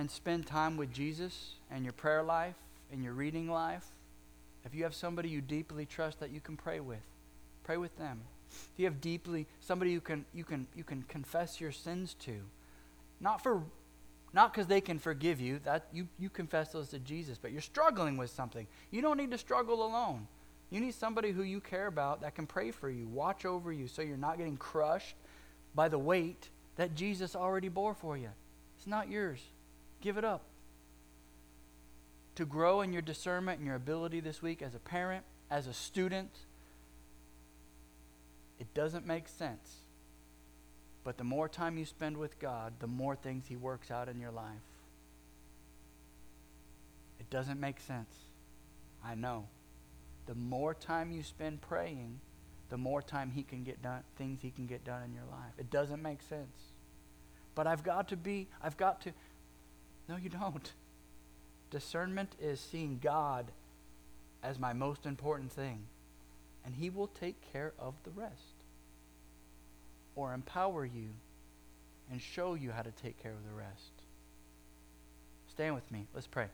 and 0.00 0.10
spend 0.10 0.46
time 0.46 0.78
with 0.78 0.90
Jesus 0.90 1.56
and 1.70 1.84
your 1.84 1.92
prayer 1.92 2.22
life 2.22 2.54
and 2.90 3.04
your 3.04 3.12
reading 3.12 3.50
life. 3.50 3.84
If 4.64 4.74
you 4.74 4.84
have 4.84 4.94
somebody 4.94 5.28
you 5.28 5.42
deeply 5.42 5.84
trust 5.84 6.20
that 6.20 6.30
you 6.30 6.40
can 6.40 6.56
pray 6.56 6.80
with, 6.80 7.02
pray 7.64 7.76
with 7.76 7.94
them. 7.98 8.22
If 8.50 8.78
you 8.78 8.86
have 8.86 9.02
deeply 9.02 9.46
somebody 9.60 9.90
you 9.90 10.00
can 10.00 10.24
you 10.32 10.42
can 10.42 10.66
you 10.74 10.84
can 10.84 11.02
confess 11.02 11.60
your 11.60 11.70
sins 11.70 12.14
to, 12.20 12.32
not 13.20 13.42
for 13.42 13.62
not 14.32 14.54
because 14.54 14.66
they 14.68 14.80
can 14.80 14.98
forgive 14.98 15.38
you, 15.38 15.60
that 15.64 15.88
you, 15.92 16.08
you 16.18 16.30
confess 16.30 16.72
those 16.72 16.88
to 16.88 16.98
Jesus, 16.98 17.36
but 17.36 17.52
you're 17.52 17.60
struggling 17.60 18.16
with 18.16 18.30
something. 18.30 18.66
You 18.90 19.02
don't 19.02 19.18
need 19.18 19.32
to 19.32 19.38
struggle 19.38 19.84
alone. 19.84 20.28
You 20.70 20.80
need 20.80 20.94
somebody 20.94 21.30
who 21.30 21.42
you 21.42 21.60
care 21.60 21.88
about 21.88 22.22
that 22.22 22.34
can 22.34 22.46
pray 22.46 22.70
for 22.70 22.88
you, 22.88 23.06
watch 23.06 23.44
over 23.44 23.70
you, 23.70 23.86
so 23.86 24.00
you're 24.00 24.16
not 24.16 24.38
getting 24.38 24.56
crushed 24.56 25.16
by 25.74 25.88
the 25.88 25.98
weight 25.98 26.48
that 26.76 26.94
Jesus 26.94 27.36
already 27.36 27.68
bore 27.68 27.92
for 27.92 28.16
you. 28.16 28.30
It's 28.78 28.86
not 28.86 29.10
yours. 29.10 29.40
Give 30.00 30.16
it 30.16 30.24
up. 30.24 30.42
To 32.36 32.44
grow 32.44 32.80
in 32.80 32.92
your 32.92 33.02
discernment 33.02 33.58
and 33.58 33.66
your 33.66 33.76
ability 33.76 34.20
this 34.20 34.40
week 34.40 34.62
as 34.62 34.74
a 34.74 34.78
parent, 34.78 35.24
as 35.50 35.66
a 35.66 35.74
student, 35.74 36.30
it 38.58 38.72
doesn't 38.72 39.06
make 39.06 39.28
sense 39.28 39.80
but 41.02 41.16
the 41.16 41.24
more 41.24 41.48
time 41.48 41.78
you 41.78 41.84
spend 41.84 42.16
with 42.16 42.38
God, 42.38 42.74
the 42.78 42.86
more 42.86 43.16
things 43.16 43.46
He 43.46 43.56
works 43.56 43.90
out 43.90 44.08
in 44.08 44.20
your 44.20 44.30
life. 44.30 44.46
It 47.18 47.30
doesn't 47.30 47.58
make 47.58 47.80
sense. 47.80 48.14
I 49.04 49.14
know. 49.14 49.46
The 50.26 50.34
more 50.34 50.74
time 50.74 51.10
you 51.10 51.22
spend 51.22 51.62
praying, 51.62 52.20
the 52.68 52.76
more 52.76 53.00
time 53.00 53.30
He 53.30 53.42
can 53.42 53.64
get 53.64 53.82
done, 53.82 54.02
things 54.16 54.40
He 54.42 54.50
can 54.50 54.66
get 54.66 54.84
done 54.84 55.02
in 55.02 55.14
your 55.14 55.24
life. 55.24 55.54
It 55.58 55.70
doesn't 55.70 56.02
make 56.02 56.20
sense. 56.22 56.72
But 57.54 57.66
I've 57.66 57.82
got 57.82 58.08
to 58.08 58.16
be, 58.16 58.48
I've 58.62 58.76
got 58.76 59.00
to. 59.02 59.12
No, 60.10 60.16
you 60.16 60.28
don't. 60.28 60.72
Discernment 61.70 62.34
is 62.42 62.58
seeing 62.58 62.98
God 63.00 63.46
as 64.42 64.58
my 64.58 64.72
most 64.72 65.06
important 65.06 65.52
thing, 65.52 65.84
and 66.64 66.74
He 66.74 66.90
will 66.90 67.06
take 67.06 67.36
care 67.52 67.72
of 67.78 67.94
the 68.02 68.10
rest 68.10 68.56
or 70.16 70.34
empower 70.34 70.84
you 70.84 71.10
and 72.10 72.20
show 72.20 72.54
you 72.54 72.72
how 72.72 72.82
to 72.82 72.90
take 72.90 73.22
care 73.22 73.30
of 73.30 73.44
the 73.48 73.54
rest. 73.54 73.92
Stand 75.48 75.76
with 75.76 75.88
me. 75.92 76.06
Let's 76.12 76.26
pray. 76.26 76.48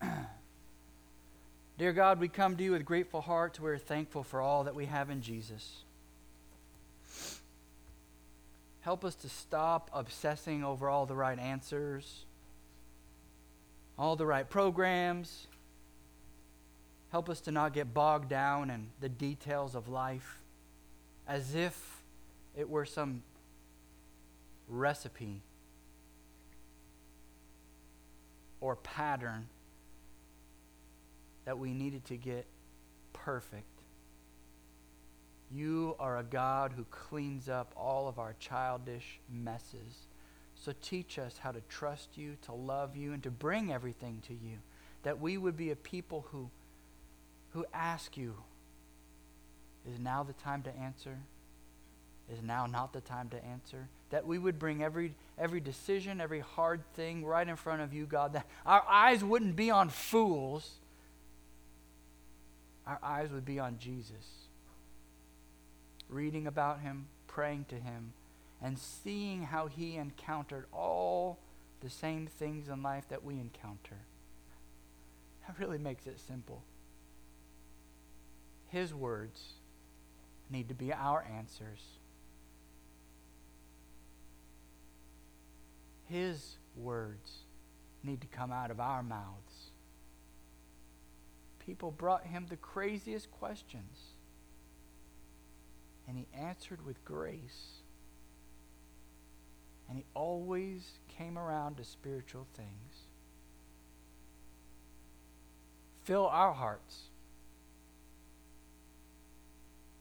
Dear 1.78 1.92
God, 1.92 2.20
we 2.20 2.28
come 2.28 2.56
to 2.56 2.62
you 2.62 2.70
with 2.70 2.84
grateful 2.84 3.22
hearts. 3.22 3.58
We're 3.58 3.76
thankful 3.76 4.22
for 4.22 4.40
all 4.40 4.62
that 4.64 4.76
we 4.76 4.86
have 4.86 5.10
in 5.10 5.20
Jesus. 5.20 5.82
Help 8.88 9.04
us 9.04 9.14
to 9.16 9.28
stop 9.28 9.90
obsessing 9.92 10.64
over 10.64 10.88
all 10.88 11.04
the 11.04 11.14
right 11.14 11.38
answers, 11.38 12.24
all 13.98 14.16
the 14.16 14.24
right 14.24 14.48
programs. 14.48 15.46
Help 17.12 17.28
us 17.28 17.42
to 17.42 17.50
not 17.50 17.74
get 17.74 17.92
bogged 17.92 18.30
down 18.30 18.70
in 18.70 18.86
the 18.98 19.10
details 19.10 19.74
of 19.74 19.90
life 19.90 20.40
as 21.26 21.54
if 21.54 22.02
it 22.56 22.70
were 22.70 22.86
some 22.86 23.22
recipe 24.68 25.42
or 28.58 28.74
pattern 28.74 29.48
that 31.44 31.58
we 31.58 31.74
needed 31.74 32.06
to 32.06 32.16
get 32.16 32.46
perfect. 33.12 33.77
You 35.50 35.96
are 35.98 36.18
a 36.18 36.22
God 36.22 36.72
who 36.76 36.84
cleans 36.90 37.48
up 37.48 37.72
all 37.76 38.06
of 38.08 38.18
our 38.18 38.34
childish 38.38 39.18
messes. 39.32 40.06
So 40.54 40.72
teach 40.82 41.18
us 41.18 41.38
how 41.38 41.52
to 41.52 41.60
trust 41.68 42.18
you, 42.18 42.36
to 42.42 42.52
love 42.52 42.96
you, 42.96 43.12
and 43.12 43.22
to 43.22 43.30
bring 43.30 43.72
everything 43.72 44.22
to 44.26 44.34
you. 44.34 44.58
That 45.04 45.20
we 45.20 45.38
would 45.38 45.56
be 45.56 45.70
a 45.70 45.76
people 45.76 46.26
who, 46.30 46.50
who 47.52 47.64
ask 47.72 48.16
you, 48.16 48.34
is 49.90 49.98
now 49.98 50.22
the 50.22 50.34
time 50.34 50.62
to 50.62 50.76
answer? 50.76 51.18
Is 52.30 52.42
now 52.42 52.66
not 52.66 52.92
the 52.92 53.00
time 53.00 53.30
to 53.30 53.42
answer? 53.42 53.88
That 54.10 54.26
we 54.26 54.38
would 54.38 54.58
bring 54.58 54.82
every, 54.82 55.14
every 55.38 55.60
decision, 55.60 56.20
every 56.20 56.40
hard 56.40 56.82
thing 56.92 57.24
right 57.24 57.48
in 57.48 57.56
front 57.56 57.80
of 57.80 57.94
you, 57.94 58.04
God. 58.04 58.34
That 58.34 58.46
our 58.66 58.84
eyes 58.86 59.24
wouldn't 59.24 59.56
be 59.56 59.70
on 59.70 59.88
fools, 59.88 60.72
our 62.86 62.98
eyes 63.02 63.30
would 63.30 63.46
be 63.46 63.58
on 63.58 63.78
Jesus 63.78 64.47
reading 66.08 66.46
about 66.46 66.80
him, 66.80 67.06
praying 67.26 67.66
to 67.68 67.76
him, 67.76 68.12
and 68.62 68.78
seeing 68.78 69.44
how 69.44 69.66
he 69.66 69.96
encountered 69.96 70.66
all 70.72 71.38
the 71.80 71.90
same 71.90 72.26
things 72.26 72.68
in 72.68 72.82
life 72.82 73.08
that 73.08 73.24
we 73.24 73.34
encounter. 73.34 73.98
That 75.46 75.58
really 75.58 75.78
makes 75.78 76.06
it 76.06 76.18
simple. 76.18 76.62
His 78.68 78.92
words 78.92 79.40
need 80.50 80.68
to 80.68 80.74
be 80.74 80.92
our 80.92 81.24
answers. 81.36 81.80
His 86.06 86.56
words 86.76 87.30
need 88.02 88.20
to 88.22 88.26
come 88.26 88.50
out 88.50 88.70
of 88.70 88.80
our 88.80 89.02
mouths. 89.02 89.70
People 91.64 91.90
brought 91.90 92.26
him 92.26 92.46
the 92.48 92.56
craziest 92.56 93.30
questions 93.30 94.14
and 96.08 96.16
he 96.16 96.26
answered 96.34 96.84
with 96.84 97.04
grace. 97.04 97.82
And 99.88 99.98
he 99.98 100.04
always 100.14 100.82
came 101.16 101.38
around 101.38 101.76
to 101.76 101.84
spiritual 101.84 102.46
things. 102.56 103.06
Fill 106.04 106.26
our 106.26 106.52
hearts 106.52 107.02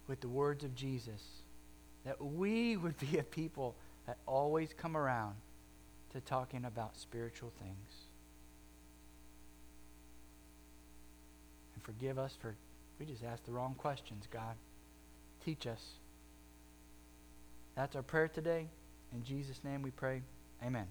with 0.07 0.21
the 0.21 0.29
words 0.29 0.63
of 0.63 0.73
Jesus, 0.73 1.21
that 2.05 2.23
we 2.23 2.77
would 2.77 2.97
be 2.97 3.17
a 3.17 3.23
people 3.23 3.75
that 4.05 4.17
always 4.25 4.73
come 4.73 4.95
around 4.95 5.35
to 6.13 6.21
talking 6.21 6.63
about 6.63 6.97
spiritual 6.97 7.51
things. 7.59 8.07
And 11.75 11.83
forgive 11.83 12.17
us 12.17 12.37
for 12.41 12.55
we 12.99 13.05
just 13.05 13.23
asked 13.23 13.45
the 13.45 13.51
wrong 13.51 13.75
questions, 13.77 14.27
God. 14.31 14.55
Teach 15.43 15.67
us. 15.67 15.81
That's 17.75 17.95
our 17.95 18.01
prayer 18.03 18.27
today. 18.27 18.67
In 19.13 19.23
Jesus' 19.23 19.61
name 19.63 19.81
we 19.81 19.91
pray. 19.91 20.21
Amen. 20.63 20.87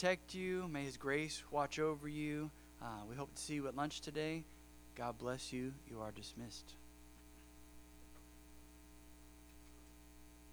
Protect 0.00 0.34
you. 0.34 0.66
May 0.72 0.84
His 0.84 0.96
grace 0.96 1.42
watch 1.50 1.78
over 1.78 2.08
you. 2.08 2.50
Uh, 2.80 2.86
we 3.06 3.14
hope 3.14 3.34
to 3.34 3.42
see 3.42 3.52
you 3.52 3.68
at 3.68 3.76
lunch 3.76 4.00
today. 4.00 4.44
God 4.94 5.18
bless 5.18 5.52
you. 5.52 5.74
You 5.90 6.00
are 6.00 6.10
dismissed. 6.10 6.79